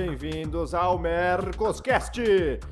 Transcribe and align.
Bem-vindos 0.00 0.74
ao 0.74 0.96
Mercoscast, 0.96 2.22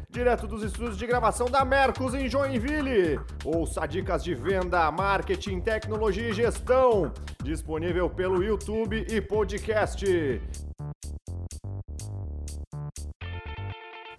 direto 0.08 0.46
dos 0.46 0.62
estúdios 0.62 0.96
de 0.96 1.08
gravação 1.08 1.50
da 1.50 1.64
Mercos 1.64 2.14
em 2.14 2.28
Joinville. 2.28 3.18
Ouça 3.44 3.84
dicas 3.84 4.22
de 4.22 4.32
venda, 4.32 4.88
marketing, 4.92 5.60
tecnologia 5.60 6.28
e 6.28 6.32
gestão. 6.32 7.12
Disponível 7.42 8.08
pelo 8.08 8.44
YouTube 8.44 9.04
e 9.10 9.20
podcast. 9.20 10.40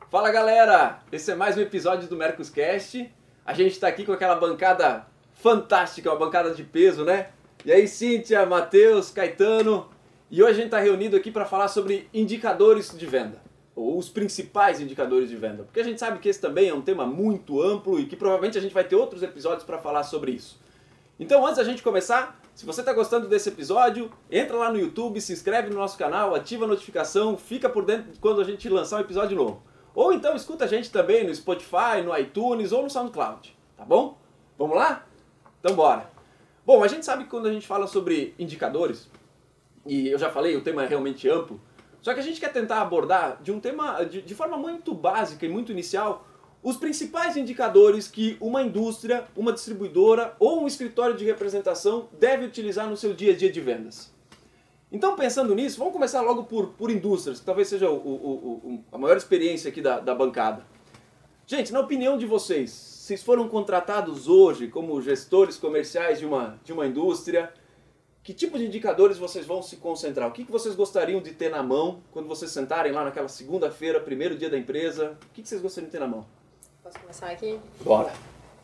Fala 0.10 0.30
galera, 0.30 1.00
esse 1.10 1.32
é 1.32 1.36
mais 1.36 1.56
um 1.56 1.62
episódio 1.62 2.10
do 2.10 2.18
Mercoscast. 2.18 3.10
A 3.46 3.54
gente 3.54 3.72
está 3.72 3.88
aqui 3.88 4.04
com 4.04 4.12
aquela 4.12 4.36
bancada 4.36 5.08
fantástica, 5.32 6.12
uma 6.12 6.20
bancada 6.20 6.54
de 6.54 6.66
peso, 6.66 7.06
né? 7.06 7.30
E 7.64 7.72
aí, 7.72 7.88
Cíntia, 7.88 8.46
Matheus, 8.46 9.12
Caetano. 9.12 9.96
E 10.30 10.44
hoje 10.44 10.52
a 10.52 10.56
gente 10.56 10.66
está 10.66 10.80
reunido 10.80 11.16
aqui 11.16 11.32
para 11.32 11.46
falar 11.46 11.70
sobre 11.70 12.10
indicadores 12.14 12.94
de 12.98 13.06
venda, 13.06 13.42
ou 13.74 13.98
os 13.98 14.10
principais 14.10 14.82
indicadores 14.82 15.30
de 15.30 15.38
venda, 15.38 15.64
porque 15.64 15.80
a 15.80 15.84
gente 15.84 16.02
sabe 16.02 16.20
que 16.20 16.28
esse 16.28 16.42
também 16.42 16.68
é 16.68 16.74
um 16.74 16.82
tema 16.82 17.06
muito 17.06 17.62
amplo 17.62 17.98
e 17.98 18.06
que 18.06 18.18
provavelmente 18.18 18.58
a 18.58 18.62
gente 18.62 18.74
vai 18.74 18.84
ter 18.84 18.98
outros 18.98 19.24
episódios 19.24 19.64
para 19.64 19.78
falar 19.78 20.04
sobre 20.04 20.32
isso. 20.32 20.60
Então, 21.18 21.46
antes 21.46 21.58
da 21.58 21.64
gente 21.64 21.82
começar, 21.82 22.42
se 22.54 22.66
você 22.66 22.82
está 22.82 22.92
gostando 22.92 23.30
desse 23.30 23.48
episódio, 23.48 24.12
entra 24.30 24.58
lá 24.58 24.70
no 24.70 24.78
YouTube, 24.78 25.22
se 25.22 25.32
inscreve 25.32 25.70
no 25.70 25.78
nosso 25.78 25.98
canal, 25.98 26.36
ativa 26.36 26.66
a 26.66 26.68
notificação, 26.68 27.38
fica 27.38 27.70
por 27.70 27.86
dentro 27.86 28.12
quando 28.20 28.42
a 28.42 28.44
gente 28.44 28.68
lançar 28.68 28.98
um 28.98 29.02
episódio 29.02 29.38
novo. 29.38 29.64
Ou 29.96 30.12
então 30.12 30.36
escuta 30.36 30.66
a 30.66 30.68
gente 30.68 30.92
também 30.92 31.26
no 31.26 31.34
Spotify, 31.34 32.02
no 32.04 32.16
iTunes 32.18 32.74
ou 32.74 32.84
no 32.84 32.90
SoundCloud, 32.90 33.58
tá 33.78 33.86
bom? 33.86 34.18
Vamos 34.58 34.76
lá? 34.76 35.08
Então 35.62 35.74
bora! 35.74 36.12
Bom, 36.66 36.84
a 36.84 36.88
gente 36.90 37.06
sabe 37.06 37.24
que 37.24 37.30
quando 37.30 37.48
a 37.48 37.54
gente 37.54 37.66
fala 37.66 37.88
sobre 37.88 38.36
indicadores, 38.38 39.10
e 39.88 40.08
eu 40.10 40.20
já 40.20 40.30
falei, 40.30 40.56
o 40.56 40.62
tema 40.62 40.84
é 40.84 40.88
realmente 40.88 41.30
amplo, 41.30 41.60
só 42.02 42.14
que 42.14 42.20
a 42.20 42.24
gente 42.24 42.40
quer 42.40 42.52
tentar 42.52 42.82
abordar 42.82 43.42
de 43.42 43.52
um 43.52 43.60
tema 43.60 44.04
de, 44.04 44.22
de 44.22 44.36
forma 44.36 44.58
muito 44.58 44.94
básica 44.94 45.46
e 45.46 45.50
muito 45.50 45.72
inicial 45.72 46.28
os 46.64 46.76
principais 46.76 47.38
indicadores 47.38 48.08
que 48.08 48.36
uma 48.42 48.62
indústria, 48.62 49.26
uma 49.36 49.54
distribuidora 49.54 50.36
ou 50.40 50.64
um 50.64 50.68
escritório 50.68 51.16
de 51.16 51.24
representação 51.24 52.10
deve 52.20 52.46
utilizar 52.46 52.90
no 52.90 52.98
seu 52.98 53.14
dia 53.14 53.34
a 53.34 53.36
dia 53.36 53.52
de 53.52 53.62
vendas. 53.62 54.12
Então, 54.92 55.16
pensando 55.16 55.54
nisso, 55.54 55.78
vamos 55.78 55.94
começar 55.94 56.22
logo 56.22 56.44
por, 56.44 56.70
por 56.70 56.90
indústrias, 56.90 57.40
que 57.40 57.46
talvez 57.46 57.68
seja 57.68 57.90
o, 57.90 57.96
o, 57.96 58.52
o, 58.64 58.84
a 58.92 58.98
maior 58.98 59.18
experiência 59.18 59.70
aqui 59.70 59.82
da, 59.82 60.00
da 60.00 60.16
bancada. 60.16 60.66
Gente, 61.46 61.72
na 61.72 61.80
opinião 61.80 62.18
de 62.18 62.26
vocês, 62.26 62.72
vocês 62.72 63.22
foram 63.22 63.48
contratados 63.48 64.28
hoje 64.28 64.68
como 64.68 65.02
gestores 65.02 65.58
comerciais 65.58 66.20
de 66.20 66.26
uma, 66.26 66.60
de 66.64 66.74
uma 66.74 66.86
indústria, 66.86 67.54
que 68.28 68.34
tipo 68.34 68.58
de 68.58 68.66
indicadores 68.66 69.18
vocês 69.18 69.46
vão 69.46 69.62
se 69.62 69.78
concentrar? 69.78 70.28
O 70.28 70.34
que, 70.34 70.44
que 70.44 70.52
vocês 70.52 70.76
gostariam 70.76 71.22
de 71.22 71.32
ter 71.32 71.50
na 71.50 71.64
mão 71.64 72.02
quando 72.12 72.28
vocês 72.28 72.52
sentarem 72.52 72.92
lá 72.92 73.06
naquela 73.06 73.30
segunda-feira, 73.30 74.02
primeiro 74.02 74.38
dia 74.38 74.50
da 74.50 74.58
empresa? 74.58 75.18
O 75.30 75.34
que, 75.34 75.42
que 75.42 75.48
vocês 75.48 75.62
gostariam 75.62 75.88
de 75.88 75.94
ter 75.94 76.00
na 76.00 76.10
mão? 76.10 76.26
Posso 76.84 77.00
começar 77.00 77.28
aqui? 77.28 77.58
Bora! 77.80 78.12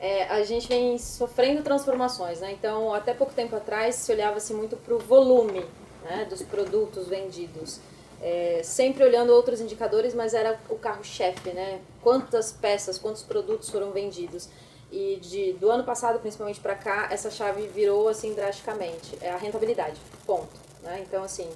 É, 0.01 0.25
a 0.25 0.43
gente 0.43 0.67
vem 0.67 0.97
sofrendo 0.97 1.63
transformações, 1.63 2.41
né? 2.41 2.51
Então, 2.51 2.93
até 2.93 3.13
pouco 3.13 3.33
tempo 3.33 3.55
atrás, 3.55 3.95
se 3.95 4.11
olhava-se 4.11 4.53
muito 4.53 4.75
para 4.75 4.95
o 4.95 4.99
volume 4.99 5.65
né, 6.03 6.25
dos 6.29 6.41
produtos 6.41 7.07
vendidos. 7.07 7.79
É, 8.21 8.59
sempre 8.65 9.05
olhando 9.05 9.31
outros 9.31 9.61
indicadores, 9.61 10.13
mas 10.13 10.33
era 10.33 10.59
o 10.69 10.75
carro-chefe, 10.75 11.51
né? 11.53 11.79
Quantas 12.01 12.51
peças, 12.51 12.99
quantos 12.99 13.23
produtos 13.23 13.69
foram 13.69 13.91
vendidos. 13.91 14.49
E 14.95 15.15
de, 15.15 15.53
do 15.53 15.71
ano 15.71 15.83
passado, 15.83 16.19
principalmente 16.19 16.59
para 16.59 16.75
cá, 16.75 17.07
essa 17.09 17.31
chave 17.31 17.65
virou 17.65 18.07
assim 18.07 18.35
drasticamente. 18.35 19.17
É 19.19 19.31
a 19.31 19.37
rentabilidade, 19.37 19.99
ponto. 20.23 20.53
Né? 20.83 21.03
Então, 21.07 21.23
assim, 21.23 21.49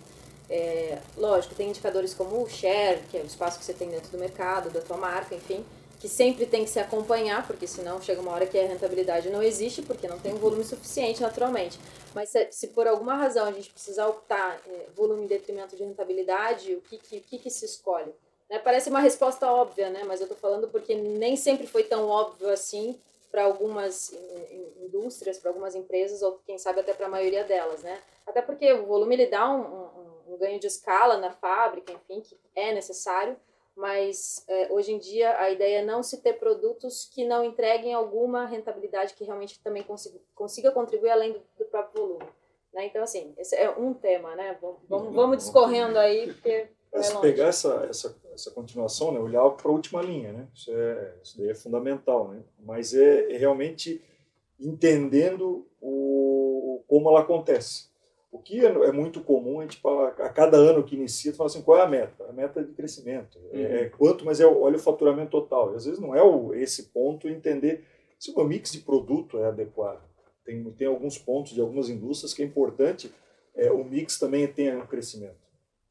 é, 0.49 0.97
lógico, 1.15 1.53
tem 1.53 1.69
indicadores 1.69 2.15
como 2.15 2.41
o 2.41 2.49
share, 2.49 2.99
que 3.11 3.15
é 3.15 3.21
o 3.21 3.25
espaço 3.27 3.59
que 3.59 3.65
você 3.65 3.75
tem 3.75 3.89
dentro 3.89 4.09
do 4.09 4.17
mercado, 4.17 4.71
da 4.71 4.81
tua 4.81 4.97
marca, 4.97 5.35
enfim, 5.35 5.63
que 5.99 6.09
sempre 6.09 6.47
tem 6.47 6.63
que 6.63 6.69
se 6.71 6.79
acompanhar, 6.79 7.45
porque 7.45 7.67
senão 7.67 8.01
chega 8.01 8.21
uma 8.21 8.31
hora 8.31 8.47
que 8.47 8.57
a 8.57 8.65
rentabilidade 8.65 9.29
não 9.29 9.43
existe, 9.43 9.83
porque 9.83 10.07
não 10.07 10.17
tem 10.17 10.33
um 10.33 10.37
volume 10.37 10.63
suficiente 10.63 11.21
naturalmente. 11.21 11.79
Mas 12.15 12.29
se, 12.29 12.47
se 12.51 12.67
por 12.69 12.87
alguma 12.87 13.13
razão 13.13 13.45
a 13.45 13.51
gente 13.51 13.69
precisar 13.69 14.07
optar 14.07 14.59
é, 14.65 14.87
volume 14.95 15.25
em 15.25 15.27
detrimento 15.27 15.75
de 15.75 15.83
rentabilidade, 15.83 16.73
o 16.73 16.81
que, 16.81 16.97
que, 16.97 17.19
que, 17.19 17.37
que 17.37 17.49
se 17.51 17.65
escolhe? 17.65 18.11
Né? 18.49 18.57
Parece 18.57 18.89
uma 18.89 18.99
resposta 18.99 19.51
óbvia, 19.51 19.91
né? 19.91 20.03
mas 20.07 20.21
eu 20.21 20.25
estou 20.25 20.37
falando 20.37 20.67
porque 20.69 20.95
nem 20.95 21.35
sempre 21.35 21.67
foi 21.67 21.83
tão 21.83 22.07
óbvio 22.07 22.49
assim 22.49 22.99
para 23.31 23.43
algumas 23.43 24.13
indústrias, 24.81 25.37
para 25.37 25.51
algumas 25.51 25.75
empresas, 25.75 26.21
ou 26.21 26.39
quem 26.45 26.57
sabe 26.57 26.79
até 26.79 26.93
para 26.93 27.07
a 27.07 27.09
maioria 27.09 27.43
delas, 27.43 27.83
né? 27.83 28.01
Até 28.25 28.41
porque 28.41 28.71
o 28.73 28.85
volume 28.85 29.15
ele 29.15 29.27
dá 29.27 29.49
um, 29.49 29.61
um, 29.61 30.33
um, 30.33 30.37
ganho 30.37 30.59
de 30.59 30.67
escala 30.67 31.17
na 31.17 31.31
fábrica, 31.31 31.93
enfim, 31.93 32.21
que 32.21 32.37
é 32.55 32.73
necessário, 32.73 33.37
mas 33.75 34.43
é, 34.47 34.71
hoje 34.71 34.93
em 34.93 34.97
dia 34.97 35.39
a 35.39 35.49
ideia 35.49 35.79
é 35.79 35.85
não 35.85 36.01
se 36.01 36.21
ter 36.21 36.33
produtos 36.33 37.05
que 37.13 37.25
não 37.25 37.43
entreguem 37.43 37.93
alguma 37.93 38.45
rentabilidade 38.45 39.13
que 39.13 39.23
realmente 39.23 39.61
também 39.61 39.83
consiga, 39.83 40.19
consiga 40.33 40.71
contribuir 40.71 41.11
além 41.11 41.33
do, 41.33 41.41
do 41.57 41.65
próprio 41.65 42.01
volume. 42.01 42.25
Né? 42.73 42.85
Então, 42.85 43.03
assim, 43.03 43.33
esse 43.37 43.55
é 43.55 43.69
um 43.69 43.93
tema, 43.93 44.35
né? 44.35 44.57
Vamos, 44.89 45.13
vamos 45.13 45.37
discorrendo 45.37 45.97
aí, 45.97 46.33
porque 46.33 46.69
é, 46.93 47.01
se 47.01 47.19
pegar 47.19 47.47
essa, 47.47 47.87
essa, 47.89 48.15
essa 48.33 48.51
continuação, 48.51 49.11
né, 49.11 49.19
olhar 49.19 49.47
para 49.51 49.69
a 49.69 49.73
última 49.73 50.01
linha, 50.01 50.31
né? 50.31 50.47
Isso, 50.53 50.71
é, 50.71 51.13
isso 51.23 51.37
daí 51.37 51.49
é 51.49 51.55
fundamental, 51.55 52.29
né? 52.29 52.41
Mas 52.59 52.93
é, 52.93 53.33
é 53.33 53.37
realmente 53.37 54.01
entendendo 54.59 55.67
o, 55.81 56.83
como 56.87 57.09
ela 57.09 57.21
acontece. 57.21 57.87
O 58.31 58.39
que 58.39 58.65
é, 58.65 58.69
é 58.69 58.91
muito 58.91 59.21
comum, 59.21 59.59
a 59.59 59.63
gente 59.63 59.77
fala, 59.77 60.09
a 60.09 60.29
cada 60.29 60.57
ano 60.57 60.83
que 60.83 60.95
inicia, 60.95 61.31
tu 61.31 61.37
fala 61.37 61.49
assim, 61.49 61.61
qual 61.61 61.77
é 61.77 61.81
a 61.81 61.87
meta? 61.87 62.25
A 62.27 62.33
meta 62.33 62.63
de 62.63 62.73
crescimento. 62.73 63.39
É, 63.51 63.57
uhum. 63.57 63.63
É, 63.63 63.89
quanto, 63.89 64.25
mas 64.25 64.39
é, 64.39 64.45
olha 64.45 64.75
o 64.75 64.79
faturamento 64.79 65.31
total. 65.31 65.73
E 65.73 65.75
às 65.75 65.85
vezes 65.85 65.99
não 65.99 66.15
é 66.15 66.21
o, 66.21 66.53
esse 66.53 66.83
ponto 66.89 67.27
entender 67.27 67.83
se 68.19 68.31
o 68.31 68.35
meu 68.35 68.45
mix 68.45 68.71
de 68.71 68.79
produto 68.79 69.37
é 69.39 69.45
adequado. 69.45 70.01
Tem, 70.43 70.63
tem 70.71 70.87
alguns 70.87 71.17
pontos 71.17 71.53
de 71.53 71.61
algumas 71.61 71.89
indústrias 71.89 72.33
que 72.33 72.41
é 72.41 72.45
importante 72.45 73.11
é, 73.57 73.71
o 73.71 73.83
mix 73.83 74.19
também 74.19 74.47
tenha 74.47 74.77
um 74.77 74.85
crescimento. 74.85 75.46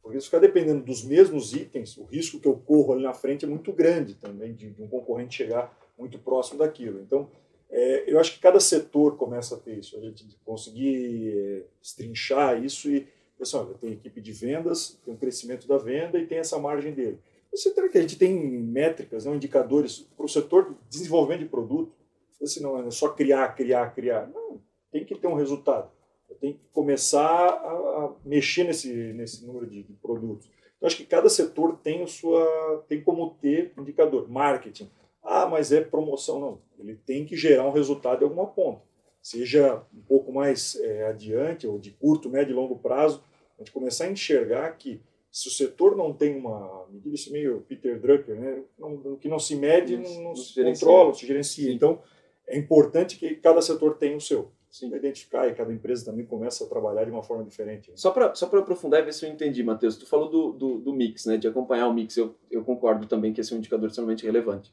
Porque 0.07 0.21
se 0.21 0.27
ficar 0.27 0.39
dependendo 0.39 0.85
dos 0.85 1.03
mesmos 1.03 1.53
itens, 1.53 1.97
o 1.97 2.05
risco 2.05 2.39
que 2.39 2.47
eu 2.47 2.57
corro 2.57 2.93
ali 2.93 3.03
na 3.03 3.13
frente 3.13 3.45
é 3.45 3.49
muito 3.49 3.73
grande 3.73 4.15
também, 4.15 4.55
de, 4.55 4.71
de 4.71 4.81
um 4.81 4.87
concorrente 4.87 5.35
chegar 5.35 5.77
muito 5.99 6.17
próximo 6.17 6.61
daquilo. 6.61 7.01
Então, 7.01 7.29
é, 7.69 8.05
eu 8.09 8.21
acho 8.21 8.35
que 8.35 8.39
cada 8.39 8.61
setor 8.61 9.17
começa 9.17 9.57
a 9.57 9.59
ter 9.59 9.77
isso, 9.77 9.99
a 9.99 10.01
gente 10.01 10.25
conseguir 10.45 11.37
é, 11.37 11.65
estrinchar 11.83 12.63
isso 12.63 12.89
e, 12.89 13.09
pessoal, 13.37 13.67
tem 13.81 13.95
equipe 13.95 14.21
de 14.21 14.31
vendas, 14.31 14.97
tem 15.05 15.17
crescimento 15.17 15.67
da 15.67 15.77
venda 15.77 16.21
e 16.21 16.27
tem 16.29 16.39
essa 16.39 16.57
margem 16.57 16.95
dele. 16.95 17.19
Você 17.51 17.75
tem 17.75 17.91
que 17.91 17.99
a 17.99 18.01
gente 18.01 18.17
tem 18.17 18.33
métricas, 18.33 19.25
não, 19.25 19.35
indicadores 19.35 20.07
para 20.17 20.25
o 20.25 20.29
setor 20.29 20.71
de 20.71 20.77
desenvolvimento 20.89 21.41
de 21.41 21.49
produto. 21.49 21.93
Assim, 22.41 22.61
não 22.61 22.79
é 22.79 22.89
só 22.93 23.09
criar, 23.09 23.57
criar, 23.57 23.93
criar. 23.93 24.29
Não, 24.29 24.61
tem 24.93 25.05
que 25.05 25.17
ter 25.17 25.27
um 25.27 25.35
resultado 25.35 25.91
tem 26.41 26.55
que 26.55 26.61
começar 26.73 27.25
a, 27.25 28.05
a, 28.05 28.13
mexer 28.25 28.65
nesse, 28.65 28.93
nesse 29.13 29.45
número 29.45 29.67
de, 29.67 29.83
de 29.83 29.93
produtos. 29.95 30.49
Então, 30.77 30.87
acho 30.87 30.97
que 30.97 31.07
cada 31.07 31.29
setor 31.29 31.79
tem, 31.83 32.03
o 32.03 32.07
sua, 32.07 32.85
tem 32.89 33.03
como 33.03 33.37
ter 33.41 33.73
indicador. 33.79 34.29
Marketing. 34.29 34.91
Ah, 35.23 35.47
mas 35.47 35.73
é 35.73 35.81
promoção. 35.81 36.39
Não. 36.39 36.61
Ele 36.79 36.95
tem 36.95 37.25
que 37.25 37.37
gerar 37.37 37.67
um 37.67 37.73
resultado 37.73 38.23
em 38.23 38.25
alguma 38.25 38.47
ponta. 38.47 38.83
Seja 39.23 39.83
um 39.93 40.03
pouco 40.03 40.33
mais 40.33 40.77
é, 40.77 41.07
adiante, 41.07 41.67
ou 41.67 41.79
de 41.79 41.91
curto, 41.91 42.31
médio 42.31 42.53
e 42.53 42.55
longo 42.55 42.79
prazo, 42.79 43.25
a 43.59 43.63
gente 43.63 43.73
começar 43.73 44.05
a 44.05 44.11
enxergar 44.11 44.71
que 44.77 45.01
se 45.33 45.49
o 45.49 45.51
setor 45.51 45.97
não 45.97 46.13
tem 46.13 46.35
uma 46.37 46.87
medida, 46.91 47.15
isso 47.15 47.29
é 47.31 47.33
meio 47.33 47.61
Peter 47.69 48.01
Drucker, 48.01 48.37
né? 48.37 48.63
o 48.79 49.17
que 49.17 49.29
não 49.29 49.39
se 49.39 49.55
mede 49.57 49.97
não, 49.97 50.23
não 50.23 50.37
se 50.37 50.63
controla, 50.63 51.13
se 51.13 51.27
gerencia. 51.27 51.73
Então, 51.73 52.01
é 52.47 52.57
importante 52.57 53.19
que 53.19 53.35
cada 53.37 53.61
setor 53.61 53.99
tenha 53.99 54.17
o 54.17 54.21
seu. 54.21 54.51
Sim. 54.79 54.95
identificar 54.95 55.49
e 55.49 55.55
cada 55.55 55.73
empresa 55.73 56.05
também 56.05 56.27
começa 56.27 56.65
a 56.65 56.69
trabalhar 56.69 57.05
de 57.05 57.11
uma 57.11 57.23
forma 57.23 57.45
diferente. 57.45 57.91
Né? 57.91 57.97
Só 57.97 58.11
para 58.11 58.35
só 58.35 58.47
aprofundar 58.47 59.01
e 59.01 59.05
ver 59.05 59.15
se 59.15 59.25
eu 59.25 59.31
entendi, 59.31 59.63
Matheus, 59.63 59.97
tu 59.97 60.07
falou 60.07 60.29
do, 60.29 60.53
do, 60.53 60.79
do, 60.79 60.93
mix, 60.93 61.25
né, 61.27 61.37
de 61.37 61.49
acompanhar 61.49 61.89
o 61.89 61.95
mix, 61.95 62.17
eu, 62.17 62.35
eu 62.51 62.63
concordo 62.65 63.07
também 63.07 63.33
que 63.33 63.41
esse 63.41 63.53
é 63.53 63.57
um 63.57 63.59
indicador 63.59 63.89
extremamente 63.89 64.27
relevante. 64.27 64.73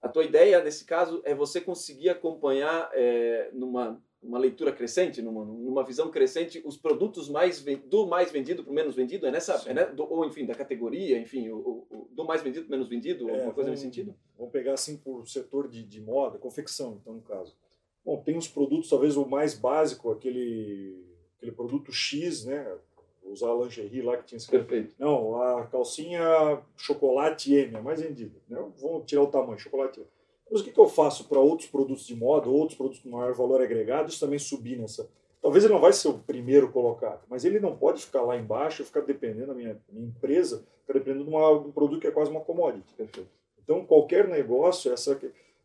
A 0.00 0.08
tua 0.08 0.24
ideia, 0.24 0.62
nesse 0.64 0.84
caso, 0.84 1.20
é 1.24 1.34
você 1.34 1.60
conseguir 1.60 2.08
acompanhar 2.08 2.90
é, 2.92 3.50
numa 3.52 4.00
uma 4.22 4.38
leitura 4.38 4.70
crescente, 4.70 5.20
numa, 5.20 5.44
numa 5.44 5.84
visão 5.84 6.08
crescente, 6.08 6.62
os 6.64 6.76
produtos 6.76 7.28
mais 7.28 7.64
do 7.86 8.06
mais 8.06 8.30
vendido 8.30 8.62
para 8.62 8.70
o 8.70 8.74
menos 8.74 8.94
vendido, 8.94 9.26
é 9.26 9.32
nessa, 9.32 9.60
é, 9.68 9.74
né, 9.74 9.86
do, 9.86 10.04
ou 10.10 10.24
enfim, 10.24 10.46
da 10.46 10.54
categoria, 10.54 11.18
enfim, 11.18 11.48
o, 11.48 11.84
o, 11.90 12.08
do 12.12 12.24
mais 12.24 12.40
vendido 12.40 12.66
para 12.66 12.76
menos 12.76 12.88
vendido, 12.88 13.28
é, 13.28 13.32
alguma 13.32 13.52
coisa 13.52 13.70
vamos, 13.70 13.82
nesse 13.82 13.82
sentido? 13.82 14.14
Vamos 14.38 14.52
pegar 14.52 14.74
assim 14.74 14.96
por 14.96 15.26
setor 15.26 15.68
de, 15.68 15.82
de 15.82 16.00
moda, 16.00 16.38
confecção, 16.38 16.98
então, 17.00 17.14
no 17.14 17.22
caso. 17.22 17.56
Bom, 18.04 18.20
tem 18.22 18.36
os 18.36 18.48
produtos, 18.48 18.90
talvez 18.90 19.16
o 19.16 19.24
mais 19.24 19.54
básico, 19.54 20.10
aquele, 20.10 21.04
aquele 21.36 21.52
produto 21.52 21.92
X, 21.92 22.44
né? 22.44 22.76
Usar 23.24 23.50
a 23.50 23.54
lingerie 23.54 24.02
lá 24.02 24.16
que 24.16 24.24
tinha 24.24 24.36
escrito. 24.36 24.66
Perfeito. 24.66 24.94
Não, 24.98 25.40
a 25.40 25.66
calcinha 25.66 26.60
chocolate 26.76 27.54
M, 27.54 27.76
é 27.76 27.80
mais 27.80 28.00
vendida. 28.02 28.36
Né? 28.48 28.58
Vamos 28.80 29.04
tirar 29.06 29.22
o 29.22 29.28
tamanho, 29.28 29.58
chocolate 29.58 30.00
M. 30.00 30.06
Mas 30.50 30.60
o 30.60 30.64
que, 30.64 30.72
que 30.72 30.80
eu 30.80 30.88
faço 30.88 31.28
para 31.28 31.38
outros 31.38 31.68
produtos 31.68 32.06
de 32.06 32.16
moda, 32.16 32.48
outros 32.48 32.76
produtos 32.76 33.00
com 33.00 33.10
maior 33.10 33.32
valor 33.32 33.62
agregado, 33.62 34.10
isso 34.10 34.20
também 34.20 34.38
subir 34.38 34.76
nessa. 34.76 35.08
Talvez 35.40 35.64
ele 35.64 35.72
não 35.72 35.80
vai 35.80 35.92
ser 35.92 36.08
o 36.08 36.18
primeiro 36.18 36.70
colocado, 36.70 37.22
mas 37.28 37.44
ele 37.44 37.58
não 37.58 37.76
pode 37.76 38.04
ficar 38.04 38.22
lá 38.22 38.36
embaixo, 38.36 38.84
ficar 38.84 39.00
dependendo 39.00 39.48
da 39.48 39.54
minha, 39.54 39.80
minha 39.88 40.06
empresa, 40.06 40.66
ficar 40.80 40.98
dependendo 40.98 41.24
de, 41.24 41.30
uma, 41.30 41.58
de 41.60 41.68
um 41.68 41.72
produto 41.72 42.00
que 42.00 42.06
é 42.06 42.10
quase 42.10 42.30
uma 42.30 42.40
commodity. 42.40 42.92
Perfeito. 42.94 43.30
Então, 43.62 43.84
qualquer 43.86 44.28
negócio, 44.28 44.90
é 44.90 44.94
essa 44.94 45.18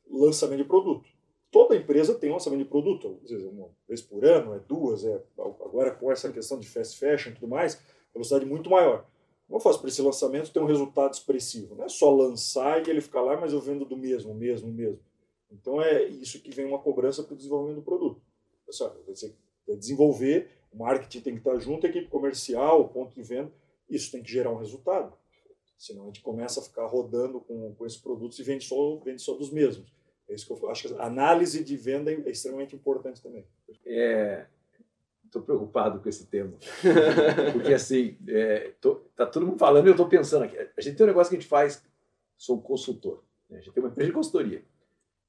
lançamento 0.09 0.59
de 0.59 0.63
produto. 0.63 1.09
Toda 1.51 1.75
empresa 1.75 2.13
tem 2.15 2.31
lançamento 2.31 2.59
de 2.59 2.69
produto, 2.69 3.19
às 3.23 3.29
vezes 3.29 3.45
uma 3.45 3.69
vez 3.87 4.01
por 4.01 4.25
ano, 4.25 4.53
é 4.53 4.59
duas, 4.59 5.05
é 5.05 5.21
agora 5.37 5.91
com 5.91 6.11
essa 6.11 6.31
questão 6.31 6.59
de 6.59 6.67
fast 6.67 6.99
fashion 6.99 7.31
e 7.31 7.33
tudo 7.35 7.47
mais, 7.47 7.81
velocidade 8.13 8.45
muito 8.45 8.69
maior. 8.69 9.07
Como 9.47 9.57
eu 9.57 9.61
faço 9.61 9.79
para 9.79 9.87
esse 9.87 10.01
lançamento 10.01 10.51
ter 10.51 10.59
um 10.59 10.65
resultado 10.65 11.13
expressivo? 11.13 11.73
Não 11.73 11.85
é 11.85 11.89
só 11.89 12.13
lançar 12.13 12.85
e 12.85 12.89
ele 12.89 12.99
ficar 12.99 13.21
lá, 13.21 13.39
mas 13.39 13.53
eu 13.53 13.61
vendo 13.61 13.85
do 13.85 13.95
mesmo, 13.95 14.35
mesmo, 14.35 14.69
mesmo. 14.69 14.99
Então 15.49 15.81
é 15.81 16.03
isso 16.03 16.41
que 16.41 16.53
vem 16.53 16.65
uma 16.65 16.79
cobrança 16.79 17.23
para 17.23 17.33
o 17.33 17.37
desenvolvimento 17.37 17.77
do 17.77 17.81
produto. 17.81 18.21
Você 18.65 19.33
vai 19.65 19.77
desenvolver, 19.77 20.49
o 20.71 20.77
marketing 20.77 21.21
tem 21.21 21.33
que 21.33 21.39
estar 21.39 21.57
junto, 21.59 21.87
a 21.87 21.89
equipe 21.89 22.09
comercial, 22.09 22.81
o 22.81 22.89
ponto 22.89 23.15
de 23.15 23.23
venda, 23.23 23.51
isso 23.89 24.11
tem 24.11 24.21
que 24.21 24.29
gerar 24.29 24.51
um 24.51 24.57
resultado. 24.57 25.17
Senão 25.77 26.03
a 26.03 26.05
gente 26.07 26.21
começa 26.21 26.59
a 26.59 26.63
ficar 26.63 26.85
rodando 26.87 27.39
com, 27.39 27.73
com 27.75 27.85
esses 27.85 27.99
produtos 27.99 28.37
e 28.39 28.43
vende 28.43 28.65
só, 28.65 28.97
vende 28.97 29.21
só 29.21 29.33
dos 29.33 29.49
mesmos. 29.49 29.89
É 30.29 30.33
isso 30.33 30.45
que 30.45 30.63
eu 30.63 30.69
acho 30.69 30.87
que 30.87 30.93
a 30.95 31.05
análise 31.05 31.63
de 31.63 31.77
venda 31.77 32.11
é 32.11 32.29
extremamente 32.29 32.75
importante 32.75 33.21
também. 33.21 33.45
É, 33.85 34.45
estou 35.25 35.41
preocupado 35.41 35.99
com 35.99 36.09
esse 36.09 36.25
tema. 36.25 36.53
Porque 37.53 37.73
assim, 37.73 38.17
é, 38.27 38.71
tô, 38.81 38.95
tá 39.15 39.25
todo 39.25 39.45
mundo 39.45 39.59
falando 39.59 39.85
e 39.85 39.89
eu 39.89 39.93
estou 39.93 40.07
pensando 40.07 40.43
aqui. 40.43 40.57
A 40.75 40.81
gente 40.81 40.97
tem 40.97 41.05
um 41.05 41.07
negócio 41.07 41.29
que 41.29 41.37
a 41.37 41.39
gente 41.39 41.49
faz, 41.49 41.83
sou 42.37 42.61
consultor, 42.61 43.23
né? 43.49 43.57
a 43.57 43.61
gente 43.61 43.73
tem 43.73 43.83
uma 43.83 43.89
empresa 43.89 44.09
de 44.09 44.15
consultoria. 44.15 44.63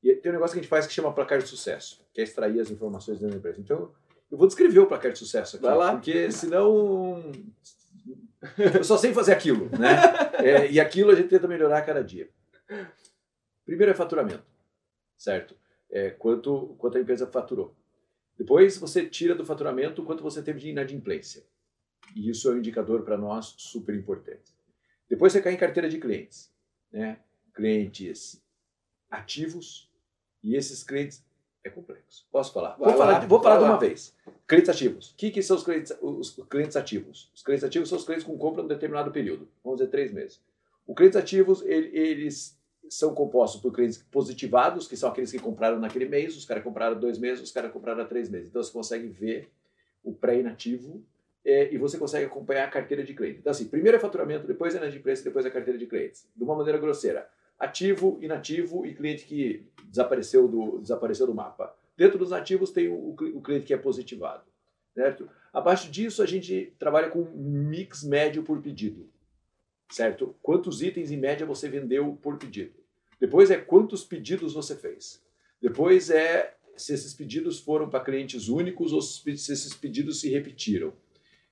E 0.03 0.15
tem 0.15 0.31
um 0.31 0.35
negócio 0.35 0.55
que 0.55 0.61
a 0.61 0.63
gente 0.63 0.71
faz 0.71 0.87
que 0.87 0.93
chama 0.93 1.13
placar 1.13 1.39
de 1.39 1.49
sucesso, 1.49 2.05
que 2.13 2.21
é 2.21 2.25
extrair 2.25 2.61
as 2.61 2.71
informações 2.71 3.19
dentro 3.19 3.35
da 3.35 3.39
empresa. 3.39 3.61
Então, 3.61 3.93
eu 4.31 4.39
vou 4.39 4.47
descrever 4.47 4.79
o 4.79 4.87
placar 4.87 5.13
de 5.13 5.19
sucesso 5.19 5.57
aqui. 5.57 5.65
Vai 5.65 5.77
lá. 5.77 5.93
Porque 5.93 6.31
senão. 6.31 7.33
Eu 8.57 8.85
só 8.85 8.97
sei 8.97 9.13
fazer 9.13 9.33
aquilo, 9.33 9.69
né? 9.79 9.97
É, 10.39 10.71
e 10.71 10.79
aquilo 10.79 11.11
a 11.11 11.17
gente 11.17 11.27
tenta 11.27 11.49
melhorar 11.49 11.79
a 11.79 11.83
cada 11.83 12.01
dia. 12.01 12.29
Primeiro 13.67 13.91
é 13.91 13.95
faturamento, 13.95 14.45
certo? 15.19 15.55
É 15.91 16.11
quanto, 16.11 16.77
quanto 16.79 16.97
a 16.97 17.01
empresa 17.01 17.27
faturou. 17.27 17.75
Depois 18.39 18.79
você 18.79 19.05
tira 19.05 19.35
do 19.35 19.45
faturamento 19.45 20.05
quanto 20.05 20.23
você 20.23 20.41
teve 20.41 20.61
de 20.61 20.71
inadimplência. 20.71 21.45
E 22.15 22.31
isso 22.31 22.49
é 22.49 22.55
um 22.55 22.59
indicador 22.59 23.03
para 23.03 23.19
nós 23.19 23.55
super 23.59 23.95
importante. 23.95 24.55
Depois 25.09 25.33
você 25.33 25.43
cai 25.43 25.53
em 25.53 25.59
carteira 25.59 25.89
de 25.89 25.99
clientes. 25.99 26.51
Né? 26.93 27.19
Clientes 27.53 28.41
ativos 29.11 29.91
e 30.43 30.55
esses 30.55 30.85
clientes 30.85 31.25
é 31.65 31.71
complexo. 31.71 32.27
Posso 32.31 32.53
falar? 32.53 32.77
Vai 32.77 32.91
vou 32.91 32.99
lá, 32.99 33.07
falar, 33.07 33.27
vou 33.27 33.43
falar 33.43 33.59
de 33.59 33.65
uma 33.65 33.79
vez. 33.79 34.15
Clientes 34.47 34.71
ativos. 34.71 35.11
O 35.11 35.17
que, 35.17 35.31
que 35.31 35.43
são 35.43 35.57
os 35.57 35.65
clientes, 35.65 35.93
os 36.01 36.31
clientes 36.49 36.77
ativos? 36.77 37.31
Os 37.35 37.43
clientes 37.43 37.65
ativos 37.65 37.89
são 37.89 37.99
os 37.99 38.05
clientes 38.05 38.25
com 38.25 38.39
compra 38.39 38.63
em 38.63 38.65
um 38.65 38.69
determinado 38.69 39.11
período. 39.11 39.49
Vamos 39.65 39.79
dizer, 39.79 39.91
três 39.91 40.13
meses. 40.13 40.41
Os 40.87 40.97
clientes 40.97 41.17
ativos, 41.17 41.63
eles 41.63 42.58
são 42.91 43.15
compostos 43.15 43.61
por 43.61 43.73
clientes 43.73 43.99
positivados, 44.11 44.87
que 44.87 44.97
são 44.97 45.09
aqueles 45.09 45.31
que 45.31 45.39
compraram 45.39 45.79
naquele 45.79 46.07
mês, 46.07 46.37
os 46.37 46.45
caras 46.45 46.63
compraram 46.63 46.99
dois 46.99 47.19
meses, 47.19 47.43
os 47.43 47.53
caras 47.53 47.73
compraram 47.73 48.05
três 48.07 48.29
meses. 48.29 48.49
Então 48.49 48.63
você 48.63 48.73
consegue 48.73 49.07
ver 49.09 49.49
o 50.03 50.13
pré-inativo 50.13 51.03
é, 51.45 51.73
e 51.73 51.79
você 51.79 51.99
consegue 51.99 52.27
acompanhar 52.27 52.65
a 52.65 52.71
carteira 52.71 53.03
de 53.03 53.15
clientes. 53.15 53.41
Então, 53.41 53.51
assim, 53.51 53.67
primeiro 53.67 53.97
é 53.97 54.01
faturamento, 54.01 54.47
depois 54.47 54.75
é 54.75 54.79
inadimplência, 54.79 55.25
depois 55.25 55.45
é 55.45 55.49
a 55.49 55.53
carteira 55.53 55.79
de 55.79 55.87
clientes. 55.87 56.27
De 56.37 56.45
uma 56.45 56.55
maneira 56.55 56.79
grosseira. 56.79 57.29
Ativo, 57.59 58.19
inativo 58.21 58.87
e 58.87 58.95
cliente 58.95 59.25
que 59.25 59.67
desapareceu 59.85 60.47
do, 60.47 60.79
desapareceu 60.79 61.27
do 61.27 61.35
mapa. 61.35 61.75
Dentro 61.97 62.19
dos 62.19 62.33
ativos 62.33 62.71
tem 62.71 62.89
o, 62.89 63.11
o 63.11 63.41
cliente 63.43 63.67
que 63.67 63.75
é 63.75 63.79
positivado. 63.79 64.45
Certo? 64.95 65.29
Abaixo 65.53 65.91
disso, 65.91 66.23
a 66.23 66.27
gente 66.27 66.73
trabalha 66.79 67.09
com 67.09 67.23
mix 67.23 68.03
médio 68.05 68.43
por 68.43 68.61
pedido 68.61 69.09
certo? 69.91 70.35
Quantos 70.43 70.83
itens 70.83 71.11
em 71.11 71.17
média 71.17 71.47
você 71.47 71.69
vendeu 71.69 72.19
por 72.23 72.37
pedido. 72.37 72.78
Depois 73.21 73.51
é 73.51 73.57
quantos 73.57 74.05
pedidos 74.05 74.55
você 74.55 74.77
fez. 74.77 75.21
Depois 75.61 76.11
é 76.11 76.55
se 76.77 76.95
esses 76.95 77.13
pedidos 77.13 77.59
foram 77.59 77.89
para 77.89 78.05
clientes 78.05 78.49
únicos 78.49 78.93
ou 78.93 79.03
se 79.03 79.29
esses 79.31 79.75
pedidos 79.75 80.21
se 80.21 80.31
repetiram. 80.31 80.93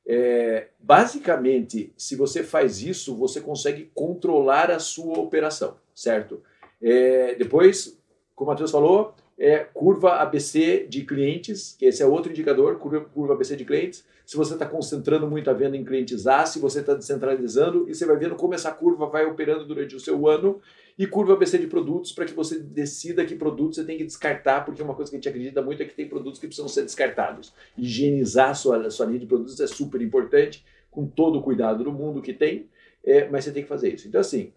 É, 0.07 0.69
basicamente, 0.79 1.93
se 1.97 2.15
você 2.15 2.45
faz 2.45 2.81
isso, 2.81 3.17
você 3.17 3.41
consegue 3.41 3.91
controlar 3.93 4.71
a 4.71 4.79
sua 4.79 5.19
operação, 5.19 5.77
certo? 5.93 6.41
É, 6.81 7.35
depois, 7.35 8.01
como 8.35 8.51
o 8.51 8.53
Matheus 8.53 8.71
falou, 8.71 9.15
é 9.39 9.59
curva 9.59 10.15
ABC 10.15 10.87
de 10.89 11.03
clientes, 11.03 11.75
que 11.77 11.87
esse 11.87 12.03
é 12.03 12.07
outro 12.07 12.31
indicador, 12.31 12.79
curva, 12.79 13.01
curva 13.01 13.35
ABC 13.35 13.57
de 13.57 13.65
clientes. 13.65 14.05
Se 14.25 14.37
você 14.37 14.55
está 14.55 14.65
concentrando 14.65 15.29
muito 15.29 15.51
a 15.51 15.53
venda 15.53 15.77
em 15.77 15.85
clientes 15.85 16.27
A, 16.27 16.47
se 16.47 16.59
você 16.59 16.81
está 16.81 16.95
descentralizando, 16.95 17.89
e 17.89 17.95
você 17.95 18.07
vai 18.07 18.17
vendo 18.17 18.37
como 18.37 18.55
essa 18.55 18.71
curva 18.71 19.07
vai 19.07 19.27
operando 19.27 19.67
durante 19.67 19.95
o 19.97 20.01
seu 20.01 20.27
ano 20.29 20.61
e 20.99 21.07
curva 21.07 21.35
ABC 21.35 21.59
de 21.59 21.67
produtos 21.67 22.13
para 22.13 22.25
que 22.25 22.33
você 22.33 22.59
decida 22.59 23.25
que 23.25 23.35
produtos 23.35 23.77
você 23.77 23.85
tem 23.85 23.99
que 23.99 24.05
descartar, 24.05 24.65
porque 24.65 24.83
uma 24.83 24.95
coisa 24.95 25.11
que 25.11 25.17
a 25.17 25.19
gente 25.19 25.29
acredita 25.29 25.61
muito 25.61 25.83
é 25.83 25.87
que 25.87 25.95
tem 25.95 26.09
produtos 26.09 26.41
que 26.41 26.47
precisam 26.47 26.69
ser 26.69 26.83
descartados. 26.83 27.53
Higienizar 27.77 28.51
a 28.51 28.55
sua, 28.55 28.87
a 28.87 28.91
sua 28.91 29.07
linha 29.07 29.21
de 29.21 29.27
produtos 29.27 29.61
é 29.61 29.67
super 29.67 30.01
importante, 30.01 30.65
com 30.91 31.07
todo 31.07 31.39
o 31.39 31.43
cuidado 31.43 31.85
do 31.85 31.93
mundo 31.93 32.23
que 32.23 32.33
tem, 32.33 32.71
é, 33.05 33.29
mas 33.29 33.45
você 33.45 33.53
tem 33.53 33.63
que 33.63 33.69
fazer 33.69 33.93
isso. 33.93 34.09
Então, 34.09 34.21
assim, 34.21 34.53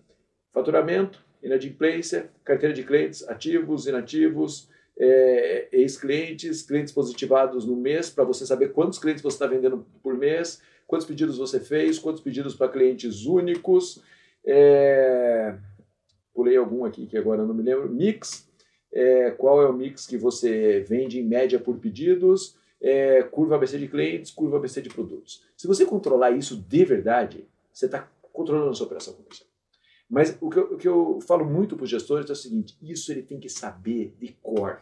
faturamento, 0.53 1.21
inadimplência, 1.43 2.29
carteira 2.45 2.73
de 2.73 2.83
clientes, 2.83 3.27
ativos, 3.27 3.85
inativos, 3.85 4.69
é, 4.97 5.67
ex-clientes, 5.73 6.61
clientes 6.61 6.93
positivados 6.93 7.65
no 7.65 7.75
mês, 7.75 8.09
para 8.09 8.23
você 8.23 8.45
saber 8.45 8.71
quantos 8.71 8.97
clientes 8.97 9.21
você 9.21 9.35
está 9.35 9.47
vendendo 9.47 9.85
por 10.01 10.17
mês, 10.17 10.61
quantos 10.87 11.05
pedidos 11.05 11.37
você 11.37 11.59
fez, 11.59 11.99
quantos 11.99 12.21
pedidos 12.21 12.55
para 12.55 12.71
clientes 12.71 13.25
únicos. 13.25 14.01
É, 14.45 15.55
pulei 16.39 16.55
algum 16.55 16.85
aqui 16.85 17.05
que 17.05 17.17
agora 17.17 17.45
não 17.45 17.53
me 17.53 17.61
lembro. 17.61 17.89
Mix, 17.89 18.47
é, 18.93 19.31
qual 19.31 19.61
é 19.61 19.67
o 19.67 19.73
mix 19.73 20.07
que 20.07 20.17
você 20.17 20.79
vende 20.87 21.19
em 21.19 21.23
média 21.23 21.59
por 21.59 21.77
pedidos, 21.77 22.55
é, 22.81 23.21
curva 23.23 23.55
ABC 23.55 23.77
de 23.77 23.89
clientes, 23.89 24.31
curva 24.31 24.55
ABC 24.55 24.81
de 24.81 24.87
produtos. 24.87 25.43
Se 25.57 25.67
você 25.67 25.85
controlar 25.85 26.31
isso 26.31 26.55
de 26.55 26.85
verdade, 26.85 27.45
você 27.73 27.87
está 27.87 28.09
controlando 28.31 28.69
a 28.69 28.73
sua 28.73 28.85
operação 28.85 29.13
comercial. 29.15 29.49
Mas 30.09 30.37
o 30.39 30.49
que 30.49 30.57
eu, 30.57 30.63
o 30.63 30.77
que 30.77 30.87
eu 30.87 31.19
falo 31.27 31.43
muito 31.43 31.75
para 31.75 31.83
os 31.83 31.89
gestores 31.89 32.29
é 32.29 32.33
o 32.33 32.35
seguinte: 32.35 32.77
isso 32.81 33.11
ele 33.11 33.21
tem 33.21 33.37
que 33.37 33.49
saber 33.49 34.15
de 34.17 34.29
cor. 34.41 34.79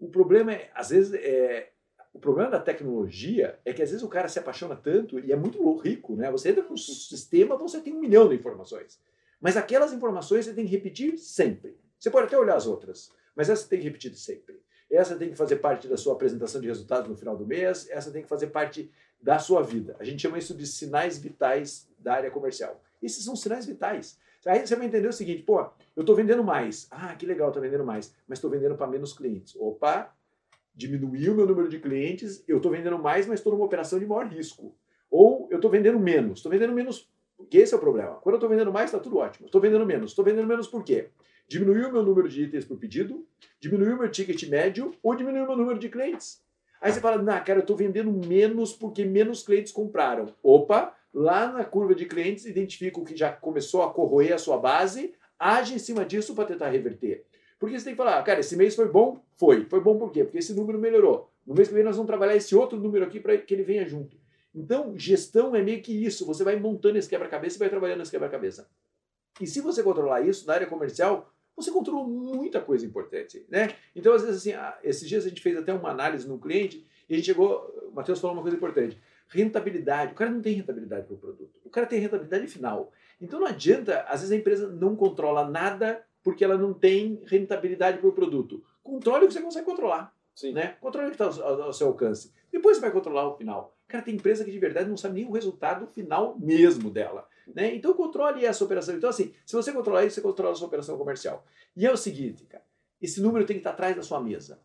O 0.00 0.08
problema 0.08 0.52
é, 0.52 0.68
às 0.74 0.90
vezes, 0.90 1.14
é, 1.14 1.70
o 2.12 2.18
problema 2.18 2.50
da 2.50 2.58
tecnologia 2.58 3.56
é 3.64 3.72
que 3.72 3.82
às 3.82 3.90
vezes 3.90 4.04
o 4.04 4.08
cara 4.08 4.28
se 4.28 4.40
apaixona 4.40 4.74
tanto 4.74 5.20
e 5.20 5.32
é 5.32 5.36
muito 5.36 5.74
rico, 5.76 6.16
né? 6.16 6.28
Você 6.32 6.50
entra 6.50 6.64
no 6.68 6.76
sistema, 6.76 7.56
você 7.56 7.80
tem 7.80 7.94
um 7.94 8.00
milhão 8.00 8.28
de 8.28 8.34
informações. 8.34 8.98
Mas 9.44 9.58
aquelas 9.58 9.92
informações 9.92 10.46
você 10.46 10.54
tem 10.54 10.64
que 10.64 10.70
repetir 10.70 11.18
sempre. 11.18 11.76
Você 12.00 12.08
pode 12.08 12.28
até 12.28 12.38
olhar 12.38 12.56
as 12.56 12.66
outras, 12.66 13.12
mas 13.36 13.50
essa 13.50 13.68
tem 13.68 13.78
que 13.78 13.84
repetir 13.84 14.14
sempre. 14.14 14.58
Essa 14.90 15.16
tem 15.16 15.28
que 15.28 15.36
fazer 15.36 15.56
parte 15.56 15.86
da 15.86 15.98
sua 15.98 16.14
apresentação 16.14 16.62
de 16.62 16.66
resultados 16.66 17.10
no 17.10 17.14
final 17.14 17.36
do 17.36 17.46
mês, 17.46 17.86
essa 17.90 18.10
tem 18.10 18.22
que 18.22 18.28
fazer 18.28 18.46
parte 18.46 18.90
da 19.20 19.38
sua 19.38 19.62
vida. 19.62 19.96
A 19.98 20.04
gente 20.04 20.22
chama 20.22 20.38
isso 20.38 20.54
de 20.54 20.66
sinais 20.66 21.18
vitais 21.18 21.86
da 21.98 22.14
área 22.14 22.30
comercial. 22.30 22.82
Esses 23.02 23.22
são 23.22 23.36
sinais 23.36 23.66
vitais. 23.66 24.18
Aí 24.46 24.66
você 24.66 24.74
vai 24.76 24.86
entender 24.86 25.08
o 25.08 25.12
seguinte, 25.12 25.42
pô, 25.42 25.60
eu 25.94 26.00
estou 26.00 26.16
vendendo 26.16 26.42
mais. 26.42 26.88
Ah, 26.90 27.14
que 27.14 27.26
legal, 27.26 27.48
estou 27.48 27.62
vendendo 27.62 27.84
mais. 27.84 28.14
Mas 28.26 28.38
estou 28.38 28.50
vendendo 28.50 28.76
para 28.76 28.86
menos 28.86 29.12
clientes. 29.12 29.54
Opa, 29.56 30.10
diminuiu 30.74 31.34
o 31.34 31.36
meu 31.36 31.46
número 31.46 31.68
de 31.68 31.78
clientes, 31.78 32.42
eu 32.48 32.56
estou 32.56 32.72
vendendo 32.72 32.98
mais, 32.98 33.26
mas 33.26 33.40
estou 33.40 33.52
numa 33.52 33.66
operação 33.66 33.98
de 33.98 34.06
maior 34.06 34.26
risco. 34.26 34.74
Ou 35.10 35.48
eu 35.50 35.56
estou 35.56 35.70
vendendo 35.70 36.00
menos. 36.00 36.38
Estou 36.38 36.50
vendendo 36.50 36.72
menos 36.72 37.12
porque 37.44 37.58
esse 37.58 37.74
é 37.74 37.76
o 37.76 37.80
problema. 37.80 38.14
Quando 38.16 38.34
eu 38.34 38.38
estou 38.38 38.48
vendendo 38.48 38.72
mais, 38.72 38.86
está 38.86 38.98
tudo 38.98 39.18
ótimo. 39.18 39.46
Estou 39.46 39.60
vendendo 39.60 39.86
menos. 39.86 40.10
Estou 40.10 40.24
vendendo 40.24 40.46
menos 40.46 40.66
por 40.66 40.82
quê? 40.82 41.10
Diminuiu 41.46 41.88
o 41.88 41.92
meu 41.92 42.02
número 42.02 42.28
de 42.28 42.42
itens 42.42 42.64
por 42.64 42.78
pedido, 42.78 43.26
diminuiu 43.60 43.96
o 43.96 43.98
meu 43.98 44.10
ticket 44.10 44.42
médio 44.48 44.92
ou 45.02 45.14
diminuiu 45.14 45.44
o 45.44 45.46
meu 45.46 45.56
número 45.56 45.78
de 45.78 45.88
clientes. 45.90 46.42
Aí 46.80 46.90
você 46.90 47.00
fala, 47.00 47.20
nah, 47.20 47.40
cara, 47.40 47.58
eu 47.58 47.62
estou 47.62 47.76
vendendo 47.76 48.10
menos 48.10 48.72
porque 48.72 49.04
menos 49.04 49.42
clientes 49.42 49.72
compraram. 49.72 50.34
Opa, 50.42 50.94
lá 51.12 51.52
na 51.52 51.64
curva 51.64 51.94
de 51.94 52.06
clientes, 52.06 52.46
identifica 52.46 52.98
o 52.98 53.04
que 53.04 53.16
já 53.16 53.30
começou 53.30 53.82
a 53.82 53.92
corroer 53.92 54.32
a 54.32 54.38
sua 54.38 54.58
base, 54.58 55.14
age 55.38 55.74
em 55.74 55.78
cima 55.78 56.04
disso 56.04 56.34
para 56.34 56.46
tentar 56.46 56.70
reverter. 56.70 57.24
Porque 57.58 57.78
você 57.78 57.84
tem 57.84 57.94
que 57.94 57.98
falar, 57.98 58.22
cara, 58.22 58.40
esse 58.40 58.56
mês 58.56 58.74
foi 58.74 58.88
bom? 58.88 59.22
Foi. 59.36 59.64
Foi 59.66 59.80
bom 59.80 59.98
por 59.98 60.10
quê? 60.10 60.24
Porque 60.24 60.38
esse 60.38 60.54
número 60.54 60.78
melhorou. 60.78 61.30
No 61.46 61.54
mês 61.54 61.68
que 61.68 61.74
vem 61.74 61.84
nós 61.84 61.96
vamos 61.96 62.08
trabalhar 62.08 62.36
esse 62.36 62.56
outro 62.56 62.78
número 62.78 63.04
aqui 63.04 63.20
para 63.20 63.36
que 63.36 63.52
ele 63.52 63.62
venha 63.62 63.86
junto. 63.86 64.16
Então, 64.54 64.96
gestão 64.96 65.54
é 65.56 65.62
meio 65.62 65.82
que 65.82 65.92
isso. 65.92 66.24
Você 66.26 66.44
vai 66.44 66.56
montando 66.56 66.96
esse 66.96 67.08
quebra-cabeça 67.08 67.56
e 67.56 67.58
vai 67.58 67.68
trabalhando 67.68 68.02
esse 68.02 68.10
quebra-cabeça. 68.10 68.68
E 69.40 69.46
se 69.46 69.60
você 69.60 69.82
controlar 69.82 70.20
isso 70.20 70.46
na 70.46 70.54
área 70.54 70.66
comercial, 70.66 71.32
você 71.56 71.70
controla 71.70 72.06
muita 72.06 72.60
coisa 72.60 72.86
importante, 72.86 73.44
né? 73.48 73.74
Então, 73.94 74.12
às 74.12 74.22
vezes, 74.22 74.36
assim, 74.38 74.52
esses 74.82 75.08
dias 75.08 75.26
a 75.26 75.28
gente 75.28 75.40
fez 75.40 75.56
até 75.56 75.72
uma 75.72 75.90
análise 75.90 76.28
no 76.28 76.38
cliente 76.38 76.86
e 77.08 77.14
a 77.14 77.16
gente 77.16 77.26
chegou, 77.26 77.66
o 77.90 77.94
Matheus 77.94 78.20
falou 78.20 78.36
uma 78.36 78.42
coisa 78.42 78.56
importante. 78.56 79.00
Rentabilidade. 79.28 80.12
O 80.12 80.14
cara 80.14 80.30
não 80.30 80.40
tem 80.40 80.54
rentabilidade 80.54 81.06
para 81.06 81.14
o 81.14 81.18
produto. 81.18 81.50
O 81.64 81.70
cara 81.70 81.86
tem 81.86 81.98
rentabilidade 81.98 82.46
final. 82.46 82.92
Então, 83.20 83.40
não 83.40 83.46
adianta, 83.46 84.02
às 84.02 84.20
vezes 84.20 84.32
a 84.32 84.36
empresa 84.36 84.68
não 84.68 84.94
controla 84.94 85.48
nada 85.48 86.04
porque 86.22 86.44
ela 86.44 86.56
não 86.56 86.72
tem 86.72 87.20
rentabilidade 87.26 87.98
para 87.98 88.08
o 88.08 88.12
produto. 88.12 88.64
Controle 88.82 89.24
o 89.24 89.28
que 89.28 89.34
você 89.34 89.42
consegue 89.42 89.66
controlar. 89.66 90.13
Sim. 90.34 90.52
Né? 90.52 90.76
Controle 90.80 91.08
o 91.08 91.10
que 91.10 91.22
está 91.22 91.44
ao, 91.44 91.62
ao 91.62 91.72
seu 91.72 91.88
alcance. 91.88 92.32
Depois 92.50 92.76
você 92.76 92.80
vai 92.80 92.90
controlar 92.90 93.28
o 93.28 93.36
final. 93.36 93.76
Cara, 93.86 94.02
tem 94.02 94.14
empresa 94.14 94.44
que 94.44 94.50
de 94.50 94.58
verdade 94.58 94.88
não 94.88 94.96
sabe 94.96 95.20
nem 95.20 95.28
o 95.28 95.32
resultado 95.32 95.86
final 95.86 96.38
mesmo 96.38 96.90
dela. 96.90 97.28
Né? 97.46 97.74
Então 97.74 97.92
controle 97.94 98.44
essa 98.44 98.64
operação. 98.64 98.96
Então, 98.96 99.10
assim, 99.10 99.34
se 99.44 99.54
você 99.54 99.72
controlar 99.72 100.04
isso, 100.04 100.16
você 100.16 100.20
controla 100.20 100.52
a 100.52 100.54
sua 100.56 100.66
operação 100.66 100.96
comercial. 100.96 101.44
E 101.76 101.86
é 101.86 101.92
o 101.92 101.96
seguinte, 101.96 102.44
cara, 102.44 102.64
esse 103.00 103.20
número 103.20 103.44
tem 103.44 103.56
que 103.56 103.60
estar 103.60 103.70
atrás 103.70 103.94
da 103.94 104.02
sua 104.02 104.20
mesa. 104.20 104.60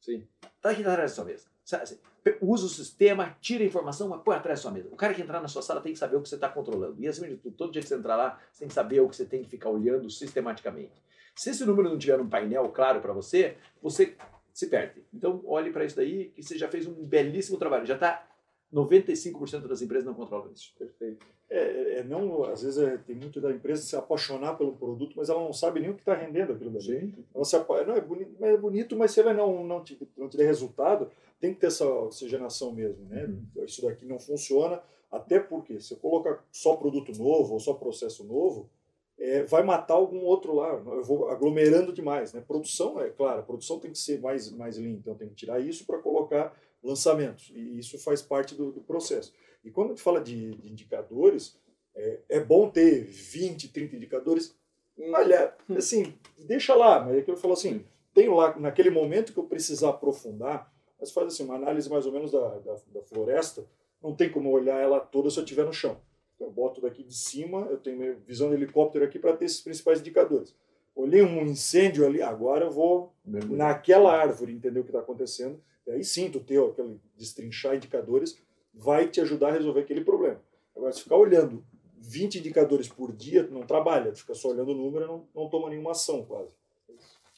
Sim. 0.00 0.26
Está 0.56 0.70
aqui 0.70 0.82
atrás 0.82 1.10
da 1.10 1.14
sua 1.14 1.24
mesa. 1.24 1.46
Sabe, 1.64 1.82
assim, 1.82 1.98
usa 2.40 2.66
o 2.66 2.68
sistema, 2.68 3.36
tira 3.40 3.64
a 3.64 3.66
informação, 3.66 4.08
mas 4.08 4.22
põe 4.22 4.36
atrás 4.36 4.58
da 4.58 4.62
sua 4.62 4.70
mesa. 4.70 4.88
O 4.92 4.96
cara 4.96 5.14
que 5.14 5.22
entrar 5.22 5.40
na 5.40 5.48
sua 5.48 5.62
sala 5.62 5.80
tem 5.80 5.92
que 5.92 5.98
saber 5.98 6.16
o 6.16 6.22
que 6.22 6.28
você 6.28 6.34
está 6.34 6.48
controlando. 6.48 7.00
E 7.00 7.08
acima 7.08 7.28
de 7.28 7.36
tudo, 7.36 7.56
todo 7.56 7.72
dia 7.72 7.82
que 7.82 7.88
você 7.88 7.94
entrar 7.94 8.16
lá, 8.16 8.40
você 8.52 8.60
tem 8.60 8.68
que 8.68 8.74
saber 8.74 9.00
o 9.00 9.08
que 9.08 9.16
você 9.16 9.24
tem 9.24 9.42
que 9.42 9.48
ficar 9.48 9.70
olhando 9.70 10.08
sistematicamente. 10.10 11.02
Se 11.34 11.50
esse 11.50 11.64
número 11.64 11.88
não 11.88 11.98
tiver 11.98 12.20
um 12.20 12.28
painel 12.28 12.68
claro 12.70 13.00
para 13.00 13.12
você, 13.12 13.56
você 13.82 14.16
se 14.56 14.68
perde. 14.68 15.04
Então, 15.12 15.42
olhe 15.44 15.70
para 15.70 15.84
isso 15.84 15.94
daí, 15.94 16.30
que 16.30 16.42
você 16.42 16.56
já 16.56 16.66
fez 16.66 16.86
um 16.86 16.94
belíssimo 17.04 17.58
trabalho. 17.58 17.84
Já 17.84 17.94
está 17.94 18.26
95% 18.72 19.68
das 19.68 19.82
empresas 19.82 20.06
não 20.06 20.14
controlam 20.14 20.50
isso. 20.50 20.72
Perfeito. 20.78 21.26
É, 21.50 21.98
é 21.98 22.02
não, 22.02 22.42
às 22.44 22.62
vezes 22.62 22.78
é, 22.82 22.96
tem 22.96 23.14
muito 23.14 23.38
da 23.38 23.50
empresa 23.50 23.82
se 23.82 23.94
apaixonar 23.94 24.56
pelo 24.56 24.72
produto, 24.72 25.12
mas 25.14 25.28
ela 25.28 25.42
não 25.42 25.52
sabe 25.52 25.80
nem 25.80 25.90
o 25.90 25.94
que 25.94 26.00
está 26.00 26.14
rendendo 26.14 26.54
aquilo 26.54 26.70
dali. 26.70 26.84
Sim. 26.84 27.14
Ela 27.34 27.44
se 27.44 27.54
apa- 27.54 27.84
não, 27.84 27.96
é, 27.96 28.00
bonito, 28.00 28.34
mas 28.40 28.54
é 28.54 28.56
bonito, 28.56 28.96
mas 28.96 29.10
se 29.10 29.20
ela 29.20 29.34
não, 29.34 29.62
não, 29.62 29.84
te, 29.84 29.98
não 30.16 30.26
te 30.26 30.38
der 30.38 30.46
resultado, 30.46 31.10
tem 31.38 31.52
que 31.52 31.60
ter 31.60 31.66
essa 31.66 31.86
oxigenação 31.86 32.72
mesmo. 32.72 33.04
Né? 33.10 33.28
Isso 33.58 33.82
daqui 33.82 34.06
não 34.06 34.18
funciona, 34.18 34.80
até 35.12 35.38
porque 35.38 35.82
se 35.82 35.92
eu 35.92 35.98
colocar 35.98 36.42
só 36.50 36.76
produto 36.76 37.12
novo 37.12 37.52
ou 37.52 37.60
só 37.60 37.74
processo 37.74 38.24
novo, 38.24 38.70
é, 39.18 39.42
vai 39.44 39.62
matar 39.62 39.94
algum 39.94 40.20
outro 40.20 40.54
lá. 40.54 40.72
Eu 40.72 41.02
vou 41.02 41.28
aglomerando 41.28 41.92
demais. 41.92 42.32
Né? 42.32 42.42
Produção, 42.46 43.00
é 43.00 43.10
claro, 43.10 43.42
produção 43.42 43.78
tem 43.78 43.90
que 43.90 43.98
ser 43.98 44.20
mais, 44.20 44.50
mais 44.50 44.76
lean, 44.76 44.92
então 44.92 45.14
tem 45.14 45.28
que 45.28 45.34
tirar 45.34 45.60
isso 45.60 45.86
para 45.86 45.98
colocar 45.98 46.56
lançamentos. 46.82 47.50
E 47.54 47.78
isso 47.78 47.98
faz 47.98 48.22
parte 48.22 48.54
do, 48.54 48.70
do 48.72 48.80
processo. 48.80 49.32
E 49.64 49.70
quando 49.70 49.88
a 49.88 49.90
gente 49.90 50.02
fala 50.02 50.20
de, 50.20 50.52
de 50.54 50.70
indicadores, 50.70 51.58
é, 51.94 52.18
é 52.28 52.40
bom 52.40 52.68
ter 52.68 53.04
20, 53.04 53.72
30 53.72 53.96
indicadores. 53.96 54.54
Olha, 54.98 55.54
assim, 55.76 56.14
deixa 56.38 56.74
lá, 56.74 57.04
mas 57.04 57.16
é 57.16 57.22
que 57.22 57.30
eu 57.30 57.36
falo 57.36 57.54
assim, 57.54 57.84
tenho 58.14 58.34
lá, 58.34 58.58
naquele 58.58 58.90
momento 58.90 59.32
que 59.32 59.38
eu 59.38 59.44
precisar 59.44 59.90
aprofundar, 59.90 60.72
mas 60.98 61.10
faz 61.10 61.26
assim, 61.26 61.44
uma 61.44 61.56
análise 61.56 61.90
mais 61.90 62.06
ou 62.06 62.12
menos 62.12 62.30
da, 62.30 62.58
da, 62.58 62.76
da 62.94 63.02
floresta, 63.02 63.66
não 64.02 64.14
tem 64.14 64.30
como 64.30 64.50
olhar 64.50 64.80
ela 64.80 65.00
toda 65.00 65.30
se 65.30 65.38
eu 65.38 65.44
estiver 65.44 65.64
no 65.64 65.72
chão. 65.72 66.00
Eu 66.38 66.50
boto 66.50 66.80
daqui 66.80 67.02
de 67.02 67.14
cima, 67.14 67.66
eu 67.70 67.78
tenho 67.78 67.96
minha 67.96 68.14
visão 68.26 68.48
de 68.48 68.54
helicóptero 68.54 69.04
aqui 69.04 69.18
para 69.18 69.36
ter 69.36 69.46
esses 69.46 69.60
principais 69.60 70.00
indicadores. 70.00 70.54
Olhei 70.94 71.22
um 71.22 71.42
incêndio 71.42 72.06
ali, 72.06 72.22
agora 72.22 72.66
eu 72.66 72.70
vou 72.70 73.12
naquela 73.24 74.12
árvore, 74.12 74.52
entender 74.52 74.80
o 74.80 74.84
que 74.84 74.90
está 74.90 75.00
acontecendo. 75.00 75.60
E 75.86 75.90
aí 75.90 76.04
sim, 76.04 76.30
tu 76.30 76.40
ter 76.40 76.62
aquele 76.62 77.00
destrinchar 77.16 77.76
indicadores 77.76 78.38
vai 78.74 79.08
te 79.08 79.20
ajudar 79.20 79.48
a 79.48 79.52
resolver 79.52 79.80
aquele 79.80 80.02
problema. 80.02 80.40
Agora, 80.74 80.92
se 80.92 81.02
ficar 81.02 81.16
olhando 81.16 81.64
20 81.98 82.38
indicadores 82.38 82.88
por 82.88 83.12
dia, 83.12 83.44
tu 83.44 83.52
não 83.52 83.62
trabalha, 83.62 84.12
tu 84.12 84.18
fica 84.18 84.34
só 84.34 84.48
olhando 84.48 84.72
o 84.72 84.74
número 84.74 85.04
e 85.04 85.08
não, 85.08 85.28
não 85.34 85.48
toma 85.48 85.70
nenhuma 85.70 85.92
ação 85.92 86.24
quase. 86.24 86.54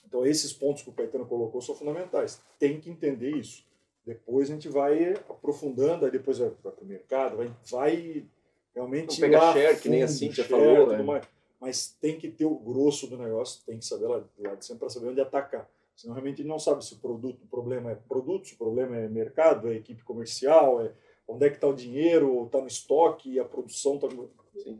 Então, 0.06 0.24
esses 0.26 0.52
pontos 0.52 0.82
que 0.82 0.90
o 0.90 0.92
Caetano 0.92 1.26
colocou 1.26 1.60
são 1.60 1.74
fundamentais. 1.74 2.40
Tem 2.58 2.80
que 2.80 2.90
entender 2.90 3.36
isso. 3.36 3.64
Depois 4.06 4.50
a 4.50 4.54
gente 4.54 4.68
vai 4.68 5.12
aprofundando, 5.28 6.06
aí 6.06 6.10
depois 6.10 6.38
vai 6.38 6.50
para 6.50 6.72
o 6.80 6.86
mercado, 6.86 7.36
vai, 7.36 7.50
vai 7.70 8.26
realmente. 8.75 9.20
Não 9.20 9.28
pega 9.28 9.38
lá 9.42 9.52
share, 9.52 9.80
que 9.80 9.88
nem 9.88 10.02
a 10.02 10.08
share, 10.08 10.32
falou, 10.44 10.87
tudo 10.88 10.94
é. 10.94 11.02
mais. 11.02 11.25
Mas 11.60 11.96
tem 12.00 12.16
que 12.16 12.28
ter 12.30 12.44
o 12.44 12.54
grosso 12.54 13.08
do 13.08 13.18
negócio, 13.18 13.64
tem 13.66 13.78
que 13.78 13.84
saber 13.84 14.06
lá, 14.06 14.25
lá 14.38 14.54
de 14.54 14.64
sempre 14.64 14.80
para 14.80 14.90
saber 14.90 15.08
onde 15.08 15.20
atacar. 15.20 15.68
Senão 15.96 16.14
realmente 16.14 16.44
não 16.44 16.58
sabe 16.60 16.84
se 16.84 16.94
o 16.94 16.98
produto, 16.98 17.42
o 17.42 17.48
problema 17.48 17.90
é 17.90 17.96
produto, 17.96 18.46
se 18.46 18.54
o 18.54 18.58
problema 18.58 18.96
é 18.96 19.08
mercado, 19.08 19.68
é 19.68 19.75
equipe 19.75 20.04
comercial, 20.04 20.80
é 20.80 20.92
onde 21.26 21.46
é 21.46 21.50
que 21.50 21.56
está 21.56 21.66
o 21.66 21.75
dinheiro, 21.75 22.44
está 22.46 22.60
no 22.60 22.68
estoque, 22.68 23.32
e 23.32 23.40
a 23.40 23.44
produção 23.44 23.96
está. 23.96 24.06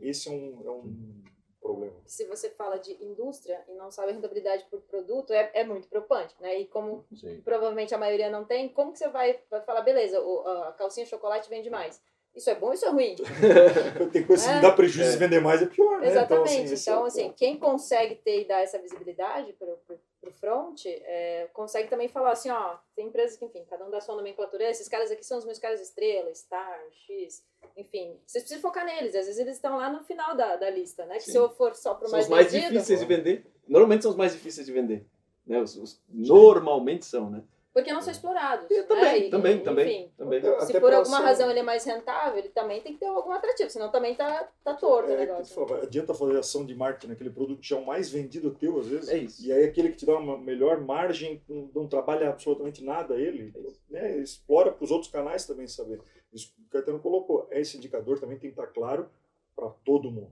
Esse 0.01 0.29
é 0.29 0.31
um, 0.31 0.61
é 0.65 0.71
um 0.71 1.21
problema. 1.61 1.95
Se 2.05 2.25
você 2.25 2.49
fala 2.51 2.77
de 2.77 2.93
indústria 3.03 3.61
e 3.67 3.73
não 3.73 3.91
sabe 3.91 4.11
a 4.11 4.13
rentabilidade 4.13 4.65
por 4.71 4.79
produto, 4.81 5.33
é, 5.33 5.51
é 5.53 5.63
muito 5.65 5.89
preocupante, 5.89 6.33
né? 6.39 6.57
E 6.61 6.65
como 6.65 7.05
Sim. 7.13 7.41
provavelmente 7.41 7.93
a 7.93 7.97
maioria 7.97 8.29
não 8.29 8.45
tem, 8.45 8.69
como 8.69 8.93
que 8.93 8.99
você 8.99 9.09
vai, 9.09 9.37
vai 9.51 9.61
falar, 9.61 9.81
beleza, 9.81 10.21
o- 10.21 10.47
a 10.47 10.71
calcinha 10.71 11.05
chocolate 11.05 11.49
vende 11.49 11.69
mais? 11.69 12.01
Isso 12.35 12.49
é 12.49 12.55
bom 12.55 12.71
isso 12.71 12.85
é 12.85 12.89
ruim? 12.89 13.15
Tem 14.13 14.23
coisa 14.25 14.47
que 14.47 14.57
É. 14.57 14.61
dá 14.61 14.71
prejuízo 14.71 15.15
e 15.15 15.17
vender 15.17 15.41
mais 15.41 15.61
é 15.61 15.65
pior, 15.65 15.99
né? 15.99 16.07
Exatamente. 16.07 16.73
esse 16.73 16.89
é 16.89 16.93
Então, 16.93 17.03
o 17.03 17.05
assim, 17.07 17.23
ponto. 17.23 17.35
quem 17.35 17.57
consegue 17.57 18.15
ter 18.15 18.41
e 18.41 18.45
dar 18.47 18.61
essa 18.61 18.77
visibilidade 18.79 19.51
pro, 19.53 19.77
pro 20.21 20.31
front, 20.33 20.85
é, 20.85 21.49
consegue 21.53 21.89
também 21.89 22.07
falar 22.07 22.31
assim, 22.31 22.49
ó, 22.49 22.77
tem 22.95 23.07
empresas 23.07 23.35
que, 23.37 23.43
enfim, 23.45 23.65
cada 23.69 23.83
um 23.85 23.89
dá 23.89 23.99
sua 23.99 24.15
nomenclatura, 24.15 24.69
esses 24.69 24.87
caras 24.87 25.11
aqui 25.11 25.25
são 25.25 25.37
os 25.39 25.45
meus 25.45 25.59
caras 25.59 25.81
estrela, 25.81 26.33
Star, 26.33 26.79
X, 27.07 27.43
enfim. 27.75 28.15
Vocês 28.25 28.43
precisam 28.43 28.61
focar 28.61 28.85
neles, 28.85 29.15
às 29.15 29.25
vezes 29.25 29.39
eles 29.39 29.55
estão 29.55 29.75
lá 29.77 29.89
no 29.91 30.01
final 30.03 30.35
da, 30.35 30.55
da 30.55 30.69
lista, 30.69 31.05
né? 31.05 31.15
Que 31.15 31.23
Sim. 31.23 31.31
se 31.31 31.37
eu 31.37 31.49
for 31.49 31.75
só 31.75 31.93
pro 31.95 32.07
São 32.07 32.13
mais 32.17 32.25
os 32.25 32.29
mais 32.31 32.51
vendido, 32.51 32.71
difíceis 32.73 32.99
de 32.99 33.05
vender. 33.05 33.45
Normalmente 33.67 34.03
são 34.03 34.11
os 34.11 34.17
mais 34.17 34.31
difíceis 34.33 34.65
de 34.67 34.71
vender. 34.71 35.05
Né? 35.45 35.59
Os, 35.59 35.75
os- 35.75 36.01
normalmente 36.09 37.05
são, 37.05 37.29
né? 37.29 37.43
Porque 37.73 37.93
não 37.93 38.01
são 38.01 38.11
explorados. 38.11 38.69
E 38.69 38.73
né? 38.77 38.83
também, 38.83 39.27
E- 39.27 39.29
também, 39.29 39.55
e, 39.57 39.59
também, 39.61 40.01
Enfim, 40.03 40.11
também. 40.17 40.39
Até- 40.39 40.59
se 40.65 40.71
até 40.71 40.79
por 40.79 40.93
alguma 40.93 41.17
ser- 41.17 41.23
razão 41.23 41.49
ele 41.51 41.59
é 41.59 41.63
mais 41.63 41.83
rentável, 41.85 42.39
ele 42.39 42.49
também 42.49 42.81
tem 42.81 42.93
que 42.93 42.99
ter 42.99 43.05
algum 43.05 43.31
atrativo, 43.31 43.69
senão 43.69 43.91
também 43.91 44.15
tá, 44.15 44.49
tá 44.63 44.73
torto 44.73 45.09
o 45.09 45.13
É, 45.13 45.15
que 45.17 45.25
negócio. 45.25 45.53
fala, 45.67 45.83
adianta 45.83 46.13
fazer 46.13 46.37
ação 46.37 46.65
de 46.65 46.73
marketing 46.75 47.07
naquele 47.07 47.29
produto 47.29 47.61
que 47.61 47.73
é 47.73 47.77
o 47.77 47.85
mais 47.85 48.09
vendido 48.09 48.51
teu, 48.55 48.79
às 48.79 48.87
vezes. 48.87 49.09
É 49.09 49.17
isso. 49.17 49.45
E 49.45 49.51
aí 49.51 49.63
aquele 49.65 49.89
que 49.89 49.97
te 49.97 50.05
dá 50.05 50.17
uma 50.17 50.37
melhor 50.37 50.81
margem, 50.81 51.41
não, 51.47 51.69
não 51.73 51.87
trabalha 51.87 52.29
absolutamente 52.29 52.83
nada 52.83 53.15
ele, 53.15 53.53
É 53.55 53.93
né, 53.93 54.17
explora 54.17 54.71
para 54.71 54.83
os 54.83 54.91
outros 54.91 55.11
canais 55.11 55.45
também 55.45 55.67
saber. 55.67 56.01
Isso 56.33 56.53
que 56.53 56.61
o 56.61 56.69
Caetano 56.69 56.99
colocou. 56.99 57.47
Esse 57.51 57.77
indicador 57.77 58.19
também 58.19 58.37
tem 58.37 58.51
que 58.51 58.59
estar 58.59 58.67
claro 58.71 59.09
para 59.55 59.69
todo 59.85 60.11
mundo. 60.11 60.31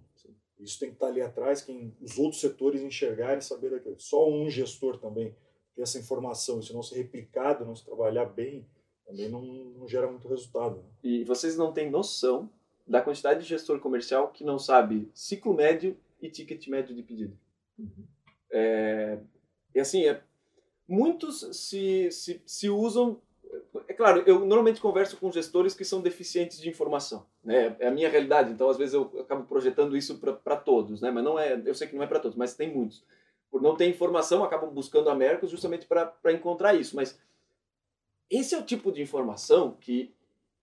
Isso 0.59 0.79
tem 0.79 0.89
que 0.89 0.95
estar 0.95 1.07
ali 1.07 1.21
atrás, 1.21 1.61
quem 1.61 1.95
os 2.01 2.17
outros 2.17 2.41
setores 2.41 2.81
enxergarem 2.81 3.37
e 3.37 3.43
saber 3.43 3.69
daquilo. 3.69 3.95
Só 3.99 4.27
um 4.27 4.49
gestor 4.49 4.97
também 4.97 5.35
ter 5.77 5.83
essa 5.83 5.99
informação, 5.99 6.61
se 6.61 6.73
não 6.73 6.81
ser 6.81 6.95
replicado, 6.95 7.63
não 7.63 7.75
se 7.75 7.85
trabalhar 7.85 8.25
bem, 8.25 8.65
também 9.05 9.29
não, 9.29 9.41
não 9.41 9.87
gera 9.87 10.07
muito 10.07 10.27
resultado. 10.27 10.77
né? 10.77 10.83
E 11.03 11.23
vocês 11.23 11.55
não 11.55 11.71
têm 11.71 11.89
noção 11.89 12.49
da 12.85 12.99
quantidade 12.99 13.41
de 13.41 13.45
gestor 13.45 13.79
comercial 13.79 14.29
que 14.29 14.43
não 14.43 14.57
sabe 14.57 15.09
ciclo 15.13 15.53
médio 15.53 15.95
e 16.19 16.29
ticket 16.29 16.67
médio 16.67 16.95
de 16.95 17.03
pedido. 17.03 17.37
É, 18.49 19.19
e 19.75 19.79
assim, 19.79 20.05
é, 20.05 20.21
muitos 20.87 21.47
se, 21.55 22.09
se, 22.11 22.41
se 22.45 22.69
usam. 22.69 23.21
É 23.87 23.93
claro, 23.93 24.23
eu 24.25 24.45
normalmente 24.45 24.81
converso 24.81 25.15
com 25.17 25.31
gestores 25.31 25.75
que 25.75 25.85
são 25.85 26.01
deficientes 26.01 26.59
de 26.59 26.69
informação. 26.69 27.25
Né? 27.43 27.75
É 27.79 27.87
a 27.87 27.91
minha 27.91 28.09
realidade, 28.09 28.51
então 28.51 28.69
às 28.69 28.77
vezes 28.77 28.93
eu 28.93 29.11
acabo 29.19 29.43
projetando 29.43 29.95
isso 29.95 30.17
para 30.17 30.55
todos, 30.55 31.01
né? 31.01 31.11
mas 31.11 31.23
não 31.23 31.37
é, 31.37 31.61
eu 31.65 31.75
sei 31.75 31.87
que 31.87 31.95
não 31.95 32.03
é 32.03 32.07
para 32.07 32.19
todos, 32.19 32.35
mas 32.35 32.55
tem 32.55 32.73
muitos. 32.73 33.03
Por 33.49 33.61
não 33.61 33.75
ter 33.75 33.87
informação, 33.87 34.43
acabam 34.43 34.69
buscando 34.69 35.09
a 35.09 35.15
Mercos 35.15 35.49
justamente 35.49 35.85
para 35.85 36.31
encontrar 36.31 36.73
isso. 36.73 36.95
Mas 36.95 37.19
esse 38.29 38.53
é 38.53 38.57
o 38.57 38.65
tipo 38.65 38.91
de 38.91 39.01
informação 39.01 39.77
que, 39.79 40.13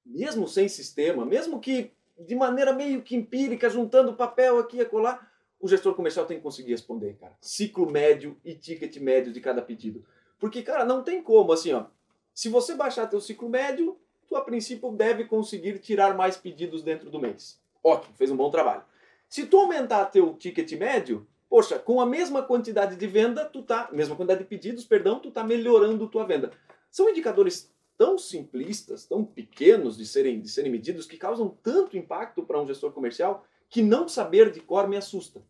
mesmo 0.04 0.46
sem 0.46 0.68
sistema, 0.68 1.24
mesmo 1.24 1.60
que 1.60 1.92
de 2.18 2.34
maneira 2.34 2.72
meio 2.72 3.02
que 3.02 3.16
empírica, 3.16 3.68
juntando 3.68 4.14
papel 4.14 4.58
aqui 4.58 4.76
e 4.76 4.80
acolá, 4.82 5.28
o 5.58 5.68
gestor 5.68 5.94
comercial 5.94 6.26
tem 6.26 6.36
que 6.36 6.42
conseguir 6.42 6.72
responder, 6.72 7.16
cara. 7.16 7.36
Ciclo 7.40 7.90
médio 7.90 8.38
e 8.44 8.54
ticket 8.54 8.96
médio 8.98 9.32
de 9.32 9.40
cada 9.40 9.62
pedido. 9.62 10.04
Porque, 10.38 10.62
cara, 10.62 10.84
não 10.84 11.02
tem 11.02 11.22
como, 11.22 11.52
assim, 11.52 11.72
ó. 11.72 11.86
Se 12.34 12.48
você 12.48 12.74
baixar 12.74 13.06
teu 13.06 13.20
ciclo 13.20 13.48
médio, 13.48 13.96
tu 14.28 14.36
a 14.36 14.42
princípio 14.42 14.90
deve 14.92 15.24
conseguir 15.24 15.78
tirar 15.78 16.14
mais 16.14 16.36
pedidos 16.36 16.82
dentro 16.82 17.10
do 17.10 17.18
mês. 17.18 17.58
Ótimo, 17.82 18.14
fez 18.14 18.30
um 18.30 18.36
bom 18.36 18.50
trabalho. 18.50 18.82
Se 19.28 19.46
tu 19.46 19.56
aumentar 19.56 20.04
teu 20.06 20.34
ticket 20.34 20.70
médio, 20.72 21.26
poxa, 21.48 21.78
com 21.78 22.00
a 22.00 22.06
mesma 22.06 22.42
quantidade 22.42 22.96
de 22.96 23.06
venda, 23.06 23.44
tu 23.44 23.62
tá, 23.62 23.88
mesma 23.92 24.16
quantidade 24.16 24.40
de 24.40 24.48
pedidos, 24.48 24.84
perdão, 24.84 25.20
tu 25.20 25.30
tá 25.30 25.44
melhorando 25.44 26.08
tua 26.08 26.24
venda. 26.24 26.50
São 26.90 27.08
indicadores 27.08 27.72
tão 27.96 28.18
simplistas, 28.18 29.06
tão 29.06 29.24
pequenos 29.24 29.96
de 29.96 30.06
serem, 30.06 30.40
de 30.40 30.48
serem 30.48 30.70
medidos, 30.70 31.06
que 31.06 31.16
causam 31.16 31.56
tanto 31.62 31.96
impacto 31.96 32.42
para 32.42 32.60
um 32.60 32.66
gestor 32.66 32.92
comercial 32.92 33.44
que 33.68 33.82
não 33.82 34.08
saber 34.08 34.50
de 34.50 34.60
cor 34.60 34.88
me 34.88 34.96
assusta. 34.96 35.42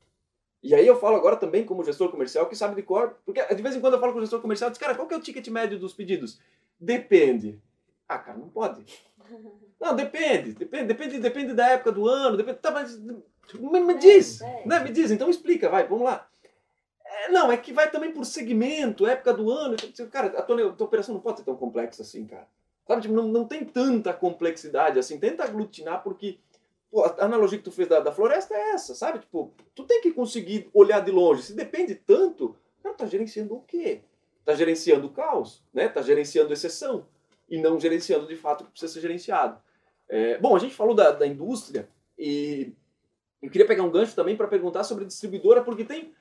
E 0.62 0.74
aí 0.74 0.86
eu 0.86 0.98
falo 0.98 1.16
agora 1.16 1.36
também 1.36 1.64
como 1.64 1.84
gestor 1.84 2.10
comercial 2.10 2.48
que 2.48 2.56
sabe 2.56 2.74
de 2.74 2.82
cor, 2.82 3.18
porque 3.24 3.44
de 3.54 3.62
vez 3.62 3.76
em 3.76 3.80
quando 3.80 3.94
eu 3.94 4.00
falo 4.00 4.12
com 4.12 4.18
o 4.18 4.22
gestor 4.22 4.40
comercial, 4.40 4.70
diz, 4.70 4.78
cara, 4.78 4.94
qual 4.94 5.06
que 5.06 5.12
é 5.12 5.16
o 5.16 5.20
ticket 5.20 5.46
médio 5.48 5.78
dos 5.78 5.92
pedidos? 5.92 6.40
Depende. 6.80 7.60
Ah, 8.08 8.18
cara, 8.18 8.38
não 8.38 8.48
pode. 8.48 8.84
Não, 9.80 9.94
depende, 9.94 10.52
depende, 10.52 10.84
depende, 10.86 11.18
depende 11.18 11.54
da 11.54 11.68
época 11.68 11.92
do 11.92 12.08
ano, 12.08 12.36
depende, 12.36 12.58
tá, 12.58 12.70
mas 12.70 12.98
me, 12.98 13.80
me 13.80 13.98
diz, 13.98 14.40
É, 14.40 14.62
é. 14.62 14.66
né? 14.66 14.80
Me 14.80 14.90
diz, 14.90 15.10
então 15.10 15.28
explica, 15.28 15.68
vai, 15.68 15.86
vamos 15.86 16.04
lá. 16.04 16.26
É, 17.04 17.28
não, 17.30 17.52
é 17.52 17.56
que 17.56 17.72
vai 17.72 17.90
também 17.90 18.12
por 18.12 18.24
segmento, 18.24 19.06
época 19.06 19.32
do 19.34 19.50
ano. 19.50 19.76
então, 19.82 20.08
Cara, 20.08 20.38
a 20.38 20.42
tua, 20.42 20.70
a 20.70 20.72
tua 20.72 20.86
operação 20.86 21.14
não 21.14 21.20
pode 21.20 21.38
ser 21.38 21.44
tão 21.44 21.56
complexa 21.56 22.02
assim, 22.02 22.26
cara. 22.26 22.46
Sabe, 22.86 23.02
tipo, 23.02 23.14
não, 23.14 23.28
não 23.28 23.46
tem 23.46 23.64
tanta 23.64 24.12
complexidade 24.12 24.98
assim. 24.98 25.18
Tenta 25.18 25.44
aglutinar, 25.44 26.02
porque 26.02 26.38
pô, 26.90 27.04
a 27.04 27.24
analogia 27.24 27.58
que 27.58 27.64
tu 27.64 27.72
fez 27.72 27.88
da, 27.88 28.00
da 28.00 28.12
floresta 28.12 28.54
é 28.54 28.70
essa, 28.70 28.94
sabe? 28.94 29.20
Tipo, 29.20 29.52
tu 29.74 29.84
tem 29.84 30.00
que 30.00 30.12
conseguir 30.12 30.68
olhar 30.74 31.00
de 31.00 31.10
longe. 31.10 31.42
Se 31.42 31.54
depende 31.54 31.94
tanto, 31.94 32.56
cara, 32.82 32.94
tá 32.94 33.06
gerenciando 33.06 33.54
o 33.54 33.60
quê? 33.62 34.02
Tá 34.44 34.54
gerenciando 34.54 35.06
o 35.06 35.10
caos, 35.10 35.62
né? 35.72 35.88
Tá 35.88 36.02
gerenciando 36.02 36.52
exceção 36.52 37.06
e 37.48 37.60
não 37.60 37.78
gerenciando 37.78 38.26
de 38.26 38.36
fato 38.36 38.62
o 38.62 38.64
que 38.64 38.70
precisa 38.70 38.92
ser 38.92 39.00
gerenciado. 39.00 39.58
É, 40.08 40.38
bom, 40.38 40.54
a 40.54 40.58
gente 40.58 40.74
falou 40.74 40.94
da, 40.94 41.10
da 41.10 41.26
indústria 41.26 41.88
e 42.18 42.72
Eu 43.44 43.50
queria 43.50 43.66
pegar 43.66 43.82
um 43.82 43.90
gancho 43.90 44.14
também 44.14 44.34
para 44.34 44.48
perguntar 44.48 44.84
sobre 44.84 45.04
distribuidora, 45.04 45.62
porque 45.62 45.84
tem 45.84 46.14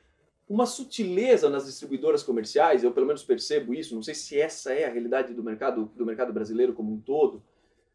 uma 0.50 0.66
sutileza 0.66 1.50
nas 1.50 1.66
distribuidoras 1.66 2.22
comerciais, 2.22 2.84
eu 2.84 2.92
pelo 2.92 3.08
menos 3.08 3.24
percebo 3.24 3.74
isso, 3.74 3.96
não 3.96 4.04
sei 4.04 4.14
se 4.14 4.38
essa 4.38 4.74
é 4.74 4.84
a 4.84 4.90
realidade 4.90 5.34
do 5.34 5.42
mercado, 5.42 5.90
do 5.96 6.06
mercado 6.06 6.34
brasileiro 6.34 6.74
como 6.74 6.92
um 6.92 7.00
todo, 7.00 7.42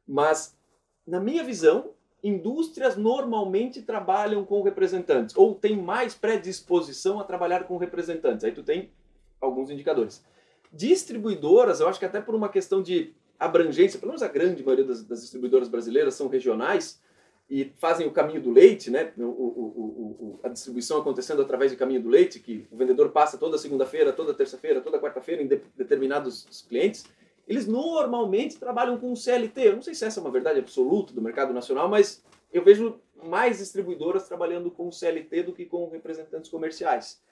mas 0.07 0.57
na 1.07 1.21
minha 1.21 1.45
visão, 1.45 1.91
indústrias 2.25 2.97
normalmente 2.97 3.83
trabalham 3.83 4.47
com 4.47 4.63
representantes, 4.63 5.37
ou 5.37 5.55
tem 5.55 5.77
mais 5.77 6.15
predisposição 6.15 7.21
a 7.21 7.25
trabalhar 7.25 7.65
com 7.65 7.77
representantes. 7.77 8.45
Aí 8.45 8.53
tu 8.53 8.63
tem 8.63 8.91
alguns 9.39 9.69
indicadores. 9.69 10.25
Distribuidoras, 10.73 11.81
eu 11.81 11.89
acho 11.89 11.99
que 11.99 12.07
até 12.07 12.21
por 12.21 12.35
uma 12.35 12.49
questão 12.49 12.83
de 12.83 13.15
abrangência, 13.39 13.99
pelo 13.99 14.11
menos 14.11 14.23
a 14.23 14.29
grande 14.29 14.63
maioria 14.63 14.85
das, 14.85 15.05
das 15.05 15.21
distribuidoras 15.21 15.69
brasileiras 15.69 16.15
são 16.15 16.29
regionais, 16.29 17.01
e 17.51 17.73
fazem 17.77 18.07
o 18.07 18.11
caminho 18.11 18.43
do 18.43 18.51
leite, 18.51 18.91
né? 18.91 19.11
O, 19.17 19.23
o, 19.23 19.25
o, 19.25 20.41
a 20.43 20.49
distribuição 20.49 20.99
acontecendo 20.99 21.41
através 21.41 21.73
do 21.73 21.79
caminho 21.79 22.03
do 22.03 22.09
leite, 22.09 22.41
que 22.41 22.67
o 22.71 22.77
vendedor 22.77 23.11
passa 23.11 23.39
toda 23.39 23.57
segunda-feira, 23.57 24.13
toda 24.13 24.35
terça-feira, 24.35 24.83
toda 24.83 25.01
quarta-feira 25.01 25.43
em 25.43 25.47
de, 25.47 25.63
determinados 25.75 26.67
clientes, 26.69 27.07
eles 27.47 27.67
normalmente 27.67 28.59
trabalham 28.59 28.99
com 28.99 29.17
CLT. 29.17 29.69
Eu 29.69 29.77
não 29.77 29.83
sei 29.83 29.95
se 29.95 30.05
essa 30.05 30.21
é 30.21 30.23
uma 30.23 30.31
verdade 30.31 30.59
absoluta 30.59 31.15
do 31.15 31.23
mercado 31.23 31.55
nacional, 31.55 31.89
mas 31.89 32.23
eu 32.53 32.63
vejo 32.63 33.01
mais 33.25 33.59
distribuidoras 33.59 34.29
trabalhando 34.29 34.71
com 34.71 34.93
CLT 34.93 35.45
do 35.45 35.55
que 35.55 35.65
com 35.65 35.89
representantes 35.89 36.51
comerciais. 36.51 37.23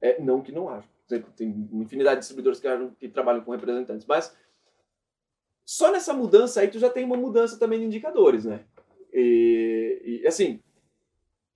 É, 0.00 0.20
não 0.20 0.42
que 0.42 0.50
não 0.50 0.68
haja. 0.68 0.88
Tem 1.36 1.48
infinidade 1.72 2.16
de 2.16 2.20
distribuidores 2.20 2.58
que, 2.58 2.68
que 2.98 3.08
trabalham 3.08 3.42
com 3.42 3.52
representantes, 3.52 4.04
mas 4.04 4.36
só 5.66 5.90
nessa 5.90 6.14
mudança 6.14 6.60
aí 6.60 6.68
tu 6.68 6.78
já 6.78 6.88
tem 6.88 7.04
uma 7.04 7.16
mudança 7.16 7.58
também 7.58 7.80
de 7.80 7.86
indicadores, 7.86 8.44
né? 8.44 8.64
E, 9.12 10.20
e, 10.22 10.26
assim, 10.26 10.60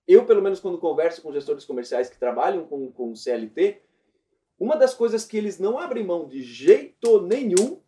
eu 0.07 0.26
pelo 0.26 0.43
menos 0.43 0.59
quando 0.59 0.79
converso 0.79 1.23
com 1.23 1.33
gestores 1.33 1.64
comerciais 1.64 2.11
que 2.11 2.19
trabalham 2.19 2.67
com, 2.67 2.90
com 2.90 3.14
CLT, 3.14 3.81
uma 4.59 4.76
das 4.76 4.95
coisas 4.95 5.25
que 5.25 5.37
eles 5.37 5.61
não 5.61 5.79
abrem 5.79 6.05
mão 6.05 6.26
de 6.26 6.43
jeito 6.43 7.23
nenhum 7.23 7.81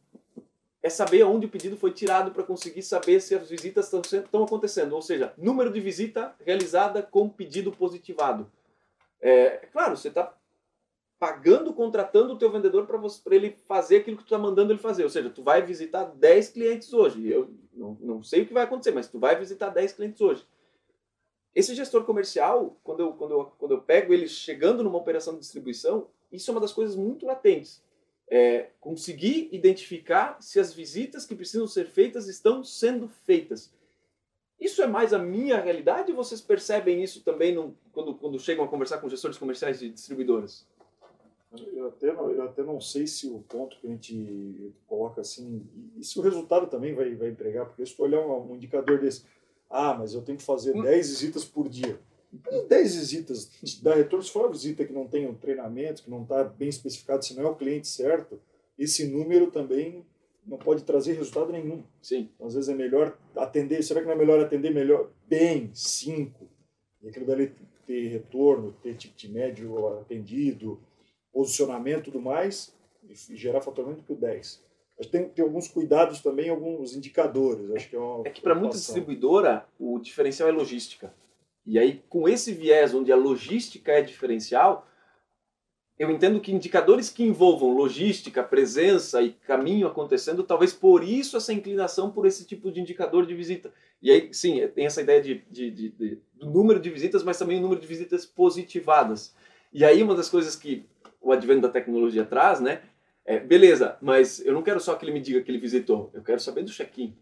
é 0.81 0.89
saber 0.89 1.25
onde 1.25 1.47
o 1.47 1.49
pedido 1.49 1.77
foi 1.77 1.93
tirado 1.93 2.31
para 2.31 2.45
conseguir 2.45 2.83
saber 2.83 3.21
se 3.21 3.35
as 3.35 3.51
visitas 3.51 3.93
estão 3.93 4.45
acontecendo. 4.45 4.95
Ou 4.95 5.03
seja, 5.03 5.33
número 5.37 5.73
de 5.73 5.81
visita 5.81 6.35
realizada 6.45 7.03
com 7.03 7.29
pedido 7.29 7.73
positivado. 7.73 8.51
É, 9.21 9.31
é 9.31 9.69
claro, 9.73 9.97
você 9.97 10.09
está 10.09 10.35
pagando, 11.23 11.73
contratando 11.73 12.35
o 12.35 12.37
teu 12.37 12.51
vendedor 12.51 12.85
para 12.85 12.99
ele 13.37 13.55
fazer 13.69 13.99
aquilo 13.99 14.17
que 14.17 14.25
tu 14.25 14.27
está 14.27 14.39
mandando 14.39 14.73
ele 14.73 14.81
fazer. 14.81 15.05
Ou 15.05 15.09
seja, 15.09 15.31
tu 15.31 15.41
vai 15.41 15.63
visitar 15.63 16.03
10 16.03 16.49
clientes 16.49 16.93
hoje. 16.93 17.29
Eu 17.29 17.49
não, 17.73 17.97
não 18.01 18.23
sei 18.25 18.43
o 18.43 18.47
que 18.47 18.53
vai 18.53 18.65
acontecer, 18.65 18.91
mas 18.91 19.07
tu 19.07 19.21
vai 19.21 19.39
visitar 19.39 19.69
10 19.69 19.93
clientes 19.93 20.21
hoje. 20.21 20.45
Esse 21.55 21.77
gestor 21.77 22.03
comercial, 22.03 22.77
quando 22.83 23.05
eu, 23.05 23.13
quando, 23.13 23.31
eu, 23.31 23.45
quando 23.57 23.71
eu 23.71 23.81
pego 23.81 24.13
ele 24.13 24.27
chegando 24.27 24.83
numa 24.83 24.99
operação 24.99 25.35
de 25.35 25.39
distribuição, 25.39 26.09
isso 26.33 26.51
é 26.51 26.55
uma 26.55 26.61
das 26.61 26.73
coisas 26.73 26.97
muito 26.97 27.25
latentes. 27.25 27.81
É 28.29 28.71
conseguir 28.81 29.49
identificar 29.53 30.39
se 30.41 30.59
as 30.59 30.75
visitas 30.75 31.25
que 31.25 31.37
precisam 31.37 31.69
ser 31.69 31.87
feitas 31.87 32.27
estão 32.27 32.65
sendo 32.65 33.07
feitas. 33.07 33.73
Isso 34.59 34.83
é 34.83 34.89
mais 34.89 35.13
a 35.13 35.19
minha 35.19 35.61
realidade 35.61 36.11
ou 36.11 36.17
vocês 36.17 36.41
percebem 36.41 37.01
isso 37.01 37.21
também 37.23 37.55
no, 37.55 37.77
quando, 37.93 38.13
quando 38.15 38.41
chegam 38.41 38.65
a 38.65 38.69
conversar 38.69 38.99
com 38.99 39.09
gestores 39.09 39.37
comerciais 39.37 39.79
de 39.79 39.89
distribuidoras? 39.89 40.67
Eu 41.75 41.89
até, 41.89 42.13
não, 42.13 42.31
eu 42.31 42.43
até 42.45 42.63
não 42.63 42.81
sei 42.81 43.07
se 43.07 43.29
o 43.29 43.41
ponto 43.41 43.77
que 43.79 43.87
a 43.87 43.91
gente 43.91 44.73
coloca 44.87 45.21
assim, 45.21 45.67
e 45.97 46.05
se 46.05 46.19
o 46.19 46.23
resultado 46.23 46.67
também 46.67 46.95
vai, 46.95 47.15
vai 47.15 47.29
empregar, 47.29 47.67
porque 47.67 47.85
se 47.85 47.95
tu 47.95 48.03
olhar 48.03 48.21
um, 48.21 48.53
um 48.53 48.57
indicador 48.57 48.99
desse, 49.01 49.25
ah, 49.69 49.95
mas 49.95 50.15
eu 50.15 50.23
tenho 50.23 50.39
que 50.39 50.45
fazer 50.45 50.73
10 50.73 50.85
hum. 50.85 51.11
visitas 51.11 51.45
por 51.45 51.69
dia. 51.69 51.99
10 52.69 52.97
visitas 52.97 53.51
dá 53.83 53.95
retorno, 53.95 54.25
se 54.25 54.31
for 54.31 54.45
uma 54.45 54.53
visita 54.53 54.85
que 54.85 54.93
não 54.93 55.07
tem 55.07 55.27
um 55.29 55.35
treinamento, 55.35 56.03
que 56.03 56.11
não 56.11 56.23
está 56.23 56.43
bem 56.45 56.69
especificado, 56.69 57.23
se 57.25 57.35
não 57.35 57.43
é 57.43 57.47
o 57.47 57.55
cliente 57.55 57.87
certo, 57.87 58.41
esse 58.79 59.07
número 59.07 59.51
também 59.51 60.05
não 60.47 60.57
pode 60.57 60.83
trazer 60.83 61.13
resultado 61.13 61.53
nenhum. 61.53 61.85
Sim. 62.01 62.31
Então, 62.35 62.47
às 62.47 62.55
vezes 62.55 62.71
é 62.71 62.75
melhor 62.75 63.17
atender, 63.37 63.83
será 63.83 64.01
que 64.01 64.07
não 64.07 64.15
é 64.15 64.17
melhor 64.17 64.41
atender 64.41 64.73
melhor 64.73 65.11
bem, 65.29 65.71
5, 65.75 66.49
e 67.03 67.09
aquilo 67.09 67.27
dali 67.27 67.53
ter 67.87 68.09
retorno, 68.09 68.73
ter 68.83 68.97
tipo 68.97 69.17
de 69.17 69.29
médio 69.29 69.99
atendido, 69.99 70.81
posicionamento 71.33 72.01
e 72.01 72.13
tudo 72.13 72.21
mais, 72.21 72.75
e 73.09 73.37
gerar 73.37 73.61
faturamento 73.61 74.05
que 74.05 74.13
o 74.13 74.17
10. 74.17 74.63
Mas 74.99 75.07
tem, 75.07 75.29
tem 75.29 75.45
alguns 75.45 75.69
cuidados 75.69 76.21
também, 76.21 76.49
alguns 76.49 76.95
indicadores. 76.95 77.71
Acho 77.73 77.89
que 77.89 77.97
é, 77.97 78.01
é 78.27 78.31
que 78.31 78.41
para 78.41 78.55
muita 78.55 78.77
distribuidora, 78.77 79.67
o 79.79 79.99
diferencial 79.99 80.49
é 80.49 80.53
logística. 80.53 81.13
E 81.65 81.79
aí, 81.79 82.03
com 82.09 82.29
esse 82.29 82.53
viés 82.53 82.93
onde 82.93 83.13
a 83.13 83.17
logística 83.17 83.93
é 83.93 84.03
diferencial, 84.03 84.87
eu 85.99 86.11
entendo 86.11 86.41
que 86.41 86.53
indicadores 86.53 87.09
que 87.09 87.23
envolvam 87.23 87.77
logística, 87.77 88.43
presença 88.43 89.23
e 89.23 89.33
caminho 89.33 89.87
acontecendo, 89.87 90.43
talvez 90.43 90.73
por 90.73 91.05
isso 91.05 91.37
essa 91.37 91.53
inclinação 91.53 92.11
por 92.11 92.27
esse 92.27 92.45
tipo 92.45 92.73
de 92.73 92.81
indicador 92.81 93.25
de 93.25 93.35
visita. 93.35 93.73
E 94.01 94.11
aí, 94.11 94.35
sim, 94.35 94.67
tem 94.69 94.87
essa 94.87 95.01
ideia 95.01 95.23
de, 95.23 95.45
de, 95.49 95.71
de, 95.71 95.89
de 95.91 96.19
do 96.35 96.51
número 96.51 96.81
de 96.81 96.91
visitas, 96.91 97.23
mas 97.23 97.39
também 97.39 97.59
o 97.59 97.63
número 97.63 97.81
de 97.81 97.87
visitas 97.87 98.27
positivadas. 98.27 99.35
E 99.73 99.85
aí, 99.85 100.03
uma 100.03 100.15
das 100.15 100.29
coisas 100.29 100.57
que 100.57 100.85
o 101.23 101.33
advento 101.33 101.63
da 101.63 101.69
tecnologia 101.69 102.25
traz, 102.25 102.61
né? 102.61 102.83
É, 103.25 103.39
beleza, 103.39 103.97
mas 104.01 104.45
eu 104.45 104.53
não 104.53 104.63
quero 104.63 104.81
só 104.81 104.95
que 104.95 105.05
ele 105.05 105.13
me 105.13 105.21
diga 105.21 105.41
que 105.43 105.51
ele 105.51 105.59
visitou, 105.59 106.11
eu 106.13 106.23
quero 106.23 106.41
saber 106.41 106.63
do 106.65 106.71
check-in. 106.71 107.17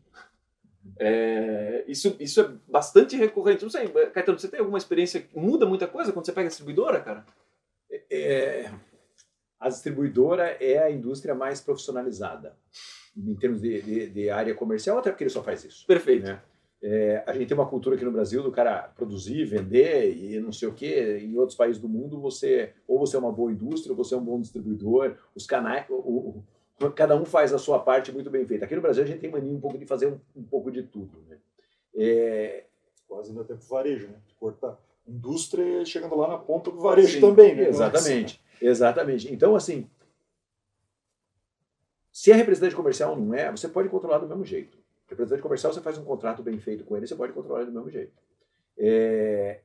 É, 0.99 1.85
isso, 1.87 2.17
isso 2.19 2.41
é 2.41 2.51
bastante 2.67 3.17
recorrente. 3.17 3.63
Não 3.63 3.71
sei, 3.71 3.89
Caetano, 3.89 4.39
você 4.39 4.49
tem 4.49 4.61
alguma 4.61 4.79
experiência 4.79 5.21
que 5.21 5.39
muda 5.39 5.67
muita 5.67 5.87
coisa 5.87 6.13
quando 6.13 6.25
você 6.25 6.33
pega 6.33 6.47
a 6.47 6.49
distribuidora, 6.49 7.01
cara? 7.01 7.25
É, 7.91 8.05
é 8.11 8.73
a 9.61 9.69
distribuidora 9.69 10.57
é 10.59 10.79
a 10.79 10.91
indústria 10.91 11.35
mais 11.35 11.61
profissionalizada 11.61 12.57
em 13.15 13.35
termos 13.35 13.61
de, 13.61 13.83
de, 13.83 14.09
de, 14.09 14.31
área 14.31 14.55
comercial, 14.55 14.99
até 14.99 15.11
porque 15.11 15.25
ele 15.25 15.31
só 15.31 15.43
faz 15.43 15.65
isso. 15.65 15.87
Perfeito. 15.87 16.27
Né? 16.27 16.41
É, 16.83 17.23
a 17.27 17.33
gente 17.35 17.49
tem 17.49 17.57
uma 17.57 17.69
cultura 17.69 17.95
aqui 17.95 18.05
no 18.05 18.12
Brasil 18.12 18.43
do 18.43 18.51
cara 18.51 18.90
produzir, 18.97 19.45
vender 19.45 20.16
e 20.16 20.40
não 20.40 20.51
sei 20.51 20.69
o 20.69 20.73
que. 20.73 21.19
Em 21.19 21.37
outros 21.37 21.57
países 21.57 21.81
do 21.81 21.88
mundo, 21.88 22.21
você 22.21 22.73
ou 22.88 22.99
você 22.99 23.16
é 23.16 23.19
uma 23.19 23.33
boa 23.33 23.53
indústria, 23.53 23.93
ou 23.93 23.97
você 23.97 24.14
é 24.14 24.19
um 24.19 24.25
bom 24.25 24.40
distribuidor. 24.40 25.16
Os 25.35 25.47
canais, 25.47 25.85
o, 25.90 26.43
o, 26.81 26.90
cada 26.93 27.14
um 27.16 27.25
faz 27.25 27.53
a 27.53 27.59
sua 27.59 27.79
parte 27.79 28.11
muito 28.12 28.31
bem 28.31 28.47
feita. 28.47 28.64
Aqui 28.64 28.75
no 28.75 28.81
Brasil 28.81 29.05
a 29.05 29.07
gente 29.07 29.21
tem 29.21 29.31
mania 29.31 29.53
um 29.53 29.61
pouco 29.61 29.77
de 29.77 29.85
fazer 29.85 30.07
um, 30.07 30.19
um 30.35 30.43
pouco 30.43 30.71
de 30.71 30.83
tudo. 30.83 31.19
Né? 31.29 31.37
É... 31.95 32.64
Quase 33.07 33.31
ainda 33.31 33.45
tempo 33.45 33.62
varejo, 33.69 34.07
né? 34.09 34.14
Cortar 34.38 34.79
indústria 35.07 35.85
chegando 35.85 36.14
lá 36.14 36.29
na 36.29 36.38
ponta 36.38 36.71
do 36.71 36.81
varejo 36.81 37.14
Sim, 37.14 37.21
também, 37.21 37.55
né? 37.55 37.69
Exatamente, 37.69 38.40
exatamente. 38.61 39.33
Então, 39.33 39.57
assim, 39.57 39.88
se 42.12 42.31
é 42.31 42.35
representante 42.35 42.77
comercial 42.77 43.16
não 43.16 43.35
é, 43.35 43.51
você 43.51 43.69
pode 43.69 43.88
controlar 43.88 44.19
do 44.19 44.29
mesmo 44.29 44.45
jeito. 44.45 44.79
Representante 45.11 45.42
comercial, 45.42 45.73
você 45.73 45.81
faz 45.81 45.99
um 45.99 46.05
contrato 46.05 46.42
bem 46.42 46.59
feito 46.59 46.85
com 46.85 46.96
ele, 46.96 47.07
você 47.07 47.16
pode 47.16 47.33
controlar 47.33 47.62
ele 47.62 47.70
do 47.70 47.75
mesmo 47.75 47.90
jeito. 47.90 48.12
É... 48.79 49.61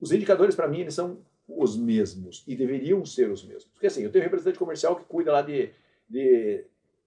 Os 0.00 0.12
indicadores, 0.12 0.54
para 0.54 0.68
mim, 0.68 0.80
eles 0.80 0.94
são 0.94 1.18
os 1.48 1.76
mesmos 1.76 2.44
e 2.46 2.54
deveriam 2.54 3.04
ser 3.04 3.30
os 3.30 3.44
mesmos. 3.44 3.64
Porque 3.64 3.86
assim, 3.86 4.02
eu 4.02 4.10
tenho 4.10 4.22
um 4.22 4.26
representante 4.26 4.58
comercial 4.58 4.96
que 4.96 5.04
cuida 5.04 5.32
lá 5.32 5.42
de, 5.42 5.70
de 6.08 6.64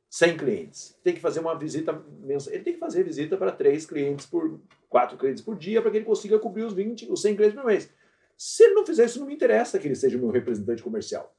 100 0.10 0.38
clientes. 0.38 0.98
Tem 1.04 1.14
que 1.14 1.20
fazer 1.20 1.40
uma 1.40 1.58
visita 1.58 1.94
mensal. 2.22 2.54
Ele 2.54 2.64
tem 2.64 2.74
que 2.74 2.80
fazer 2.80 3.04
visita 3.04 3.38
para 3.38 3.52
três 3.52 3.86
clientes 3.86 4.26
por 4.26 4.60
quatro 4.90 5.18
clientes 5.18 5.44
por 5.44 5.56
dia 5.56 5.82
para 5.82 5.92
que 5.92 5.98
ele 5.98 6.06
consiga 6.06 6.40
cobrir 6.40 6.64
os 6.64 6.74
20, 6.74 7.12
os 7.12 7.22
100 7.22 7.36
clientes 7.36 7.56
por 7.56 7.66
mês. 7.66 7.90
Se 8.38 8.64
ele 8.64 8.74
não 8.74 8.86
fizer 8.86 9.06
isso, 9.06 9.20
não 9.20 9.28
me 9.28 9.36
interessa 9.36 9.78
que 9.78 9.88
ele 9.88 9.96
seja 9.96 10.18
o 10.18 10.22
meu 10.22 10.32
representante 10.32 10.82
comercial. 10.82 11.34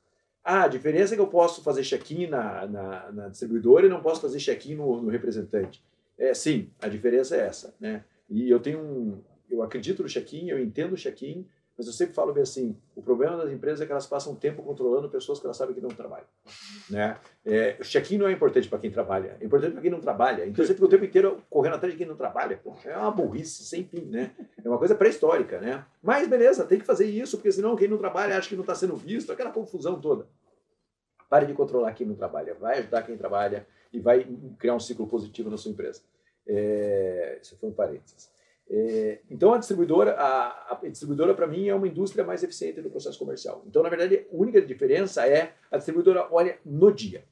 Ah, 0.44 0.64
a 0.64 0.68
diferença 0.68 1.14
é 1.14 1.16
que 1.16 1.20
eu 1.20 1.26
posso 1.28 1.62
fazer 1.62 1.82
check-in 1.82 2.26
na, 2.26 2.66
na, 2.66 3.12
na, 3.12 3.28
distribuidora 3.28 3.86
e 3.86 3.88
não 3.88 4.00
posso 4.00 4.20
fazer 4.20 4.38
check-in 4.38 4.74
no, 4.74 5.02
no 5.02 5.08
representante. 5.08 5.84
É, 6.18 6.34
sim, 6.34 6.70
a 6.80 6.88
diferença 6.88 7.36
é 7.36 7.40
essa, 7.40 7.74
né? 7.80 8.04
E 8.28 8.50
eu 8.50 8.60
tenho 8.60 8.80
um, 8.80 9.22
eu 9.50 9.62
acredito 9.62 10.02
no 10.02 10.08
check-in, 10.08 10.48
eu 10.48 10.58
entendo 10.58 10.94
o 10.94 10.96
check-in, 10.96 11.46
mas 11.76 11.86
eu 11.86 11.92
sempre 11.92 12.14
falo 12.14 12.32
bem 12.32 12.42
assim, 12.42 12.76
o 12.94 13.02
problema 13.02 13.36
das 13.36 13.50
empresas 13.50 13.80
é 13.80 13.86
que 13.86 13.92
elas 13.92 14.06
passam 14.06 14.34
tempo 14.34 14.62
controlando 14.62 15.08
pessoas 15.08 15.40
que 15.40 15.46
elas 15.46 15.56
sabem 15.56 15.74
que 15.74 15.80
não 15.80 15.88
trabalham, 15.88 16.26
né? 16.88 17.18
É, 17.44 17.76
o 17.80 17.82
check-in 17.82 18.18
não 18.18 18.28
é 18.28 18.32
importante 18.32 18.68
para 18.68 18.78
quem 18.78 18.90
trabalha, 18.90 19.36
é 19.40 19.44
importante 19.44 19.72
para 19.72 19.82
quem 19.82 19.90
não 19.90 20.00
trabalha. 20.00 20.46
Então 20.46 20.64
você 20.64 20.74
fica 20.74 20.86
o 20.86 20.88
tempo 20.88 21.04
inteiro 21.04 21.42
correndo 21.48 21.74
atrás 21.74 21.92
de 21.92 21.98
quem 21.98 22.06
não 22.06 22.14
trabalha. 22.14 22.58
Pô, 22.62 22.74
é 22.84 22.96
uma 22.96 23.10
burrice 23.10 23.64
sem 23.64 23.84
fim, 23.84 24.04
né? 24.04 24.32
É 24.62 24.68
uma 24.68 24.78
coisa 24.78 24.94
pré-histórica, 24.94 25.60
né? 25.60 25.84
Mas 26.02 26.28
beleza, 26.28 26.64
tem 26.64 26.78
que 26.78 26.84
fazer 26.86 27.06
isso, 27.06 27.38
porque 27.38 27.50
senão 27.50 27.74
quem 27.74 27.88
não 27.88 27.98
trabalha 27.98 28.36
acha 28.36 28.48
que 28.48 28.54
não 28.54 28.62
está 28.62 28.74
sendo 28.74 28.94
visto, 28.94 29.32
aquela 29.32 29.50
confusão 29.50 30.00
toda. 30.00 30.26
Pare 31.28 31.46
de 31.46 31.54
controlar 31.54 31.92
quem 31.94 32.06
não 32.06 32.14
trabalha, 32.14 32.54
vai 32.54 32.78
ajudar 32.78 33.02
quem 33.02 33.16
trabalha 33.16 33.66
e 33.92 34.00
vai 34.00 34.26
criar 34.58 34.74
um 34.74 34.80
ciclo 34.80 35.06
positivo 35.06 35.50
na 35.50 35.56
sua 35.56 35.70
empresa. 35.70 36.00
É, 36.46 37.38
isso 37.40 37.56
foi 37.58 37.68
um 37.68 37.72
parênteses. 37.72 38.30
É, 38.70 39.18
então 39.30 39.52
a 39.52 39.58
distribuidora, 39.58 40.14
a, 40.18 40.72
a 40.72 40.88
distribuidora 40.88 41.34
para 41.34 41.46
mim 41.46 41.68
é 41.68 41.74
uma 41.74 41.86
indústria 41.86 42.24
mais 42.24 42.42
eficiente 42.42 42.80
do 42.80 42.90
processo 42.90 43.18
comercial. 43.18 43.62
Então 43.66 43.82
na 43.82 43.88
verdade 43.88 44.26
a 44.32 44.36
única 44.36 44.62
diferença 44.62 45.26
é 45.26 45.52
a 45.70 45.76
distribuidora 45.76 46.26
olha 46.30 46.58
no 46.64 46.90
dia, 46.90 47.24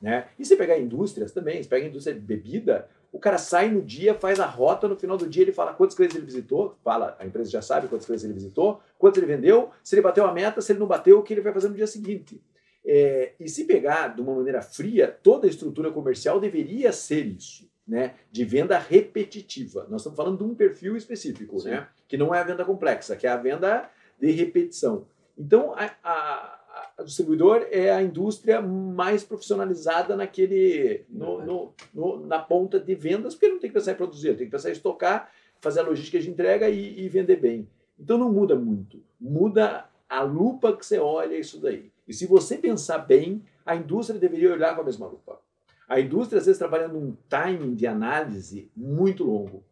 né? 0.00 0.28
E 0.38 0.44
se 0.44 0.56
pegar 0.56 0.78
indústrias 0.78 1.32
também, 1.32 1.62
se 1.62 1.68
pega 1.68 1.86
a 1.86 1.88
indústria 1.88 2.14
de 2.14 2.20
bebida, 2.20 2.88
O 3.12 3.18
cara 3.18 3.36
sai 3.36 3.70
no 3.70 3.82
dia, 3.82 4.14
faz 4.14 4.40
a 4.40 4.46
rota, 4.46 4.88
no 4.88 4.96
final 4.96 5.18
do 5.18 5.28
dia 5.28 5.42
ele 5.42 5.52
fala 5.52 5.74
quantos 5.74 5.94
clientes 5.94 6.16
ele 6.16 6.24
visitou, 6.24 6.74
fala, 6.82 7.14
a 7.18 7.26
empresa 7.26 7.50
já 7.50 7.60
sabe 7.60 7.86
quantos 7.86 8.06
clientes 8.06 8.24
ele 8.24 8.32
visitou, 8.32 8.80
quantos 8.98 9.18
ele 9.18 9.26
vendeu, 9.26 9.70
se 9.84 9.94
ele 9.94 10.00
bateu 10.00 10.24
a 10.24 10.32
meta, 10.32 10.62
se 10.62 10.72
ele 10.72 10.78
não 10.78 10.86
bateu, 10.86 11.18
o 11.18 11.22
que 11.22 11.34
ele 11.34 11.42
vai 11.42 11.52
fazer 11.52 11.68
no 11.68 11.74
dia 11.74 11.86
seguinte. 11.86 12.42
É, 12.84 13.32
e 13.38 13.48
se 13.48 13.64
pegar 13.64 14.08
de 14.08 14.20
uma 14.20 14.34
maneira 14.34 14.60
fria, 14.60 15.08
toda 15.22 15.46
a 15.46 15.50
estrutura 15.50 15.90
comercial 15.92 16.40
deveria 16.40 16.92
ser 16.92 17.26
isso, 17.26 17.70
né? 17.86 18.14
De 18.30 18.44
venda 18.44 18.78
repetitiva. 18.78 19.86
Nós 19.88 20.00
estamos 20.00 20.16
falando 20.16 20.38
de 20.38 20.44
um 20.44 20.54
perfil 20.54 20.96
específico, 20.96 21.62
né? 21.62 21.88
Que 22.08 22.16
não 22.16 22.34
é 22.34 22.40
a 22.40 22.44
venda 22.44 22.64
complexa, 22.64 23.16
que 23.16 23.26
é 23.26 23.30
a 23.30 23.36
venda 23.36 23.88
de 24.18 24.30
repetição. 24.32 25.06
Então, 25.38 25.74
a, 25.74 25.90
a 26.02 26.62
o 26.98 27.04
distribuidor 27.04 27.66
é 27.70 27.90
a 27.90 28.02
indústria 28.02 28.60
mais 28.60 29.22
profissionalizada 29.22 30.16
naquele 30.16 31.04
no, 31.08 31.44
no, 31.44 31.74
no, 31.92 32.26
na 32.26 32.38
ponta 32.38 32.78
de 32.78 32.94
vendas, 32.94 33.34
porque 33.34 33.48
não 33.48 33.58
tem 33.58 33.70
que 33.70 33.74
pensar 33.74 33.92
em 33.92 33.96
produzir, 33.96 34.36
tem 34.36 34.46
que 34.46 34.52
pensar 34.52 34.70
em 34.70 34.72
estocar, 34.72 35.30
fazer 35.60 35.80
a 35.80 35.84
logística 35.84 36.18
de 36.18 36.30
entrega 36.30 36.68
e, 36.68 37.00
e 37.00 37.08
vender 37.08 37.36
bem. 37.36 37.68
Então 37.98 38.16
não 38.16 38.32
muda 38.32 38.54
muito. 38.54 39.02
Muda 39.20 39.86
a 40.08 40.22
lupa 40.22 40.76
que 40.76 40.84
você 40.84 40.98
olha 40.98 41.36
isso 41.36 41.60
daí. 41.60 41.91
E 42.06 42.12
se 42.12 42.26
você 42.26 42.56
pensar 42.56 42.98
bem, 42.98 43.42
a 43.64 43.76
indústria 43.76 44.18
deveria 44.18 44.52
olhar 44.52 44.74
com 44.74 44.82
a 44.82 44.84
mesma 44.84 45.06
lupa. 45.06 45.40
A 45.88 46.00
indústria, 46.00 46.38
às 46.38 46.46
vezes, 46.46 46.58
trabalha 46.58 46.88
num 46.88 47.16
timing 47.28 47.74
de 47.74 47.86
análise 47.86 48.70
muito 48.76 49.24
longo. 49.24 49.62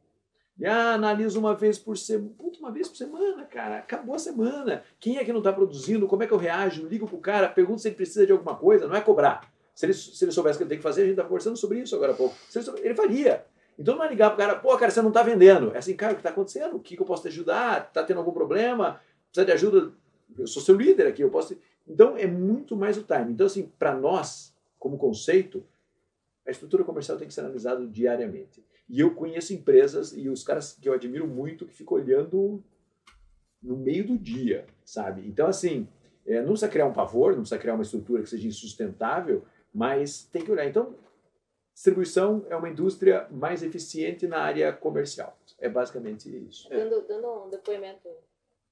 E, 0.59 0.67
ah, 0.67 0.93
analisa 0.93 1.39
uma 1.39 1.55
vez 1.55 1.79
por 1.79 1.97
semana. 1.97 2.35
Uma 2.61 2.71
vez 2.71 2.89
por 2.89 2.97
semana, 2.97 3.45
cara. 3.47 3.79
Acabou 3.79 4.15
a 4.15 4.19
semana. 4.19 4.85
Quem 4.99 5.17
é 5.17 5.25
que 5.25 5.33
não 5.33 5.39
está 5.39 5.51
produzindo? 5.51 6.07
Como 6.07 6.23
é 6.23 6.27
que 6.27 6.33
eu 6.35 6.37
reajo? 6.37 6.87
Ligo 6.87 7.09
pro 7.09 7.17
cara, 7.17 7.49
pergunto 7.49 7.81
se 7.81 7.89
ele 7.89 7.95
precisa 7.95 8.27
de 8.27 8.33
alguma 8.33 8.55
coisa. 8.55 8.87
Não 8.87 8.95
é 8.95 9.01
cobrar. 9.01 9.51
Se 9.75 9.87
ele, 9.87 9.95
se 9.95 10.23
ele 10.23 10.33
soubesse 10.33 10.57
o 10.57 10.59
que 10.59 10.65
ele 10.65 10.69
tem 10.69 10.79
que 10.79 10.83
fazer, 10.83 11.01
a 11.01 11.05
gente 11.05 11.15
está 11.15 11.25
conversando 11.25 11.57
sobre 11.57 11.79
isso 11.79 11.97
agora 11.97 12.13
há 12.13 12.15
pouco. 12.15 12.37
Ele, 12.55 12.63
soubesse, 12.63 12.87
ele, 12.87 12.95
faria. 12.95 13.47
Então 13.79 13.97
não 13.97 14.05
é 14.05 14.09
ligar 14.11 14.29
pro 14.29 14.39
cara, 14.39 14.57
pô, 14.57 14.77
cara, 14.77 14.91
você 14.91 15.01
não 15.01 15.09
está 15.09 15.23
vendendo. 15.23 15.75
É 15.75 15.79
assim, 15.79 15.97
cara, 15.97 16.13
o 16.13 16.17
que 16.17 16.21
está 16.21 16.29
acontecendo? 16.29 16.77
O 16.77 16.81
que, 16.81 16.95
que 16.95 17.01
eu 17.01 17.07
posso 17.07 17.23
te 17.23 17.29
ajudar? 17.29 17.87
Está 17.89 18.05
tendo 18.05 18.19
algum 18.19 18.33
problema? 18.33 19.01
Precisa 19.33 19.47
de 19.47 19.53
ajuda? 19.53 19.95
Eu 20.39 20.47
sou 20.47 20.63
seu 20.63 20.77
líder 20.77 21.07
aqui, 21.07 21.23
eu 21.23 21.31
posso. 21.31 21.57
Então 21.87 22.17
é 22.17 22.27
muito 22.27 22.77
mais 22.77 22.97
o 22.97 23.03
time. 23.03 23.33
Então, 23.33 23.47
assim, 23.47 23.71
para 23.79 23.95
nós, 23.95 24.55
como 24.79 24.99
conceito, 24.99 25.65
a 26.47 26.51
estrutura 26.51 26.85
comercial 26.85 27.19
tem 27.19 27.29
que 27.29 27.35
ser 27.35 27.41
analisada 27.41 27.87
diariamente. 27.87 28.65
E 28.89 29.01
eu 29.01 29.15
conheço 29.15 29.53
empresas 29.53 30.13
e 30.17 30.29
os 30.29 30.43
caras 30.43 30.77
que 30.81 30.89
eu 30.89 30.93
admiro 30.93 31.27
muito 31.27 31.67
que 31.67 31.75
ficam 31.75 31.97
olhando 31.97 32.63
no 33.63 33.77
meio 33.77 34.07
do 34.07 34.19
dia, 34.19 34.67
sabe? 34.85 35.27
Então, 35.29 35.47
assim, 35.47 35.87
é, 36.27 36.41
não 36.41 36.49
precisa 36.49 36.69
criar 36.69 36.87
um 36.87 36.93
pavor, 36.93 37.33
não 37.33 37.41
precisa 37.41 37.61
criar 37.61 37.75
uma 37.75 37.83
estrutura 37.83 38.23
que 38.23 38.29
seja 38.29 38.49
insustentável, 38.49 39.45
mas 39.73 40.25
tem 40.25 40.43
que 40.43 40.51
olhar. 40.51 40.67
Então, 40.67 40.95
distribuição 41.75 42.45
é 42.49 42.57
uma 42.57 42.69
indústria 42.69 43.29
mais 43.31 43.63
eficiente 43.63 44.27
na 44.27 44.39
área 44.39 44.73
comercial. 44.73 45.39
É 45.59 45.69
basicamente 45.69 46.29
isso. 46.49 46.69
Dando, 46.69 47.03
dando 47.07 47.45
um 47.45 47.49
depoimento 47.49 48.09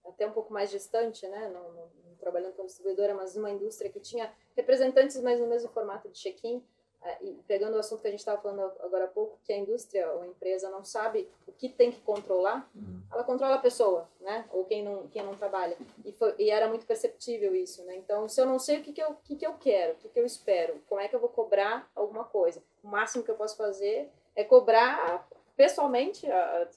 até 0.09 0.27
um 0.27 0.33
pouco 0.33 0.53
mais 0.53 0.71
distante, 0.71 1.27
né? 1.27 1.49
Não, 1.49 1.63
não, 1.73 1.87
não 2.05 2.17
trabalhando 2.19 2.55
como 2.55 2.67
distribuidora, 2.67 3.15
mas 3.15 3.37
uma 3.37 3.51
indústria 3.51 3.91
que 3.91 4.01
tinha 4.01 4.33
representantes, 4.57 5.21
mas 5.23 5.41
no 5.41 5.47
mesmo 5.47 5.69
formato 5.71 6.09
de 6.09 6.19
check-in 6.19 6.63
é, 7.01 7.17
e 7.23 7.33
pegando 7.47 7.77
o 7.77 7.79
assunto 7.79 8.03
que 8.03 8.09
a 8.09 8.11
gente 8.11 8.21
estava 8.21 8.41
falando 8.43 8.61
agora 8.81 9.05
há 9.05 9.09
pouco, 9.09 9.39
que 9.45 9.53
a 9.53 9.57
indústria 9.57 10.11
ou 10.11 10.23
a 10.23 10.27
empresa 10.27 10.69
não 10.69 10.85
sabe 10.85 11.29
o 11.47 11.53
que 11.53 11.69
tem 11.69 11.93
que 11.93 12.01
controlar, 12.01 12.69
uhum. 12.75 13.01
ela 13.13 13.23
controla 13.23 13.55
a 13.55 13.61
pessoa, 13.61 14.09
né? 14.21 14.45
Ou 14.53 14.65
quem 14.65 14.83
não, 14.83 15.07
quem 15.07 15.23
não 15.23 15.35
trabalha. 15.35 15.77
E, 16.05 16.11
foi, 16.13 16.35
e 16.39 16.51
era 16.51 16.69
muito 16.69 16.87
perceptível 16.87 17.55
isso, 17.55 17.85
né? 17.85 17.95
Então, 17.97 18.29
se 18.29 18.41
eu 18.41 18.47
não 18.47 18.59
sei 18.59 18.79
o 18.81 18.83
que, 18.83 18.93
que, 18.93 19.01
eu, 19.01 19.15
que, 19.23 19.37
que 19.37 19.47
eu 19.47 19.55
quero, 19.55 19.93
o 19.93 19.97
que, 19.97 20.09
que 20.09 20.19
eu 20.19 20.27
espero, 20.27 20.83
como 20.89 21.01
é 21.01 21.07
que 21.07 21.15
eu 21.15 21.21
vou 21.21 21.29
cobrar 21.29 21.89
alguma 21.95 22.25
coisa, 22.25 22.63
o 22.83 22.89
máximo 22.89 23.23
que 23.23 23.31
eu 23.31 23.37
posso 23.37 23.57
fazer 23.57 24.11
é 24.35 24.43
cobrar 24.43 25.29
pessoalmente, 25.59 26.25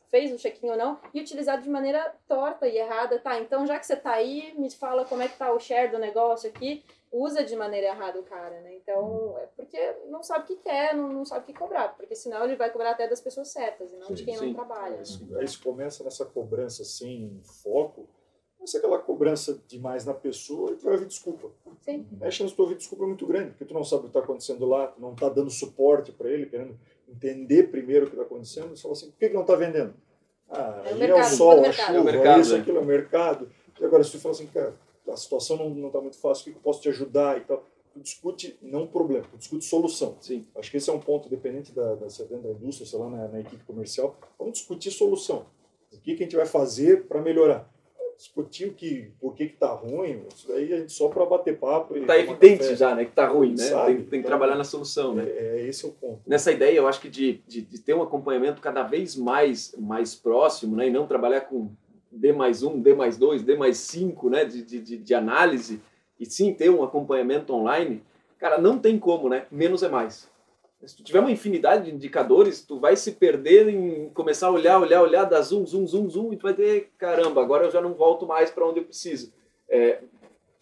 fez 0.09 0.33
o 0.33 0.37
check-in 0.37 0.71
ou 0.71 0.75
não, 0.75 0.99
e 1.13 1.21
utilizado 1.21 1.61
de 1.61 1.69
maneira 1.69 2.15
torta 2.27 2.67
e 2.67 2.79
errada. 2.79 3.19
Tá, 3.19 3.39
então 3.39 3.67
já 3.67 3.77
que 3.77 3.85
você 3.85 3.93
está 3.93 4.13
aí, 4.13 4.55
me 4.57 4.71
fala 4.71 5.05
como 5.05 5.21
é 5.21 5.27
que 5.27 5.37
tá 5.37 5.53
o 5.53 5.59
share 5.59 5.91
do 5.91 5.99
negócio 5.99 6.49
aqui, 6.49 6.83
usa 7.11 7.43
de 7.43 7.55
maneira 7.55 7.89
errada 7.89 8.19
o 8.19 8.23
cara, 8.23 8.59
né? 8.61 8.75
Então, 8.77 9.37
é 9.37 9.45
porque 9.55 9.77
não 10.09 10.23
sabe 10.23 10.45
o 10.45 10.47
que 10.47 10.55
quer, 10.63 10.95
não, 10.95 11.09
não 11.09 11.23
sabe 11.23 11.43
o 11.43 11.45
que 11.45 11.53
cobrar, 11.53 11.89
porque 11.89 12.15
senão 12.15 12.43
ele 12.43 12.55
vai 12.55 12.71
cobrar 12.71 12.91
até 12.91 13.07
das 13.07 13.21
pessoas 13.21 13.49
certas 13.49 13.93
e 13.93 13.97
não 13.97 14.07
sim, 14.07 14.13
de 14.15 14.23
quem 14.23 14.35
sim. 14.35 14.47
não 14.47 14.53
trabalha. 14.55 14.95
Né? 14.95 15.03
Isso, 15.03 15.37
aí 15.37 15.45
isso 15.45 15.61
começa 15.61 16.03
nessa 16.03 16.25
cobrança 16.25 16.83
sem 16.83 17.39
foco, 17.61 18.07
mas 18.59 18.73
aquela 18.73 18.97
cobrança 18.97 19.61
demais 19.67 20.05
na 20.05 20.13
pessoa 20.15 20.71
e 20.71 20.75
tu 20.77 20.85
vai 20.85 20.93
ouvir 20.93 21.05
desculpa. 21.05 21.51
Sim. 21.81 22.07
Aí 22.19 22.27
a 22.27 22.31
chance 22.31 22.49
de 22.49 22.55
tu 22.55 22.63
ouvir 22.63 22.77
desculpa 22.77 23.03
é 23.03 23.07
muito 23.07 23.27
grande, 23.27 23.51
porque 23.51 23.65
tu 23.65 23.75
não 23.75 23.83
sabe 23.83 23.99
o 23.99 24.03
que 24.03 24.09
está 24.09 24.21
acontecendo 24.21 24.65
lá, 24.65 24.87
tu 24.87 24.99
não 24.99 25.13
está 25.13 25.29
dando 25.29 25.51
suporte 25.51 26.11
para 26.11 26.29
ele, 26.31 26.47
querendo 26.47 26.79
entender 27.11 27.63
primeiro 27.69 28.05
o 28.05 28.09
que 28.09 28.15
está 28.15 28.25
acontecendo, 28.25 28.69
você 28.69 28.81
fala 28.81 28.93
assim, 28.93 29.11
por 29.11 29.17
que, 29.17 29.27
que 29.27 29.33
não 29.33 29.41
está 29.41 29.55
vendendo? 29.55 29.93
Ah, 30.49 30.83
é 30.85 30.93
o, 30.93 30.97
mercado, 30.97 31.19
é 31.19 31.21
o 31.21 31.37
sol, 31.37 31.65
a 31.65 31.71
chuva, 31.71 31.97
é 31.97 31.99
o 31.99 32.03
mercado, 32.03 32.41
isso, 32.41 32.53
né? 32.53 32.59
aquilo 32.59 32.77
é 32.77 32.81
o 32.81 32.85
mercado. 32.85 33.49
E 33.79 33.85
agora 33.85 34.03
se 34.03 34.11
tu 34.11 34.19
fala 34.19 34.35
assim, 34.35 34.47
cara, 34.47 34.73
a 35.07 35.17
situação 35.17 35.57
não 35.57 35.87
está 35.87 36.01
muito 36.01 36.17
fácil, 36.17 36.41
o 36.41 36.53
que 36.53 36.57
eu 36.57 36.61
posso 36.61 36.81
te 36.81 36.89
ajudar 36.89 37.37
e 37.37 37.41
tal. 37.41 37.65
Tu 37.93 37.99
discute 37.99 38.57
não 38.61 38.87
problema, 38.87 39.25
tu 39.29 39.37
discute 39.37 39.65
solução. 39.65 40.15
Sim. 40.21 40.47
Acho 40.55 40.71
que 40.71 40.77
esse 40.77 40.89
é 40.89 40.93
um 40.93 40.99
ponto, 40.99 41.27
dependente 41.27 41.73
da, 41.73 41.95
da, 41.95 42.05
da 42.05 42.49
indústria, 42.51 42.87
sei 42.87 42.99
lá, 42.99 43.09
na, 43.09 43.27
na 43.27 43.39
equipe 43.41 43.63
comercial. 43.65 44.15
Vamos 44.39 44.53
discutir 44.53 44.91
solução. 44.91 45.45
O 45.91 45.99
que, 45.99 46.15
que 46.15 46.23
a 46.23 46.25
gente 46.25 46.37
vai 46.37 46.45
fazer 46.45 47.05
para 47.07 47.21
melhorar? 47.21 47.69
Discutir 48.21 48.67
o 48.67 48.73
que, 48.73 49.11
por 49.19 49.33
que 49.33 49.45
está 49.45 49.73
ruim, 49.73 50.23
isso 50.31 50.47
daí 50.47 50.71
a 50.71 50.77
gente 50.77 50.93
só 50.93 51.09
para 51.09 51.25
bater 51.25 51.57
papo. 51.57 51.97
Está 51.97 52.19
evidente 52.19 52.59
café. 52.59 52.75
já, 52.75 52.93
né, 52.93 53.03
que 53.03 53.09
está 53.09 53.27
ruim, 53.27 53.51
né? 53.51 53.63
Sabe, 53.63 53.85
tem, 53.85 53.95
tem, 53.95 54.05
que 54.09 54.17
então, 54.17 54.29
trabalhar 54.29 54.55
na 54.55 54.63
solução, 54.63 55.15
né? 55.15 55.23
É, 55.27 55.57
é, 55.57 55.67
esse 55.67 55.83
é 55.83 55.87
o 55.87 55.91
ponto. 55.91 56.21
Nessa 56.27 56.51
ideia, 56.51 56.77
eu 56.77 56.87
acho 56.87 57.01
que 57.01 57.09
de, 57.09 57.41
de, 57.47 57.61
de, 57.61 57.79
ter 57.79 57.95
um 57.95 58.03
acompanhamento 58.03 58.61
cada 58.61 58.83
vez 58.83 59.15
mais, 59.15 59.73
mais 59.75 60.13
próximo, 60.13 60.75
né, 60.75 60.87
e 60.87 60.91
não 60.91 61.07
trabalhar 61.07 61.41
com 61.41 61.71
D 62.11 62.31
mais 62.31 62.61
um, 62.61 62.79
D 62.79 62.93
mais 62.93 63.17
dois, 63.17 63.41
D 63.41 63.55
mais 63.55 63.77
cinco, 63.77 64.29
né, 64.29 64.45
de, 64.45 64.61
de, 64.61 64.97
de 64.97 65.13
análise, 65.15 65.81
e 66.19 66.25
sim 66.25 66.53
ter 66.53 66.69
um 66.69 66.83
acompanhamento 66.83 67.51
online, 67.51 68.03
cara, 68.37 68.59
não 68.59 68.77
tem 68.77 68.99
como, 68.99 69.29
né? 69.29 69.47
Menos 69.49 69.81
é 69.81 69.89
mais. 69.89 70.29
Se 70.85 70.95
tu 70.95 71.03
tiver 71.03 71.19
uma 71.19 71.31
infinidade 71.31 71.85
de 71.85 71.95
indicadores, 71.95 72.61
tu 72.61 72.79
vai 72.79 72.95
se 72.95 73.11
perder 73.13 73.69
em 73.69 74.09
começar 74.09 74.47
a 74.47 74.51
olhar, 74.51 74.79
olhar, 74.79 75.01
olhar, 75.01 75.25
dar 75.25 75.41
zoom, 75.41 75.65
zoom, 75.65 75.85
zoom, 75.85 76.09
zoom, 76.09 76.33
e 76.33 76.37
tu 76.37 76.43
vai 76.43 76.53
ter, 76.53 76.91
caramba, 76.97 77.41
agora 77.41 77.65
eu 77.65 77.71
já 77.71 77.79
não 77.79 77.93
volto 77.93 78.25
mais 78.25 78.49
para 78.49 78.67
onde 78.67 78.79
eu 78.79 78.85
preciso. 78.85 79.31
É, 79.69 79.99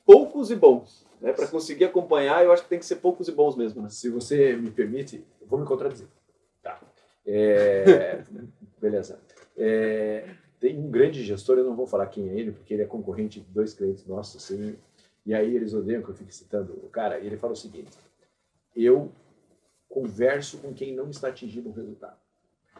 poucos 0.05 0.51
e 0.51 0.55
bons. 0.55 1.05
Né? 1.21 1.31
Para 1.31 1.47
conseguir 1.47 1.85
acompanhar, 1.85 2.43
eu 2.43 2.51
acho 2.51 2.63
que 2.63 2.69
tem 2.69 2.79
que 2.79 2.85
ser 2.85 2.97
poucos 2.97 3.27
e 3.27 3.31
bons 3.31 3.55
mesmo. 3.55 3.81
Né? 3.81 3.89
Se 3.89 4.09
você 4.09 4.55
me 4.55 4.71
permite, 4.71 5.23
eu 5.41 5.47
vou 5.47 5.59
me 5.59 5.65
contradizer. 5.65 6.07
Tá. 6.61 6.79
É, 7.25 8.21
beleza. 8.79 9.19
É, 9.57 10.25
tem 10.59 10.77
um 10.77 10.89
grande 10.89 11.23
gestor, 11.23 11.57
eu 11.57 11.65
não 11.65 11.75
vou 11.75 11.87
falar 11.87 12.07
quem 12.07 12.29
é 12.29 12.33
ele, 12.33 12.51
porque 12.51 12.73
ele 12.73 12.83
é 12.83 12.85
concorrente 12.85 13.39
de 13.39 13.45
dois 13.51 13.73
clientes 13.73 14.05
nossos, 14.05 14.43
assim, 14.43 14.75
e 15.25 15.33
aí 15.33 15.55
eles 15.55 15.73
odeiam 15.73 16.01
que 16.01 16.09
eu 16.09 16.15
fique 16.15 16.33
citando 16.35 16.73
o 16.83 16.89
cara, 16.89 17.19
e 17.19 17.27
ele 17.27 17.37
fala 17.37 17.53
o 17.53 17.55
seguinte, 17.55 17.97
eu 18.75 19.09
converso 19.89 20.59
com 20.59 20.73
quem 20.73 20.95
não 20.95 21.09
está 21.09 21.29
atingindo 21.29 21.69
o 21.69 21.73
resultado. 21.73 22.17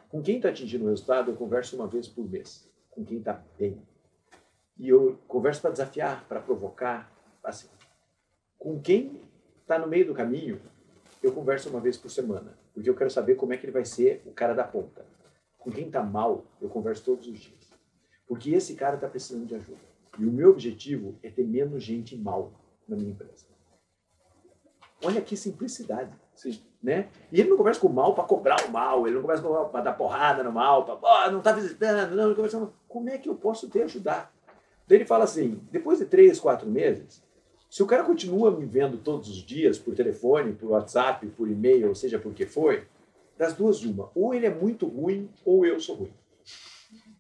Com 0.08 0.22
quem 0.22 0.38
está 0.38 0.50
atingindo 0.50 0.86
o 0.86 0.90
resultado, 0.90 1.32
eu 1.32 1.36
converso 1.36 1.76
uma 1.76 1.88
vez 1.88 2.08
por 2.08 2.30
mês, 2.30 2.72
com 2.92 3.04
quem 3.04 3.18
está 3.18 3.44
bem. 3.58 3.82
E 4.78 4.88
eu 4.88 5.20
converso 5.28 5.62
para 5.62 5.72
desafiar, 5.72 6.26
para 6.28 6.40
provocar, 6.40 7.12
assim. 7.44 7.68
Com 8.58 8.80
quem 8.80 9.20
está 9.62 9.78
no 9.78 9.88
meio 9.88 10.06
do 10.06 10.14
caminho, 10.14 10.62
eu 11.22 11.34
converso 11.34 11.70
uma 11.70 11.82
vez 11.82 11.98
por 11.98 12.10
semana, 12.10 12.58
porque 12.74 12.90
eu 12.90 12.96
quero 12.96 13.10
saber 13.10 13.36
como 13.36 13.54
é 13.54 13.58
que 13.58 13.66
ele 13.66 13.74
vai 13.74 13.84
ser 13.84 14.22
o 14.26 14.32
cara 14.32 14.54
da 14.54 14.64
ponta. 14.64 15.06
Com 15.58 15.70
quem 15.70 15.88
está 15.88 16.02
mal, 16.02 16.46
eu 16.62 16.70
converso 16.70 17.04
todos 17.04 17.28
os 17.28 17.38
dias. 17.38 17.70
Porque 18.28 18.52
esse 18.52 18.76
cara 18.76 18.96
está 18.96 19.08
precisando 19.08 19.46
de 19.46 19.56
ajuda. 19.56 19.90
E 20.18 20.26
o 20.26 20.32
meu 20.32 20.52
objetivo 20.52 21.18
é 21.22 21.30
ter 21.30 21.44
menos 21.44 21.84
gente 21.84 22.16
mal 22.16 22.54
na 22.88 22.96
minha 22.96 23.12
empresa. 23.12 23.46
Olha 25.04 25.22
que 25.22 25.36
simplicidade. 25.36 26.14
Sim. 26.36 26.62
Né? 26.82 27.10
E 27.32 27.42
ele 27.42 27.50
não 27.50 27.58
conversa 27.58 27.82
com 27.82 27.88
o 27.88 27.94
mal 27.94 28.16
para 28.16 28.24
cobrar 28.24 28.66
o 28.66 28.72
mal, 28.72 29.06
ele 29.06 29.16
não 29.16 29.22
conversa 29.22 29.44
com 29.44 29.50
o 29.50 29.54
mal 29.54 29.70
para 29.70 29.82
dar 29.82 29.94
porrada 29.94 30.44
no 30.44 30.52
mal, 30.52 30.86
para 30.86 30.98
oh, 31.02 31.32
não 31.32 31.40
está 31.40 31.52
visitando, 31.52 32.16
não, 32.16 32.28
ele 32.28 32.36
conversa 32.36 32.58
com 32.58 32.70
como 32.88 33.10
é 33.10 33.18
que 33.18 33.28
eu 33.28 33.36
posso 33.36 33.68
te 33.70 33.82
ajudar? 33.82 34.34
Daí 34.88 34.98
ele 34.98 35.06
fala 35.06 35.26
assim: 35.26 35.62
depois 35.72 36.00
de 36.00 36.06
três, 36.06 36.40
quatro 36.40 36.68
meses, 36.68 37.22
se 37.70 37.84
o 37.84 37.86
cara 37.86 38.04
continua 38.04 38.50
me 38.50 38.66
vendo 38.66 38.98
todos 38.98 39.30
os 39.30 39.46
dias 39.46 39.78
por 39.78 39.94
telefone, 39.94 40.54
por 40.54 40.72
WhatsApp, 40.72 41.28
por 41.28 41.48
e-mail, 41.48 41.90
ou 41.90 41.96
seja 41.96 42.18
por 42.18 42.34
que 42.34 42.46
foi, 42.46 42.88
das 43.38 43.54
duas, 43.54 43.84
uma. 43.84 44.10
Ou 44.16 44.34
ele 44.34 44.48
é 44.48 44.50
muito 44.50 44.88
ruim, 44.88 45.30
ou 45.46 45.66
eu 45.66 45.80
sou 45.80 45.96
ruim. 45.96 46.14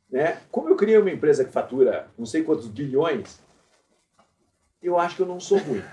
Né? 0.10 0.41
Como 0.52 0.67
eu 0.67 0.76
criei 0.76 0.98
uma 0.98 1.12
empresa 1.12 1.45
que 1.45 1.52
fatura 1.52 2.10
não 2.17 2.26
sei 2.26 2.43
quantos 2.43 2.67
bilhões, 2.67 3.39
eu 4.82 4.98
acho 4.98 5.15
que 5.15 5.22
eu 5.22 5.28
não 5.28 5.39
sou 5.39 5.60
ruim. 5.60 5.84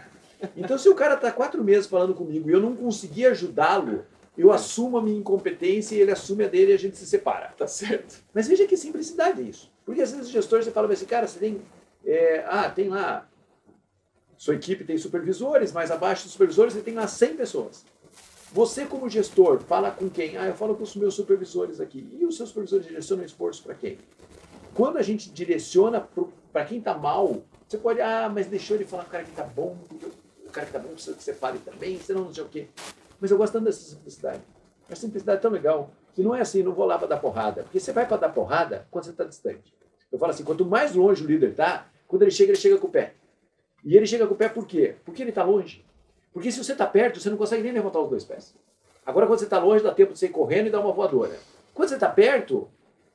Então, 0.56 0.78
se 0.78 0.88
o 0.88 0.94
cara 0.94 1.14
está 1.14 1.30
quatro 1.30 1.62
meses 1.62 1.86
falando 1.86 2.14
comigo 2.14 2.48
e 2.48 2.52
eu 2.52 2.60
não 2.60 2.74
consegui 2.74 3.26
ajudá-lo, 3.26 4.04
eu 4.36 4.52
assumo 4.52 4.98
a 4.98 5.02
minha 5.02 5.18
incompetência 5.18 5.94
e 5.94 6.00
ele 6.00 6.10
assume 6.10 6.44
a 6.44 6.48
dele 6.48 6.72
e 6.72 6.74
a 6.74 6.78
gente 6.78 6.96
se 6.96 7.06
separa. 7.06 7.54
Tá 7.56 7.66
certo. 7.66 8.22
Mas 8.34 8.46
veja 8.46 8.66
que 8.66 8.76
simplicidade 8.76 9.40
é 9.40 9.44
isso. 9.44 9.72
Porque 9.84 10.02
às 10.02 10.12
vezes 10.12 10.28
o 10.28 10.32
gestor 10.32 10.62
você 10.62 10.70
fala 10.70 10.92
assim, 10.92 11.06
cara, 11.06 11.26
você 11.26 11.38
tem. 11.38 11.62
É, 12.04 12.44
ah, 12.46 12.68
tem 12.68 12.88
lá. 12.88 13.26
Sua 14.36 14.54
equipe 14.54 14.84
tem 14.84 14.98
supervisores, 14.98 15.72
mais 15.72 15.90
abaixo 15.90 16.24
dos 16.24 16.32
supervisores 16.32 16.74
você 16.74 16.82
tem 16.82 16.94
lá 16.94 17.06
100 17.06 17.36
pessoas. 17.36 17.84
Você, 18.52 18.84
como 18.84 19.08
gestor, 19.08 19.60
fala 19.60 19.90
com 19.90 20.08
quem? 20.08 20.36
Ah, 20.36 20.46
eu 20.46 20.54
falo 20.54 20.74
com 20.74 20.82
os 20.82 20.94
meus 20.94 21.14
supervisores 21.14 21.80
aqui. 21.80 22.06
E 22.18 22.24
os 22.26 22.36
seus 22.36 22.50
supervisores 22.50 22.86
direcionam 22.86 23.24
esforço 23.24 23.62
para 23.62 23.74
quem? 23.74 23.98
Quando 24.74 24.98
a 24.98 25.02
gente 25.02 25.30
direciona 25.30 26.06
para 26.52 26.64
quem 26.66 26.78
está 26.78 26.96
mal, 26.96 27.42
você 27.66 27.78
pode, 27.78 28.00
ah, 28.00 28.30
mas 28.32 28.46
deixou 28.46 28.76
ele 28.76 28.84
falar 28.84 29.04
com 29.04 29.08
o 29.08 29.12
cara 29.12 29.24
que 29.24 29.30
está 29.30 29.42
bom, 29.42 29.76
cara 30.56 30.66
que 30.66 30.76
está 30.76 30.78
bom 30.78 30.94
precisa 30.94 31.14
que 31.14 31.22
você 31.22 31.34
fale 31.34 31.58
também, 31.58 32.00
senão 32.00 32.24
não 32.24 32.34
sei 32.34 32.42
o 32.42 32.48
quê. 32.48 32.66
Mas 33.20 33.30
eu 33.30 33.36
gosto 33.36 33.52
tanto 33.52 33.66
dessa 33.66 33.90
simplicidade. 33.90 34.40
A 34.90 34.96
simplicidade 34.96 35.38
é 35.38 35.42
tão 35.42 35.50
legal 35.50 35.90
que 36.14 36.22
não 36.22 36.34
é 36.34 36.40
assim, 36.40 36.62
não 36.62 36.72
vou 36.72 36.86
lá 36.86 36.98
para 36.98 37.08
dar 37.08 37.18
porrada. 37.18 37.62
Porque 37.64 37.78
você 37.78 37.92
vai 37.92 38.06
para 38.06 38.16
dar 38.16 38.28
porrada 38.30 38.86
quando 38.90 39.04
você 39.04 39.10
está 39.10 39.24
distante. 39.24 39.74
Eu 40.10 40.18
falo 40.18 40.32
assim, 40.32 40.44
quanto 40.44 40.64
mais 40.64 40.94
longe 40.94 41.22
o 41.22 41.26
líder 41.26 41.50
está, 41.50 41.88
quando 42.08 42.22
ele 42.22 42.30
chega, 42.30 42.52
ele 42.52 42.58
chega 42.58 42.78
com 42.78 42.86
o 42.86 42.90
pé. 42.90 43.14
E 43.84 43.96
ele 43.96 44.06
chega 44.06 44.26
com 44.26 44.34
o 44.34 44.36
pé 44.36 44.48
por 44.48 44.66
quê? 44.66 44.96
Porque 45.04 45.22
ele 45.22 45.30
está 45.30 45.42
longe. 45.44 45.84
Porque 46.32 46.50
se 46.50 46.62
você 46.62 46.72
está 46.72 46.86
perto, 46.86 47.20
você 47.20 47.28
não 47.28 47.36
consegue 47.36 47.62
nem 47.62 47.72
levantar 47.72 48.00
os 48.00 48.08
dois 48.08 48.24
pés. 48.24 48.54
Agora, 49.04 49.26
quando 49.26 49.38
você 49.38 49.44
está 49.44 49.58
longe, 49.58 49.84
dá 49.84 49.92
tempo 49.92 50.12
de 50.12 50.18
você 50.18 50.26
ir 50.26 50.30
correndo 50.30 50.68
e 50.68 50.70
dar 50.70 50.80
uma 50.80 50.92
voadora. 50.92 51.36
Quando 51.74 51.88
você 51.88 51.94
está 51.94 52.08
perto, 52.08 52.68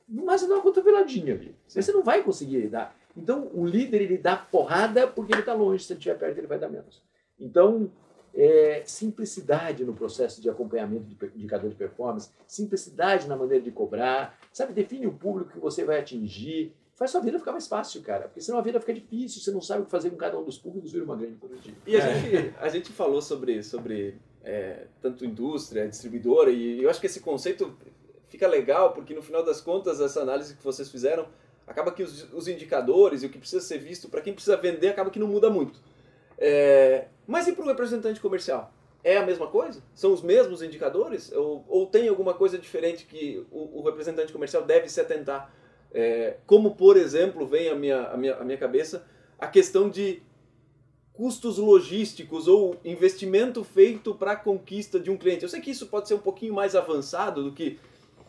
máximo 0.08 0.50
dá 0.50 0.56
uma 0.56 0.62
cotoveladinha 0.62 1.34
ali. 1.34 1.56
Você 1.66 1.90
não 1.92 2.02
vai 2.02 2.22
conseguir 2.22 2.68
dar. 2.68 2.94
Então, 3.16 3.50
o 3.52 3.66
líder, 3.66 4.02
ele 4.02 4.16
dá 4.16 4.36
porrada 4.36 5.06
porque 5.06 5.32
ele 5.32 5.40
está 5.40 5.54
longe. 5.54 5.84
Se 5.84 5.92
ele 5.92 5.98
estiver 5.98 6.18
perto, 6.18 6.38
ele 6.38 6.46
vai 6.46 6.58
dar 6.58 6.68
menos. 6.68 7.02
Então, 7.44 7.90
é, 8.34 8.82
simplicidade 8.86 9.84
no 9.84 9.92
processo 9.92 10.40
de 10.40 10.48
acompanhamento 10.48 11.04
de 11.04 11.16
indicador 11.36 11.68
de 11.68 11.76
performance, 11.76 12.30
simplicidade 12.46 13.28
na 13.28 13.36
maneira 13.36 13.62
de 13.62 13.70
cobrar, 13.70 14.38
sabe, 14.52 14.72
define 14.72 15.06
o 15.06 15.12
público 15.12 15.50
que 15.50 15.58
você 15.58 15.84
vai 15.84 15.98
atingir, 15.98 16.72
faz 16.94 17.10
sua 17.10 17.20
vida 17.20 17.38
ficar 17.38 17.52
mais 17.52 17.66
fácil, 17.66 18.00
cara, 18.02 18.28
porque 18.28 18.40
senão 18.40 18.58
a 18.58 18.62
vida 18.62 18.80
fica 18.80 18.94
difícil, 18.94 19.40
você 19.40 19.50
não 19.50 19.60
sabe 19.60 19.82
o 19.82 19.84
que 19.84 19.90
fazer 19.90 20.10
com 20.10 20.16
cada 20.16 20.38
um 20.38 20.44
dos 20.44 20.58
públicos, 20.58 20.92
vira 20.92 21.04
uma 21.04 21.16
grande 21.16 21.36
corrigida. 21.36 21.76
E 21.86 21.96
a, 21.96 21.98
é. 21.98 22.14
gente, 22.14 22.54
a 22.58 22.68
gente 22.68 22.92
falou 22.92 23.20
sobre, 23.20 23.62
sobre 23.62 24.16
é, 24.42 24.86
tanto 25.00 25.24
indústria, 25.24 25.88
distribuidora, 25.88 26.50
e 26.50 26.82
eu 26.82 26.88
acho 26.88 27.00
que 27.00 27.06
esse 27.06 27.20
conceito 27.20 27.74
fica 28.28 28.46
legal, 28.46 28.92
porque 28.94 29.14
no 29.14 29.20
final 29.20 29.44
das 29.44 29.60
contas, 29.60 30.00
essa 30.00 30.22
análise 30.22 30.54
que 30.54 30.64
vocês 30.64 30.88
fizeram, 30.88 31.26
acaba 31.66 31.92
que 31.92 32.02
os, 32.02 32.32
os 32.32 32.48
indicadores 32.48 33.22
e 33.22 33.26
o 33.26 33.28
que 33.28 33.38
precisa 33.38 33.60
ser 33.60 33.78
visto 33.78 34.08
para 34.08 34.22
quem 34.22 34.32
precisa 34.32 34.56
vender, 34.56 34.88
acaba 34.88 35.10
que 35.10 35.18
não 35.18 35.26
muda 35.26 35.50
muito. 35.50 35.78
É, 36.44 37.06
mas 37.24 37.46
e 37.46 37.52
para 37.52 37.64
o 37.64 37.68
representante 37.68 38.20
comercial? 38.20 38.74
É 39.04 39.16
a 39.16 39.24
mesma 39.24 39.46
coisa? 39.46 39.80
São 39.94 40.12
os 40.12 40.22
mesmos 40.22 40.60
indicadores? 40.60 41.30
Ou, 41.30 41.64
ou 41.68 41.86
tem 41.86 42.08
alguma 42.08 42.34
coisa 42.34 42.58
diferente 42.58 43.06
que 43.06 43.46
o, 43.50 43.78
o 43.78 43.82
representante 43.82 44.32
comercial 44.32 44.64
deve 44.64 44.88
se 44.88 45.00
atentar? 45.00 45.54
É, 45.94 46.38
como, 46.44 46.74
por 46.74 46.96
exemplo, 46.96 47.46
vem 47.46 47.68
à 47.68 47.76
minha, 47.76 48.08
à, 48.08 48.16
minha, 48.16 48.34
à 48.34 48.44
minha 48.44 48.58
cabeça 48.58 49.06
a 49.38 49.46
questão 49.46 49.88
de 49.88 50.20
custos 51.12 51.58
logísticos 51.58 52.48
ou 52.48 52.76
investimento 52.84 53.62
feito 53.62 54.12
para 54.12 54.32
a 54.32 54.36
conquista 54.36 54.98
de 54.98 55.10
um 55.10 55.16
cliente. 55.16 55.44
Eu 55.44 55.48
sei 55.48 55.60
que 55.60 55.70
isso 55.70 55.86
pode 55.86 56.08
ser 56.08 56.14
um 56.14 56.18
pouquinho 56.18 56.54
mais 56.54 56.74
avançado 56.74 57.44
do 57.44 57.52
que 57.52 57.78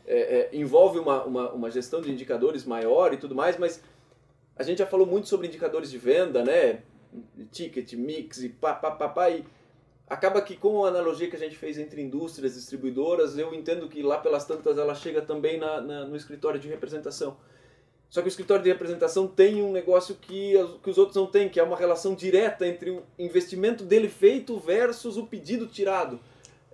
é, 0.05 0.17
é, 0.17 0.49
envolve 0.53 0.99
uma, 0.99 1.23
uma, 1.23 1.51
uma, 1.51 1.71
gestão 1.71 2.01
de 2.01 2.11
indicadores 2.11 2.65
maior 2.65 3.13
e 3.13 3.17
tudo 3.17 3.33
mais, 3.33 3.57
mas 3.57 3.81
a 4.55 4.61
gente 4.61 4.79
já 4.79 4.85
falou 4.85 5.07
muito 5.07 5.27
sobre 5.27 5.47
indicadores 5.47 5.89
de 5.89 5.97
venda, 5.97 6.43
né? 6.43 6.83
Ticket, 7.51 7.93
mix 7.93 8.43
e 8.43 8.49
pá, 8.49 8.73
pá, 8.73 8.91
pá, 8.91 9.09
pá, 9.09 9.29
e 9.29 9.45
acaba 10.07 10.41
que 10.41 10.55
com 10.55 10.85
a 10.85 10.89
analogia 10.89 11.29
que 11.29 11.35
a 11.35 11.39
gente 11.39 11.55
fez 11.55 11.77
entre 11.77 12.01
indústrias, 12.01 12.55
distribuidoras, 12.55 13.37
eu 13.37 13.53
entendo 13.53 13.87
que 13.87 14.01
lá 14.01 14.17
pelas 14.17 14.45
tantas 14.45 14.77
ela 14.77 14.93
chega 14.93 15.21
também 15.21 15.57
na, 15.57 15.81
na, 15.81 16.05
no 16.05 16.15
escritório 16.15 16.59
de 16.59 16.67
representação. 16.67 17.37
Só 18.09 18.21
que 18.21 18.27
o 18.27 18.29
escritório 18.29 18.63
de 18.63 18.69
representação 18.69 19.27
tem 19.27 19.63
um 19.63 19.71
negócio 19.71 20.13
que, 20.13 20.53
que 20.83 20.89
os 20.89 20.99
outros 20.99 21.15
não 21.15 21.25
têm, 21.25 21.49
que 21.49 21.59
é 21.59 21.63
uma 21.63 21.75
relação 21.75 22.13
direta 22.13 22.67
entre 22.67 22.91
o 22.91 23.03
investimento 23.17 23.83
dele 23.83 24.07
feito 24.07 24.55
versus 24.59 25.17
o 25.17 25.25
pedido 25.25 25.65
tirado. 25.65 26.19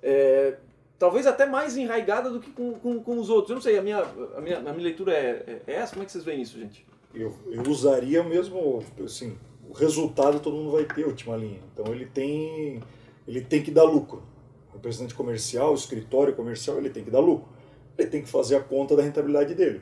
É, 0.03 0.57
talvez 0.97 1.25
até 1.25 1.45
mais 1.45 1.77
enraigada 1.77 2.29
do 2.29 2.41
que 2.41 2.51
com, 2.51 2.73
com, 2.73 3.01
com, 3.01 3.17
os 3.17 3.29
outros. 3.29 3.51
Eu 3.51 3.55
não 3.55 3.61
sei, 3.61 3.77
a 3.77 3.81
minha, 3.81 3.99
a 4.35 4.41
minha, 4.41 4.57
a 4.57 4.61
minha 4.61 4.83
leitura 4.83 5.13
é, 5.13 5.61
é 5.65 5.73
essa? 5.75 5.93
Como 5.93 6.03
é 6.03 6.05
que 6.05 6.11
vocês 6.11 6.25
veem 6.25 6.41
isso, 6.41 6.59
gente? 6.59 6.85
Eu, 7.15 7.33
eu 7.49 7.63
usaria 7.63 8.21
mesmo, 8.21 8.83
assim, 9.03 9.37
o 9.69 9.73
resultado 9.73 10.39
todo 10.39 10.55
mundo 10.55 10.71
vai 10.71 10.83
ter, 10.83 11.05
última 11.05 11.37
linha. 11.37 11.59
Então 11.71 11.93
ele 11.93 12.07
tem, 12.07 12.81
ele 13.27 13.39
tem 13.39 13.61
que 13.61 13.69
dar 13.69 13.83
lucro. 13.83 14.23
O 14.71 14.73
representante 14.73 15.13
comercial, 15.13 15.71
o 15.71 15.75
escritório 15.75 16.35
comercial, 16.35 16.79
ele 16.79 16.89
tem 16.89 17.03
que 17.03 17.11
dar 17.11 17.19
lucro. 17.19 17.47
Ele 17.95 18.07
tem 18.07 18.23
que 18.23 18.29
fazer 18.29 18.55
a 18.55 18.61
conta 18.61 18.95
da 18.95 19.03
rentabilidade 19.03 19.53
dele. 19.53 19.81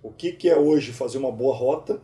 O 0.00 0.12
que, 0.12 0.30
que 0.30 0.48
é 0.48 0.56
hoje 0.56 0.92
fazer 0.92 1.18
uma 1.18 1.32
boa 1.32 1.56
rota 1.56 2.00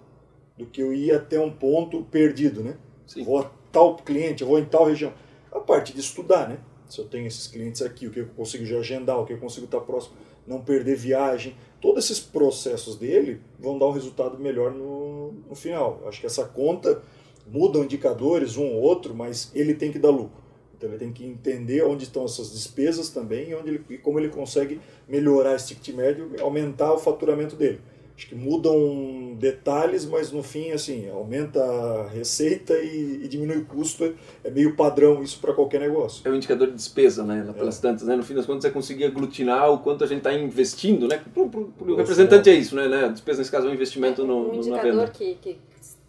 do 0.58 0.66
que 0.66 0.82
eu 0.82 0.92
ir 0.92 1.14
até 1.14 1.38
um 1.38 1.50
ponto 1.50 2.02
perdido, 2.04 2.60
né? 2.60 2.76
Sim. 3.06 3.22
Vou 3.22 3.38
a 3.38 3.50
tal 3.70 3.96
cliente, 3.96 4.42
vou 4.42 4.58
em 4.58 4.64
tal 4.64 4.84
região. 4.84 5.12
A 5.52 5.60
parte 5.60 5.92
de 5.92 6.00
estudar, 6.00 6.48
né? 6.48 6.58
Se 6.88 6.98
eu 6.98 7.04
tenho 7.04 7.26
esses 7.26 7.46
clientes 7.46 7.82
aqui, 7.82 8.08
o 8.08 8.10
que 8.10 8.20
eu 8.20 8.26
consigo 8.36 8.66
já 8.66 8.78
agendar, 8.78 9.20
o 9.20 9.24
que 9.24 9.32
eu 9.32 9.38
consigo 9.38 9.66
estar 9.66 9.80
próximo, 9.80 10.16
não 10.44 10.60
perder 10.60 10.96
viagem. 10.96 11.54
Todos 11.80 12.04
esses 12.04 12.18
processos 12.18 12.96
dele 12.96 13.40
vão 13.60 13.78
dar 13.78 13.86
um 13.86 13.92
resultado 13.92 14.38
melhor 14.38 14.72
no, 14.72 15.21
no 15.48 15.54
final. 15.54 16.02
Acho 16.06 16.20
que 16.20 16.26
essa 16.26 16.44
conta 16.44 17.02
mudam 17.46 17.84
indicadores 17.84 18.56
um 18.56 18.66
ou 18.66 18.80
outro, 18.80 19.14
mas 19.14 19.50
ele 19.54 19.74
tem 19.74 19.90
que 19.90 19.98
dar 19.98 20.10
lucro. 20.10 20.42
Então 20.76 20.90
ele 20.90 20.98
tem 20.98 21.12
que 21.12 21.24
entender 21.24 21.84
onde 21.84 22.04
estão 22.04 22.24
essas 22.24 22.52
despesas 22.52 23.08
também 23.08 23.50
e, 23.50 23.54
onde 23.54 23.68
ele, 23.68 23.84
e 23.90 23.98
como 23.98 24.18
ele 24.18 24.28
consegue 24.28 24.80
melhorar 25.08 25.54
esse 25.54 25.68
ticket 25.68 25.94
médio 25.94 26.32
e 26.36 26.40
aumentar 26.40 26.92
o 26.92 26.98
faturamento 26.98 27.54
dele. 27.54 27.80
Acho 28.22 28.28
que 28.28 28.34
mudam 28.36 29.34
detalhes, 29.36 30.06
mas 30.06 30.30
no 30.30 30.44
fim, 30.44 30.70
assim, 30.70 31.10
aumenta 31.10 31.60
a 31.60 32.06
receita 32.06 32.72
e, 32.74 33.22
e 33.24 33.28
diminui 33.28 33.56
o 33.56 33.64
custo. 33.64 34.14
É 34.44 34.50
meio 34.50 34.76
padrão 34.76 35.24
isso 35.24 35.40
para 35.40 35.52
qualquer 35.52 35.80
negócio. 35.80 36.22
É 36.24 36.30
um 36.30 36.36
indicador 36.36 36.68
de 36.68 36.74
despesa, 36.74 37.24
né? 37.24 37.52
Pelas 37.52 37.78
é. 37.78 37.82
tantas, 37.82 38.06
né? 38.06 38.14
No 38.14 38.22
fim 38.22 38.34
das 38.34 38.46
contas, 38.46 38.64
é 38.64 38.70
conseguir 38.70 39.06
aglutinar 39.06 39.72
o 39.72 39.78
quanto 39.78 40.04
a 40.04 40.06
gente 40.06 40.18
está 40.18 40.32
investindo, 40.32 41.08
né? 41.08 41.20
Para 41.34 41.42
o 41.42 41.96
representante 41.96 42.48
é 42.48 42.54
isso, 42.54 42.76
né? 42.76 42.86
né? 42.86 43.06
A 43.06 43.08
despesa, 43.08 43.40
nesse 43.40 43.50
caso, 43.50 43.66
é 43.66 43.70
um 43.70 43.74
investimento 43.74 44.24
no, 44.24 44.52
um 44.52 44.54
indicador 44.54 45.10
que, 45.10 45.34
que 45.42 45.58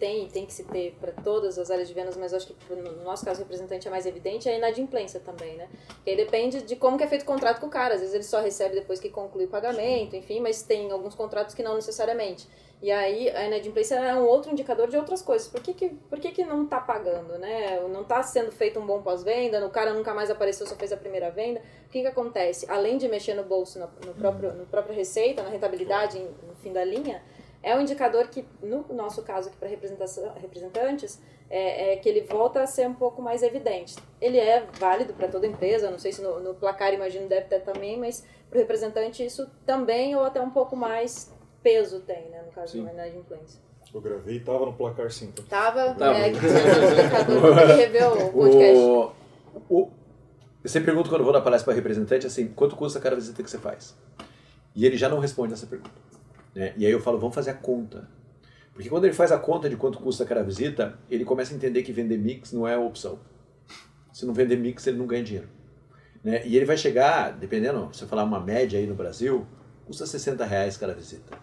tem 0.04 0.28
tem 0.28 0.46
que 0.46 0.52
se 0.52 0.66
ter 0.66 0.98
para 1.00 1.14
todas 1.14 1.58
as 1.58 1.72
áreas 1.72 1.88
de 1.88 1.94
vendas, 1.94 2.18
mas 2.18 2.34
acho 2.34 2.48
que 2.48 2.76
no 2.76 3.04
nosso 3.06 3.24
caso 3.24 3.40
o 3.40 3.44
representante 3.44 3.88
é 3.88 3.92
mais 3.92 4.06
evidente, 4.06 4.50
é 4.50 4.54
a 4.54 4.58
inadimplência 4.58 5.22
também, 5.22 5.56
né? 5.56 5.70
Que 6.04 6.10
aí 6.10 6.18
depende 6.18 6.62
de 6.62 6.76
como 6.76 6.98
que 6.98 7.06
é 7.06 7.08
feito 7.08 7.22
o 7.22 7.26
contrato 7.26 7.62
com 7.62 7.68
o 7.68 7.70
cara. 7.70 7.94
Às 7.94 8.02
vezes 8.02 8.14
ele 8.14 8.24
só 8.24 8.42
recebe 8.42 8.76
depois 8.76 9.00
que 9.00 9.10
conclui 9.10 9.46
o 9.46 9.48
pagamento, 9.48 10.18
enfim, 10.18 10.42
mas 10.42 10.62
tem 10.62 10.92
alguns 10.92 11.16
contratos 11.16 11.56
que 11.56 11.64
não 11.64 11.76
necessariamente. 11.76 12.50
E 12.82 12.92
aí 12.92 13.30
a 13.30 13.48
inadimplência 13.48 13.96
é 13.96 14.14
um 14.14 14.26
outro 14.26 14.52
indicador 14.52 14.90
de 14.90 14.98
outras 14.98 15.22
coisas. 15.22 15.48
Por 15.48 15.62
que, 15.62 15.74
que, 15.74 15.88
por 16.10 16.20
que, 16.20 16.34
que 16.34 16.44
não 16.44 16.66
está 16.66 16.82
pagando, 16.82 17.38
né? 17.38 17.80
Não 17.88 18.02
está 18.02 18.22
sendo 18.22 18.52
feito 18.52 18.78
um 18.82 18.86
bom 18.86 19.02
pós-venda, 19.02 19.66
o 19.66 19.70
cara 19.70 19.94
nunca 19.94 20.14
mais 20.14 20.30
apareceu, 20.30 20.68
só 20.68 20.76
fez 20.76 20.92
a 20.92 20.98
primeira 20.98 21.32
venda. 21.32 21.62
O 21.86 21.90
que, 21.90 22.02
que 22.02 22.08
acontece? 22.08 22.70
Além 22.70 22.98
de 22.98 23.08
mexer 23.08 23.36
no 23.36 23.44
bolso, 23.46 23.80
no, 23.80 23.90
no 24.06 24.14
próprio, 24.14 24.52
no 24.52 24.66
próprio 24.66 24.94
receita, 24.94 25.42
na 25.44 25.50
rentabilidade 25.50 26.20
no 26.20 26.56
fim 26.56 26.74
da 26.74 26.84
linha, 26.84 27.24
é 27.64 27.76
um 27.76 27.82
indicador 27.82 28.28
que, 28.28 28.46
no 28.62 28.86
nosso 28.94 29.24
caso 29.24 29.48
aqui 29.48 29.58
para 29.58 29.70
representantes, 29.70 31.20
é, 31.50 31.94
é, 31.94 31.96
que 31.96 32.10
ele 32.10 32.22
volta 32.22 32.62
a 32.62 32.68
ser 32.68 32.88
um 32.88 32.94
pouco 32.94 33.22
mais 33.22 33.42
evidente. 33.42 33.96
Ele 34.20 34.38
é 34.38 34.68
válido 34.80 35.14
para 35.14 35.30
toda 35.30 35.48
empresa, 35.48 35.90
não 35.90 35.98
sei 35.98 36.12
se 36.12 36.22
no, 36.22 36.42
no, 36.42 36.54
placar, 36.54 36.94
imagino, 36.94 37.28
deve 37.28 37.48
ter 37.48 37.62
também, 37.62 37.98
mas 37.98 38.26
para 38.50 38.58
o 38.58 38.60
representante 38.60 39.26
isso 39.26 39.50
também 39.66 40.16
ou 40.16 40.24
até 40.24 40.42
um 40.42 40.50
pouco 40.50 40.76
mais 40.76 41.32
peso 41.62 42.02
tem, 42.02 42.30
né, 42.30 42.44
no 42.46 42.52
caso 42.52 42.74
sim. 42.74 42.84
da 42.84 42.92
inadimplência. 42.92 43.62
Eu 43.94 44.02
gravei 44.02 44.36
e 44.36 44.38
estava 44.40 44.66
no 44.66 44.74
placar 44.74 45.12
sim. 45.12 45.28
Então. 45.28 45.46
Tava, 45.46 45.94
tava. 45.94 46.18
é, 46.18 46.32
que 46.32 46.40
tinha 46.40 47.04
indicador 47.04 47.56
que 47.56 47.74
reveu 47.74 48.12
o 48.28 48.34
podcast. 48.34 48.84
O, 48.84 49.14
o, 49.70 49.92
eu 50.64 50.70
sempre 50.70 50.88
pergunto 50.88 51.10
quando 51.10 51.24
vou 51.24 51.32
na 51.32 51.42
palestra 51.42 51.66
para 51.66 51.76
representante, 51.76 52.26
assim, 52.26 52.48
quanto 52.48 52.76
custa 52.76 53.00
cada 53.00 53.16
visita 53.16 53.44
que 53.44 53.50
você 53.50 53.60
faz? 53.60 53.96
E 54.76 54.86
ele 54.86 54.98
já 54.98 55.08
não 55.08 55.20
responde 55.20 55.54
essa 55.54 55.68
pergunta. 55.68 55.92
Né? 56.56 56.74
E 56.78 56.86
aí 56.86 56.92
eu 56.92 57.00
falo, 57.00 57.20
vamos 57.20 57.36
fazer 57.36 57.52
a 57.52 57.56
conta. 57.56 58.08
Porque 58.74 58.90
quando 58.90 59.06
ele 59.06 59.14
faz 59.14 59.32
a 59.32 59.38
conta 59.38 59.70
de 59.70 59.78
quanto 59.78 60.00
custa 60.00 60.26
cada 60.26 60.44
visita, 60.44 60.98
ele 61.10 61.24
começa 61.24 61.54
a 61.54 61.56
entender 61.56 61.84
que 61.84 61.92
vender 61.92 62.18
mix 62.18 62.52
não 62.52 62.68
é 62.68 62.74
a 62.74 62.80
opção. 62.80 63.20
Se 64.12 64.26
não 64.26 64.34
vender 64.34 64.58
mix, 64.58 64.86
ele 64.88 64.98
não 64.98 65.08
ganha 65.08 65.24
dinheiro. 65.24 65.50
Né? 66.24 66.46
E 66.46 66.56
ele 66.56 66.66
vai 66.66 66.78
chegar, 66.78 67.32
dependendo, 67.32 67.90
se 67.94 68.04
eu 68.04 68.08
falar 68.08 68.24
uma 68.24 68.40
média 68.40 68.80
aí 68.80 68.88
no 68.88 68.96
Brasil, 68.96 69.46
custa 69.86 70.06
60 70.06 70.46
reais 70.46 70.78
cada 70.78 70.94
visita. 70.94 71.38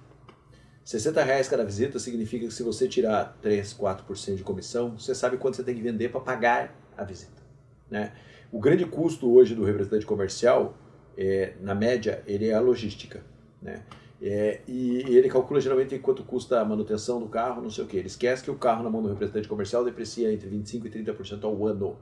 60 0.85 1.23
reais 1.23 1.49
cada 1.49 1.65
visita 1.65 1.99
significa 1.99 2.47
que 2.47 2.53
se 2.53 2.63
você 2.63 2.89
tirar 2.89 3.37
3, 3.43 3.75
4% 3.75 4.35
de 4.35 4.43
comissão, 4.43 4.99
você 4.99 5.15
sabe 5.15 5.37
quanto 5.37 5.57
você 5.57 5.63
tem 5.63 5.75
que 5.75 5.83
vender 5.83 6.09
para 6.09 6.21
pagar 6.21 6.75
a 6.97 7.05
visita. 7.05 7.41
Né? 7.89 8.13
O 8.51 8.59
grande 8.59 8.85
custo 8.85 9.33
hoje 9.33 9.55
do 9.55 9.65
representante 9.65 10.07
comercial, 10.07 10.77
é, 11.17 11.55
na 11.61 11.75
média, 11.75 12.23
ele 12.27 12.49
é 12.49 12.55
a 12.55 12.61
logística. 12.61 13.23
Né? 13.63 13.83
É, 14.23 14.61
e 14.69 14.99
ele 15.17 15.31
calcula 15.31 15.61
geralmente 15.61 15.99
quanto 15.99 16.23
custa 16.23 16.61
a 16.61 16.65
manutenção 16.65 17.19
do 17.19 17.27
carro, 17.27 17.63
não 17.63 17.71
sei 17.71 17.85
o 17.85 17.87
que. 17.87 17.97
Ele 17.97 18.07
esquece 18.07 18.43
que 18.45 18.51
o 18.51 18.57
carro 18.57 18.83
na 18.83 18.91
mão 18.91 19.03
do 19.03 19.09
representante 19.09 19.49
comercial 19.49 19.83
deprecia 19.85 20.31
entre 20.33 20.49
25% 20.51 20.85
e 20.85 20.91
30% 20.91 21.45
ao 21.45 21.67
ano. 21.67 21.97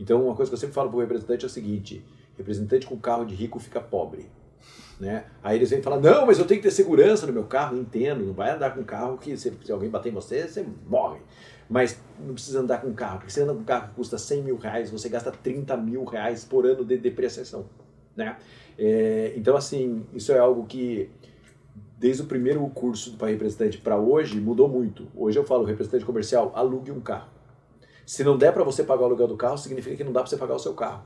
Então, 0.00 0.24
uma 0.24 0.34
coisa 0.34 0.50
que 0.50 0.54
eu 0.54 0.58
sempre 0.58 0.74
falo 0.74 0.88
para 0.88 0.96
o 0.96 1.00
representante 1.00 1.44
é 1.44 1.46
o 1.46 1.50
seguinte: 1.50 2.02
representante 2.36 2.86
com 2.86 2.98
carro 2.98 3.24
de 3.26 3.34
rico 3.34 3.58
fica 3.58 3.80
pobre. 3.80 4.26
Né? 4.98 5.24
Aí 5.42 5.58
eles 5.58 5.70
vêm 5.70 5.82
falar, 5.82 6.00
não, 6.00 6.24
mas 6.24 6.38
eu 6.38 6.46
tenho 6.46 6.60
que 6.60 6.68
ter 6.68 6.74
segurança 6.74 7.26
no 7.26 7.32
meu 7.32 7.44
carro, 7.44 7.76
entendo, 7.76 8.24
não 8.24 8.32
vai 8.32 8.52
andar 8.52 8.74
com 8.74 8.84
carro 8.84 9.18
que 9.18 9.36
se, 9.36 9.52
se 9.62 9.72
alguém 9.72 9.90
bater 9.90 10.10
em 10.10 10.14
você, 10.14 10.46
você 10.46 10.64
morre. 10.86 11.18
Mas 11.68 12.00
não 12.20 12.32
precisa 12.32 12.60
andar 12.60 12.80
com 12.80 12.92
carro, 12.94 13.18
porque 13.18 13.32
você 13.32 13.42
anda 13.42 13.52
com 13.52 13.60
um 13.60 13.64
carro 13.64 13.88
que 13.88 13.94
custa 13.94 14.16
100 14.16 14.42
mil 14.42 14.56
reais, 14.56 14.90
você 14.90 15.08
gasta 15.08 15.32
30 15.32 15.76
mil 15.76 16.04
reais 16.04 16.44
por 16.44 16.64
ano 16.64 16.84
de 16.84 16.96
depreciação. 16.96 17.66
Né? 18.16 18.36
É, 18.78 19.32
então, 19.36 19.56
assim, 19.56 20.06
isso 20.14 20.32
é 20.32 20.38
algo 20.38 20.64
que 20.64 21.10
desde 22.04 22.20
o 22.20 22.26
primeiro 22.26 22.60
curso 22.68 23.16
para 23.16 23.28
representante 23.28 23.78
para 23.78 23.96
hoje 23.96 24.38
mudou 24.38 24.68
muito. 24.68 25.08
Hoje 25.16 25.38
eu 25.38 25.44
falo, 25.44 25.64
representante 25.64 26.04
comercial, 26.04 26.52
alugue 26.54 26.92
um 26.92 27.00
carro. 27.00 27.30
Se 28.04 28.22
não 28.22 28.36
der 28.36 28.52
para 28.52 28.62
você 28.62 28.84
pagar 28.84 29.00
o 29.00 29.04
aluguel 29.06 29.26
do 29.26 29.38
carro, 29.38 29.56
significa 29.56 29.96
que 29.96 30.04
não 30.04 30.12
dá 30.12 30.20
para 30.20 30.28
você 30.28 30.36
pagar 30.36 30.54
o 30.54 30.58
seu 30.58 30.74
carro. 30.74 31.02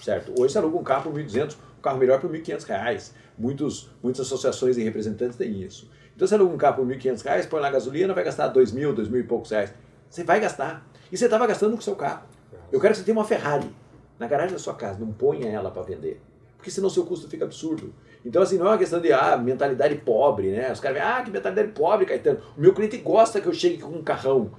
Certo? 0.00 0.32
Hoje 0.40 0.52
você 0.52 0.58
aluga 0.58 0.78
um 0.78 0.84
carro 0.84 1.10
por 1.10 1.20
1.200, 1.20 1.56
um 1.76 1.82
carro 1.82 1.98
melhor 1.98 2.20
por 2.20 2.30
1.500 2.30 2.62
reais. 2.66 3.14
Muitos, 3.36 3.90
muitas 4.00 4.26
associações 4.26 4.78
e 4.78 4.84
representantes 4.84 5.36
têm 5.36 5.60
isso. 5.60 5.90
Então 6.14 6.28
você 6.28 6.36
aluga 6.36 6.54
um 6.54 6.56
carro 6.56 6.76
por 6.76 6.86
1.500 6.86 7.22
reais, 7.24 7.44
põe 7.46 7.60
lá 7.60 7.68
gasolina, 7.68 8.14
vai 8.14 8.22
gastar 8.22 8.54
2.000, 8.54 8.94
2.000 8.94 9.18
e 9.18 9.22
poucos 9.24 9.50
reais. 9.50 9.74
Você 10.08 10.22
vai 10.22 10.38
gastar. 10.38 10.88
E 11.10 11.16
você 11.16 11.24
estava 11.24 11.48
gastando 11.48 11.72
com 11.72 11.80
o 11.80 11.82
seu 11.82 11.96
carro. 11.96 12.22
Eu 12.70 12.78
quero 12.78 12.92
que 12.92 13.00
você 13.00 13.04
tenha 13.04 13.18
uma 13.18 13.24
Ferrari 13.24 13.68
na 14.16 14.28
garagem 14.28 14.52
da 14.52 14.60
sua 14.60 14.74
casa. 14.74 15.00
Não 15.00 15.12
ponha 15.12 15.48
ela 15.48 15.68
para 15.68 15.82
vender. 15.82 16.22
Porque 16.56 16.70
senão 16.70 16.88
seu 16.88 17.04
custo 17.04 17.28
fica 17.28 17.44
absurdo. 17.44 17.92
Então, 18.24 18.42
assim, 18.42 18.58
não 18.58 18.66
é 18.66 18.70
uma 18.70 18.78
questão 18.78 19.00
de 19.00 19.12
ah, 19.12 19.36
mentalidade 19.36 19.94
pobre, 19.96 20.50
né? 20.50 20.72
Os 20.72 20.80
caras 20.80 20.98
veem, 20.98 21.08
ah, 21.08 21.22
que 21.22 21.30
mentalidade 21.30 21.68
pobre, 21.68 22.04
Caetano. 22.04 22.40
O 22.56 22.60
meu 22.60 22.74
cliente 22.74 22.96
gosta 22.98 23.40
que 23.40 23.46
eu 23.46 23.54
chegue 23.54 23.78
com 23.78 23.90
um 23.90 24.02
carrão. 24.02 24.50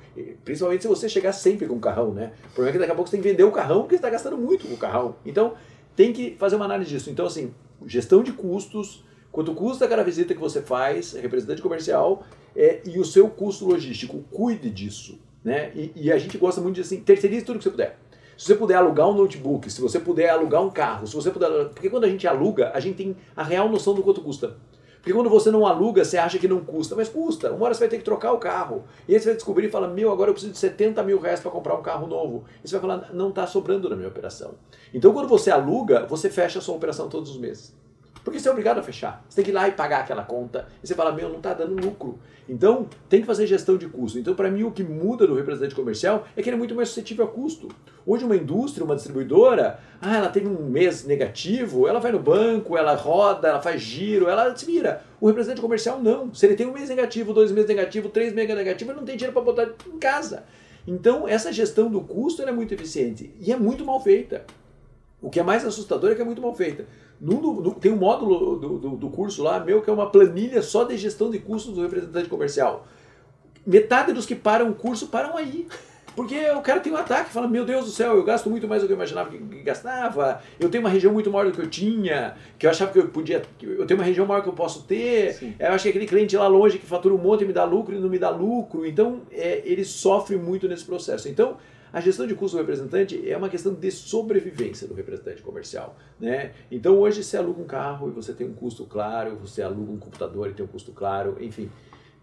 Principalmente 0.44 0.82
se 0.82 0.88
você 0.88 1.10
chegar 1.10 1.34
sempre 1.34 1.68
com 1.68 1.76
um 1.76 1.80
carrão, 1.80 2.14
né? 2.14 2.32
O 2.52 2.54
problema 2.54 2.70
é 2.70 2.72
que 2.74 2.80
daqui 2.80 2.92
a 2.92 2.96
pouco 2.96 3.10
você 3.10 3.18
tem 3.18 3.22
que 3.22 3.30
vender 3.30 3.44
o 3.44 3.52
carrão 3.52 3.82
porque 3.82 3.96
você 3.96 4.00
está 4.00 4.10
gastando 4.10 4.38
muito 4.38 4.68
com 4.68 4.74
o 4.74 4.78
carrão. 4.78 5.16
Então, 5.26 5.54
tem 5.96 6.14
que 6.14 6.36
fazer 6.40 6.56
uma 6.56 6.66
análise 6.66 6.90
disso. 6.90 7.10
Então, 7.10 7.26
assim, 7.26 7.54
gestão 7.86 8.24
de 8.24 8.32
custos, 8.32 9.04
quanto 9.32 9.54
custa 9.54 9.88
cada 9.88 10.04
visita 10.04 10.34
que 10.34 10.40
você 10.40 10.62
faz, 10.62 11.14
representante 11.14 11.62
comercial, 11.62 12.24
é, 12.56 12.82
e 12.86 13.00
o 13.00 13.06
seu 13.06 13.30
custo 13.30 13.66
logístico. 13.66 14.24
Cuide 14.32 14.70
disso. 14.70 15.20
Né? 15.44 15.72
E, 15.76 15.92
e 15.96 16.12
a 16.12 16.18
gente 16.18 16.38
gosta 16.38 16.60
muito 16.60 16.76
de 16.76 16.82
assim, 16.82 17.02
terceirize 17.02 17.46
tudo 17.46 17.58
que 17.58 17.64
você 17.64 17.70
puder. 17.70 17.98
Se 18.40 18.46
você 18.46 18.56
puder 18.56 18.76
alugar 18.76 19.06
um 19.10 19.14
notebook, 19.14 19.70
se 19.70 19.82
você 19.82 20.00
puder 20.00 20.30
alugar 20.30 20.64
um 20.64 20.70
carro, 20.70 21.06
se 21.06 21.14
você 21.14 21.30
puder. 21.30 21.50
Porque 21.72 21.90
quando 21.90 22.06
a 22.06 22.08
gente 22.08 22.26
aluga, 22.26 22.72
a 22.74 22.80
gente 22.80 22.96
tem 22.96 23.18
a 23.36 23.44
real 23.44 23.68
noção 23.68 23.94
do 23.94 24.02
quanto 24.02 24.22
custa. 24.22 24.56
Porque 24.96 25.12
quando 25.12 25.30
você 25.30 25.52
não 25.52 25.68
aluga, 25.68 26.06
você 26.06 26.18
acha 26.18 26.40
que 26.40 26.48
não 26.48 26.62
custa, 26.62 26.96
mas 26.96 27.10
custa. 27.10 27.52
Uma 27.52 27.66
hora 27.66 27.74
você 27.74 27.82
vai 27.82 27.90
ter 27.90 27.98
que 27.98 28.04
trocar 28.06 28.32
o 28.32 28.38
carro. 28.38 28.86
E 29.10 29.14
aí 29.14 29.20
você 29.20 29.26
vai 29.26 29.36
descobrir 29.36 29.68
e 29.68 29.70
fala: 29.70 29.90
Meu, 29.90 30.10
agora 30.10 30.30
eu 30.30 30.34
preciso 30.34 30.54
de 30.54 30.58
70 30.58 31.04
mil 31.04 31.20
reais 31.20 31.42
para 31.42 31.52
comprar 31.52 31.76
um 31.76 31.82
carro 31.82 32.08
novo. 32.08 32.46
E 32.64 32.68
você 32.70 32.80
vai 32.80 32.90
falar: 32.90 33.14
Não 33.14 33.28
está 33.28 33.46
sobrando 33.46 33.90
na 33.90 33.98
minha 33.98 34.08
operação. 34.08 34.54
Então 34.94 35.12
quando 35.12 35.28
você 35.28 35.52
aluga, 35.52 36.06
você 36.06 36.30
fecha 36.30 36.60
a 36.60 36.62
sua 36.62 36.78
operação 36.78 37.10
todos 37.10 37.30
os 37.32 37.38
meses. 37.38 37.76
Porque 38.24 38.40
você 38.40 38.48
é 38.48 38.52
obrigado 38.52 38.80
a 38.80 38.84
fechar. 38.84 39.24
Você 39.28 39.38
tem 39.38 39.46
que 39.46 39.52
ir 39.52 39.54
lá 39.54 39.68
e 39.68 39.72
pagar 39.72 40.02
aquela 40.02 40.24
conta. 40.24 40.68
E 40.84 40.88
você 40.88 40.94
fala, 40.94 41.12
meu, 41.12 41.30
não 41.30 41.38
está 41.38 41.54
dando 41.54 41.84
lucro. 41.84 42.20
Então, 42.48 42.88
tem 43.08 43.22
que 43.22 43.28
fazer 43.28 43.46
gestão 43.46 43.78
de 43.78 43.88
custo. 43.88 44.18
Então, 44.18 44.34
para 44.34 44.50
mim, 44.50 44.64
o 44.64 44.72
que 44.72 44.84
muda 44.84 45.28
do 45.28 45.36
representante 45.36 45.76
comercial 45.76 46.26
é 46.36 46.42
que 46.42 46.50
ele 46.50 46.56
é 46.56 46.58
muito 46.58 46.74
mais 46.74 46.90
suscetível 46.90 47.26
a 47.26 47.28
custo. 47.28 47.70
Hoje, 48.06 48.26
uma 48.26 48.36
indústria, 48.36 48.84
uma 48.84 48.96
distribuidora, 48.96 49.80
ah, 50.02 50.18
ela 50.18 50.30
teve 50.30 50.48
um 50.48 50.68
mês 50.68 51.06
negativo, 51.06 51.88
ela 51.88 52.00
vai 52.00 52.12
no 52.12 52.20
banco, 52.20 52.76
ela 52.76 52.96
roda, 52.96 53.48
ela 53.48 53.62
faz 53.62 53.82
giro, 53.82 54.28
ela 54.28 54.56
se 54.56 54.66
vira. 54.66 55.04
O 55.22 55.28
representante 55.28 55.62
comercial, 55.62 56.02
não. 56.02 56.34
Se 56.34 56.46
ele 56.46 56.56
tem 56.56 56.66
um 56.66 56.74
mês 56.74 56.90
negativo, 56.90 57.34
dois 57.34 57.52
meses 57.52 57.70
negativo, 57.70 58.10
três 58.10 58.34
meses 58.34 58.56
negativo, 58.56 58.92
ele 58.92 59.00
não 59.00 59.06
tem 59.06 59.16
dinheiro 59.16 59.34
para 59.34 59.44
botar 59.44 59.70
em 59.88 60.00
casa. 60.00 60.44
Então, 60.88 61.28
essa 61.28 61.54
gestão 61.54 61.90
do 61.90 62.02
custo 62.02 62.42
é 62.42 62.52
muito 62.52 62.74
eficiente 62.74 63.32
e 63.40 63.52
é 63.52 63.56
muito 63.56 63.86
mal 63.86 64.02
feita. 64.02 64.44
O 65.22 65.30
que 65.30 65.40
é 65.40 65.44
mais 65.44 65.64
assustador 65.66 66.12
é 66.12 66.16
que 66.16 66.22
é 66.22 66.26
muito 66.26 66.42
mal 66.42 66.56
feita. 66.56 66.86
No, 67.20 67.62
no, 67.62 67.72
tem 67.76 67.92
um 67.92 67.98
módulo 67.98 68.56
do, 68.56 68.78
do, 68.78 68.90
do, 68.96 69.10
curso 69.10 69.44
lá, 69.44 69.60
meu, 69.60 69.82
que 69.82 69.90
é 69.90 69.94
uma 69.94 70.10
planilha 70.10 70.62
só 70.62 70.86
de 70.86 70.96
gestão 70.98 71.30
de 71.30 71.40
custos 71.40 71.76
do 71.76 71.82
representante 71.82 72.30
comercial. 72.30 72.88
Metade 73.66 74.14
dos 74.14 74.26
que 74.26 74.36
param 74.36 74.70
o 74.70 74.74
curso 74.74 75.08
param 75.08 75.36
aí. 75.36 75.68
Porque 76.16 76.50
o 76.52 76.62
cara 76.62 76.80
tem 76.80 76.92
um 76.92 76.98
ataque, 76.98 77.32
fala, 77.32 77.48
meu 77.48 77.64
Deus 77.64 77.86
do 77.86 77.92
céu, 77.92 78.16
eu 78.16 78.24
gasto 78.24 78.50
muito 78.50 78.68
mais 78.68 78.82
do 78.82 78.88
que 78.88 78.92
eu 78.92 78.96
imaginava 78.98 79.30
que 79.30 79.38
gastava, 79.64 80.42
eu 80.60 80.70
tenho 80.70 80.84
uma 80.84 80.90
região 80.90 81.14
muito 81.14 81.32
maior 81.32 81.46
do 81.46 81.54
que 81.54 81.62
eu 81.62 81.70
tinha, 81.70 82.36
que 82.58 82.66
eu 82.66 82.70
achava 82.70 82.92
que 82.92 83.00
eu 83.00 83.08
podia, 83.08 83.42
eu 83.62 83.86
tenho 83.86 84.00
uma 84.00 84.06
região 84.06 84.26
maior 84.26 84.42
que 84.42 84.50
eu 84.50 84.54
posso 84.54 84.84
ter, 84.84 85.36
Sim. 85.36 85.56
eu 85.58 85.72
acho 85.72 85.84
que 85.84 85.90
aquele 85.90 86.06
cliente 86.06 86.36
lá 86.36 86.48
longe 86.48 86.78
que 86.78 86.86
fatura 86.86 87.14
um 87.14 87.18
monte 87.18 87.44
e 87.44 87.48
me 87.48 87.54
dá 87.54 87.64
lucro 87.64 87.96
e 87.96 88.00
não 88.00 88.10
me 88.10 88.20
dá 88.20 88.30
lucro, 88.30 88.86
então 88.86 89.22
é, 89.32 89.62
ele 89.64 89.86
sofre 89.86 90.36
muito 90.36 90.68
nesse 90.68 90.84
processo. 90.84 91.30
Então, 91.30 91.58
a 91.92 92.00
gestão 92.00 92.28
de 92.28 92.36
custo 92.36 92.58
do 92.58 92.62
representante 92.62 93.30
é 93.30 93.36
uma 93.36 93.50
questão 93.50 93.74
de 93.74 93.92
sobrevivência 93.92 94.88
do 94.88 94.94
representante 94.94 95.42
comercial. 95.42 95.96
Né? 96.20 96.54
Então 96.72 97.00
hoje 97.00 97.24
você 97.24 97.38
aluga 97.38 97.62
um 97.62 97.66
carro 97.66 98.10
e 98.10 98.12
você 98.12 98.34
tem 98.34 98.48
um 98.48 98.54
custo 98.54 98.86
claro, 98.86 99.36
você 99.36 99.62
aluga 99.62 99.92
um 99.92 99.98
computador 99.98 100.50
e 100.50 100.54
tem 100.54 100.66
um 100.66 100.68
custo 100.68 100.92
claro, 100.92 101.38
enfim, 101.40 101.70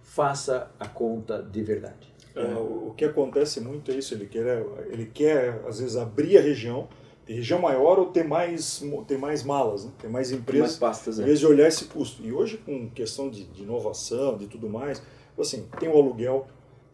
faça 0.00 0.70
a 0.78 0.86
conta 0.86 1.42
de 1.42 1.62
verdade. 1.62 2.14
É, 2.34 2.54
o 2.54 2.92
que 2.94 3.04
acontece 3.04 3.60
muito 3.60 3.90
é 3.90 3.94
isso, 3.94 4.12
ele 4.12 4.26
quer, 4.26 4.64
ele 4.90 5.06
quer 5.06 5.62
às 5.66 5.80
vezes 5.80 5.96
abrir 5.96 6.36
a 6.36 6.40
região, 6.40 6.86
ter 7.24 7.32
região 7.32 7.58
maior 7.58 7.98
ou 7.98 8.06
ter 8.06 8.24
mais, 8.24 8.84
ter 9.08 9.16
mais 9.16 9.42
malas, 9.42 9.86
né? 9.86 9.92
ter 9.98 10.08
mais 10.08 10.30
empresas, 10.30 10.78
mais 10.78 10.78
pastas, 10.78 11.18
em 11.18 11.24
vez 11.24 11.40
de 11.40 11.46
olhar 11.46 11.66
esse 11.66 11.86
custo. 11.86 12.22
E 12.22 12.32
hoje 12.32 12.58
com 12.58 12.90
questão 12.90 13.30
de, 13.30 13.44
de 13.44 13.62
inovação, 13.62 14.36
de 14.36 14.46
tudo 14.48 14.68
mais, 14.68 15.02
assim, 15.38 15.66
tem 15.80 15.88
o 15.88 15.96
aluguel, 15.96 16.46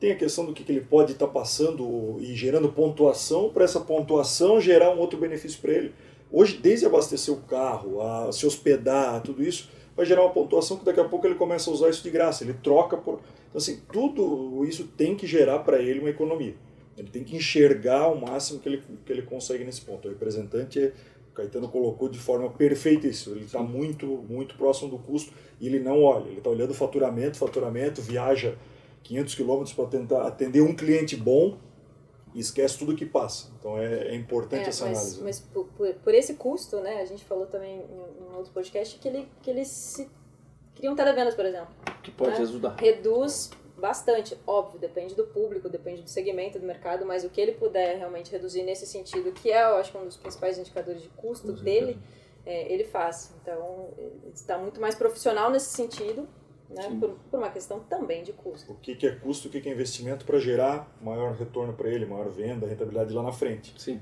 tem 0.02 0.10
a 0.10 0.16
questão 0.16 0.44
do 0.44 0.52
que, 0.52 0.64
que 0.64 0.72
ele 0.72 0.80
pode 0.80 1.12
estar 1.12 1.28
tá 1.28 1.32
passando 1.32 2.16
e 2.18 2.34
gerando 2.34 2.68
pontuação 2.72 3.50
para 3.50 3.62
essa 3.62 3.78
pontuação 3.78 4.60
gerar 4.60 4.90
um 4.90 4.98
outro 4.98 5.16
benefício 5.16 5.60
para 5.60 5.70
ele. 5.70 5.94
Hoje, 6.28 6.58
desde 6.60 6.84
abastecer 6.84 7.32
o 7.32 7.36
carro, 7.42 8.02
a 8.02 8.32
se 8.32 8.44
hospedar, 8.44 9.22
tudo 9.22 9.44
isso, 9.44 9.70
vai 9.96 10.04
gerar 10.04 10.22
uma 10.22 10.32
pontuação 10.32 10.76
que 10.76 10.84
daqui 10.84 10.98
a 10.98 11.04
pouco 11.04 11.24
ele 11.24 11.36
começa 11.36 11.70
a 11.70 11.72
usar 11.72 11.88
isso 11.88 12.02
de 12.02 12.10
graça. 12.10 12.42
Ele 12.42 12.54
troca 12.54 12.96
por. 12.96 13.20
Então, 13.48 13.58
assim, 13.58 13.80
tudo 13.92 14.64
isso 14.64 14.88
tem 14.88 15.14
que 15.14 15.24
gerar 15.24 15.60
para 15.60 15.80
ele 15.80 16.00
uma 16.00 16.10
economia. 16.10 16.56
Ele 16.98 17.08
tem 17.08 17.22
que 17.22 17.36
enxergar 17.36 18.08
o 18.08 18.20
máximo 18.20 18.58
que 18.58 18.68
ele, 18.68 18.82
que 19.06 19.12
ele 19.12 19.22
consegue 19.22 19.62
nesse 19.62 19.82
ponto. 19.82 20.08
O 20.08 20.10
representante, 20.10 20.92
o 21.30 21.32
Caetano 21.32 21.68
colocou 21.68 22.08
de 22.08 22.18
forma 22.18 22.50
perfeita 22.50 23.06
isso. 23.06 23.30
Ele 23.30 23.44
está 23.44 23.62
muito, 23.62 24.06
muito 24.28 24.56
próximo 24.56 24.90
do 24.90 24.98
custo 24.98 25.32
e 25.60 25.68
ele 25.68 25.78
não 25.78 26.02
olha. 26.02 26.26
Ele 26.26 26.38
está 26.38 26.50
olhando 26.50 26.74
faturamento, 26.74 27.38
faturamento, 27.38 28.02
viaja 28.02 28.56
500 29.02 29.34
quilômetros 29.34 29.74
para 29.74 29.86
tentar 29.86 30.26
atender 30.26 30.60
um 30.60 30.74
cliente 30.74 31.16
bom 31.16 31.58
e 32.34 32.40
esquece 32.40 32.78
tudo 32.78 32.94
que 32.94 33.04
passa. 33.04 33.50
Então 33.58 33.78
é, 33.78 34.08
é 34.08 34.14
importante 34.14 34.66
é, 34.66 34.68
essa 34.68 34.86
mas, 34.86 34.98
análise. 34.98 35.22
Mas 35.22 35.40
por, 35.40 35.66
por, 35.68 35.92
por, 35.94 36.14
esse 36.14 36.34
custo, 36.34 36.80
né, 36.80 37.00
a 37.00 37.04
gente 37.04 37.24
falou 37.24 37.46
também 37.46 37.80
em, 37.80 38.24
um 38.32 38.36
outro 38.36 38.52
podcast 38.52 38.98
que 38.98 39.08
ele, 39.08 39.28
que 39.42 39.50
ele 39.50 39.64
se 39.64 40.08
criam 40.74 40.94
televendas, 40.94 41.34
por 41.34 41.44
exemplo. 41.44 41.68
Que 42.02 42.10
pode 42.10 42.32
né? 42.32 42.38
ajudar. 42.38 42.76
Reduz 42.76 43.50
bastante, 43.76 44.38
óbvio, 44.46 44.78
depende 44.78 45.14
do 45.14 45.24
público, 45.24 45.68
depende 45.68 46.02
do 46.02 46.08
segmento 46.08 46.58
do 46.58 46.64
mercado, 46.64 47.04
mas 47.04 47.24
o 47.24 47.28
que 47.28 47.40
ele 47.40 47.52
puder 47.52 47.98
realmente 47.98 48.30
reduzir 48.30 48.62
nesse 48.62 48.86
sentido, 48.86 49.32
que 49.32 49.50
é, 49.50 49.64
eu 49.64 49.76
acho, 49.76 49.96
um 49.98 50.04
dos 50.04 50.16
principais 50.16 50.56
indicadores 50.56 51.02
de 51.02 51.08
custo 51.08 51.52
dele, 51.52 51.98
é, 52.46 52.72
ele 52.72 52.84
faz. 52.84 53.34
Então, 53.42 53.88
ele 53.98 54.32
está 54.32 54.56
muito 54.56 54.80
mais 54.80 54.94
profissional 54.94 55.50
nesse 55.50 55.74
sentido 55.74 56.28
né? 56.74 56.96
Por, 56.98 57.10
por, 57.30 57.38
uma 57.38 57.50
questão 57.50 57.80
também 57.80 58.22
de 58.22 58.32
custo. 58.32 58.72
O 58.72 58.76
que, 58.76 58.94
que 58.94 59.06
é 59.06 59.14
custo, 59.14 59.48
o 59.48 59.50
que, 59.50 59.60
que 59.60 59.68
é 59.68 59.72
investimento 59.72 60.24
para 60.24 60.38
gerar 60.38 60.90
maior 61.00 61.34
retorno 61.34 61.72
para 61.72 61.88
ele, 61.88 62.06
maior 62.06 62.28
venda, 62.28 62.66
rentabilidade 62.66 63.12
lá 63.12 63.22
na 63.22 63.32
frente. 63.32 63.74
Sim. 63.80 64.00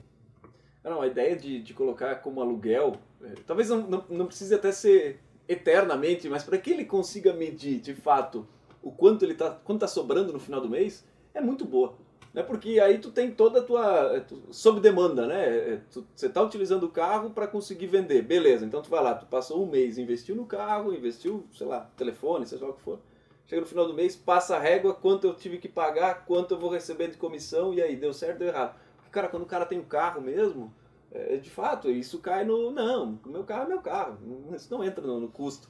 Não, 0.83 1.03
a 1.03 1.07
ideia 1.07 1.37
de, 1.37 1.63
de 1.63 1.75
colocar 1.75 2.17
como 2.17 2.41
aluguel, 2.41 2.97
é, 3.23 3.35
talvez 3.47 3.69
não, 3.69 3.83
não, 3.83 4.05
não 4.09 4.27
precise 4.27 4.55
até 4.55 4.73
ser 4.73 5.21
eternamente, 5.49 6.29
mas 6.29 6.43
para 6.43 6.57
que 6.57 6.71
ele 6.71 6.85
consiga 6.85 7.33
medir 7.33 7.81
de 7.81 7.95
fato 7.95 8.47
o 8.83 8.91
quanto 8.91 9.25
ele 9.25 9.35
tá, 9.35 9.51
quanto 9.51 9.85
está 9.85 9.89
sobrando 9.89 10.33
no 10.33 10.39
final 10.39 10.61
do 10.61 10.71
mês, 10.71 11.05
é 11.35 11.41
muito 11.41 11.65
boa 11.65 11.99
né? 12.33 12.43
Porque 12.43 12.79
aí 12.79 12.99
tu 12.99 13.11
tem 13.11 13.31
toda 13.31 13.61
a 13.61 13.63
tua 13.63 14.17
é, 14.17 14.25
sob 14.51 14.81
demanda, 14.81 15.27
né? 15.27 15.47
É, 15.47 15.81
tu, 15.91 16.07
você 16.15 16.27
está 16.27 16.43
utilizando 16.43 16.85
o 16.85 16.91
carro 16.91 17.31
para 17.31 17.47
conseguir 17.47 17.87
vender, 17.87 18.23
beleza? 18.23 18.65
Então 18.65 18.83
tu 18.83 18.91
vai 18.91 19.03
lá, 19.03 19.15
tu 19.15 19.27
passou 19.27 19.63
um 19.63 19.67
mês, 19.67 19.99
investiu 19.99 20.37
no 20.37 20.47
carro, 20.47 20.95
investiu, 20.95 21.45
sei 21.53 21.67
lá, 21.67 21.91
telefone, 21.97 22.47
seja 22.47 22.65
lá 22.65 22.71
o 22.71 22.75
que 22.75 22.83
for. 22.83 23.01
Chega 23.47 23.63
no 23.63 23.67
final 23.67 23.87
do 23.87 23.95
mês, 23.95 24.15
passa 24.15 24.57
a 24.57 24.61
régua, 24.61 24.95
quanto 24.95 25.27
eu 25.27 25.35
tive 25.35 25.59
que 25.59 25.69
pagar, 25.69 26.25
quanto 26.25 26.55
eu 26.55 26.59
vou 26.59 26.71
receber 26.71 27.09
de 27.09 27.17
comissão 27.17 27.75
e 27.75 27.83
aí 27.83 27.97
deu 27.97 28.13
certo, 28.13 28.39
deu 28.39 28.49
errado. 28.49 28.79
Cara, 29.11 29.29
quando 29.29 29.43
o 29.43 29.47
cara 29.47 29.67
tem 29.67 29.79
o 29.79 29.83
um 29.83 29.85
carro 29.85 30.21
mesmo, 30.21 30.73
é, 31.11 31.37
de 31.37 31.51
fato, 31.51 31.91
isso 31.91 32.21
cai 32.21 32.45
no 32.45 32.71
não, 32.71 33.19
meu 33.27 33.43
carro 33.43 33.65
é 33.65 33.69
meu 33.69 33.81
carro, 33.81 34.19
isso 34.55 34.73
não 34.73 34.85
entra 34.85 35.05
no, 35.05 35.19
no 35.19 35.29
custo. 35.29 35.69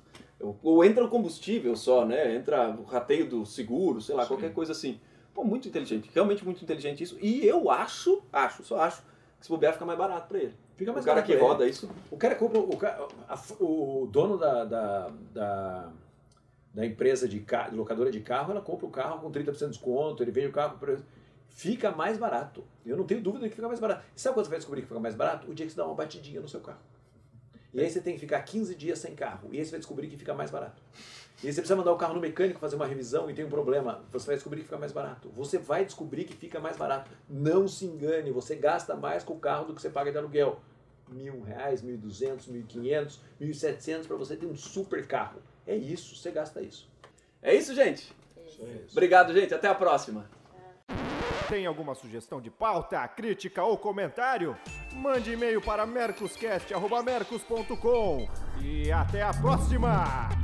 Ou 0.62 0.84
entra 0.84 1.04
o 1.04 1.08
combustível 1.08 1.76
só, 1.76 2.06
né? 2.06 2.34
Entra 2.34 2.70
o 2.70 2.84
rateio 2.84 3.28
do 3.28 3.44
seguro, 3.44 4.00
sei 4.00 4.14
lá, 4.14 4.22
Sim. 4.22 4.28
qualquer 4.28 4.54
coisa 4.54 4.72
assim. 4.72 4.98
Pô, 5.34 5.44
muito 5.44 5.68
inteligente, 5.68 6.10
realmente 6.12 6.44
muito 6.44 6.62
inteligente 6.62 7.02
isso. 7.02 7.16
E 7.20 7.46
eu 7.46 7.70
acho, 7.70 8.22
acho, 8.32 8.64
só 8.64 8.80
acho, 8.80 9.02
que 9.38 9.46
se 9.46 9.48
bobear 9.48 9.72
fica 9.72 9.84
mais 9.84 9.98
barato 9.98 10.28
para 10.28 10.38
ele. 10.38 10.54
Fica 10.76 10.92
mais 10.92 11.04
o 11.04 11.08
cara 11.08 11.22
que 11.22 11.34
roda 11.34 11.66
isso. 11.66 11.90
O 12.10 12.16
cara 12.16 12.34
compra, 12.34 12.58
o, 12.58 12.76
cara, 12.76 13.06
a, 13.28 13.38
o 13.60 14.08
dono 14.10 14.38
da, 14.38 14.64
da, 14.64 15.10
da, 15.32 15.92
da 16.74 16.86
empresa 16.86 17.28
de, 17.28 17.40
carro, 17.40 17.70
de 17.70 17.76
locadora 17.76 18.10
de 18.10 18.20
carro, 18.20 18.52
ela 18.52 18.60
compra 18.60 18.86
o 18.86 18.90
carro 18.90 19.20
com 19.20 19.30
30% 19.30 19.58
de 19.58 19.68
desconto, 19.68 20.22
ele 20.22 20.30
vende 20.30 20.48
o 20.48 20.52
carro 20.52 20.78
por 20.78 20.98
fica 21.50 21.90
mais 21.90 22.16
barato. 22.16 22.64
Eu 22.86 22.96
não 22.96 23.04
tenho 23.04 23.20
dúvida 23.20 23.48
que 23.48 23.54
fica 23.54 23.68
mais 23.68 23.80
barato. 23.80 24.04
sabe 24.16 24.34
quando 24.34 24.46
você 24.46 24.50
vai 24.50 24.58
descobrir 24.58 24.82
que 24.82 24.88
fica 24.88 25.00
mais 25.00 25.14
barato? 25.14 25.50
O 25.50 25.54
dia 25.54 25.66
que 25.66 25.72
você 25.72 25.76
dá 25.76 25.84
uma 25.84 25.94
batidinha 25.94 26.40
no 26.40 26.48
seu 26.48 26.60
carro. 26.60 26.80
E 27.72 27.80
aí 27.80 27.88
você 27.88 28.00
tem 28.00 28.14
que 28.14 28.20
ficar 28.20 28.40
15 28.40 28.74
dias 28.74 28.98
sem 28.98 29.14
carro. 29.14 29.48
E 29.52 29.58
aí 29.58 29.64
você 29.64 29.70
vai 29.72 29.80
descobrir 29.80 30.08
que 30.08 30.16
fica 30.16 30.34
mais 30.34 30.50
barato. 30.50 30.82
E 31.42 31.46
aí 31.46 31.52
você 31.52 31.60
precisa 31.60 31.76
mandar 31.76 31.92
o 31.92 31.96
carro 31.96 32.14
no 32.14 32.20
mecânico 32.20 32.60
fazer 32.60 32.76
uma 32.76 32.86
revisão 32.86 33.30
e 33.30 33.34
tem 33.34 33.44
um 33.44 33.48
problema. 33.48 34.04
Você 34.12 34.26
vai 34.26 34.36
descobrir 34.36 34.60
que 34.60 34.66
fica 34.66 34.76
mais 34.76 34.92
barato. 34.92 35.30
Você 35.34 35.56
vai 35.56 35.86
descobrir 35.86 36.24
que 36.24 36.34
fica 36.34 36.60
mais 36.60 36.76
barato. 36.76 37.10
Não 37.28 37.66
se 37.66 37.86
engane, 37.86 38.30
você 38.30 38.54
gasta 38.54 38.94
mais 38.94 39.24
com 39.24 39.32
o 39.34 39.38
carro 39.38 39.64
do 39.66 39.74
que 39.74 39.80
você 39.80 39.88
paga 39.88 40.12
de 40.12 40.18
aluguel. 40.18 40.60
Mil 41.08 41.40
reais, 41.40 41.80
mil 41.82 41.94
e 41.94 41.98
duzentos, 41.98 42.46
mil 42.46 42.60
e 42.60 42.64
quinhentos, 42.64 43.20
mil 43.38 43.48
e 43.50 43.54
setecentos 43.54 44.06
para 44.06 44.16
você 44.16 44.36
ter 44.36 44.44
um 44.46 44.54
super 44.54 45.06
carro. 45.06 45.40
É 45.66 45.74
isso, 45.74 46.14
você 46.14 46.30
gasta 46.30 46.60
isso. 46.60 46.86
É 47.42 47.54
isso, 47.54 47.74
gente? 47.74 48.14
Isso 48.46 48.62
é 48.62 48.66
isso. 48.84 48.92
Obrigado, 48.92 49.32
gente. 49.32 49.54
Até 49.54 49.68
a 49.68 49.74
próxima. 49.74 50.28
Tem 51.48 51.64
alguma 51.66 51.94
sugestão 51.96 52.40
de 52.40 52.50
pauta, 52.50 53.08
crítica 53.08 53.64
ou 53.64 53.78
comentário? 53.78 54.56
Mande 54.92 55.32
e-mail 55.32 55.60
para 55.60 55.84
mercoscast.mercos.com 55.84 58.28
e 58.62 58.92
até 58.92 59.22
a 59.22 59.34
próxima! 59.34 60.39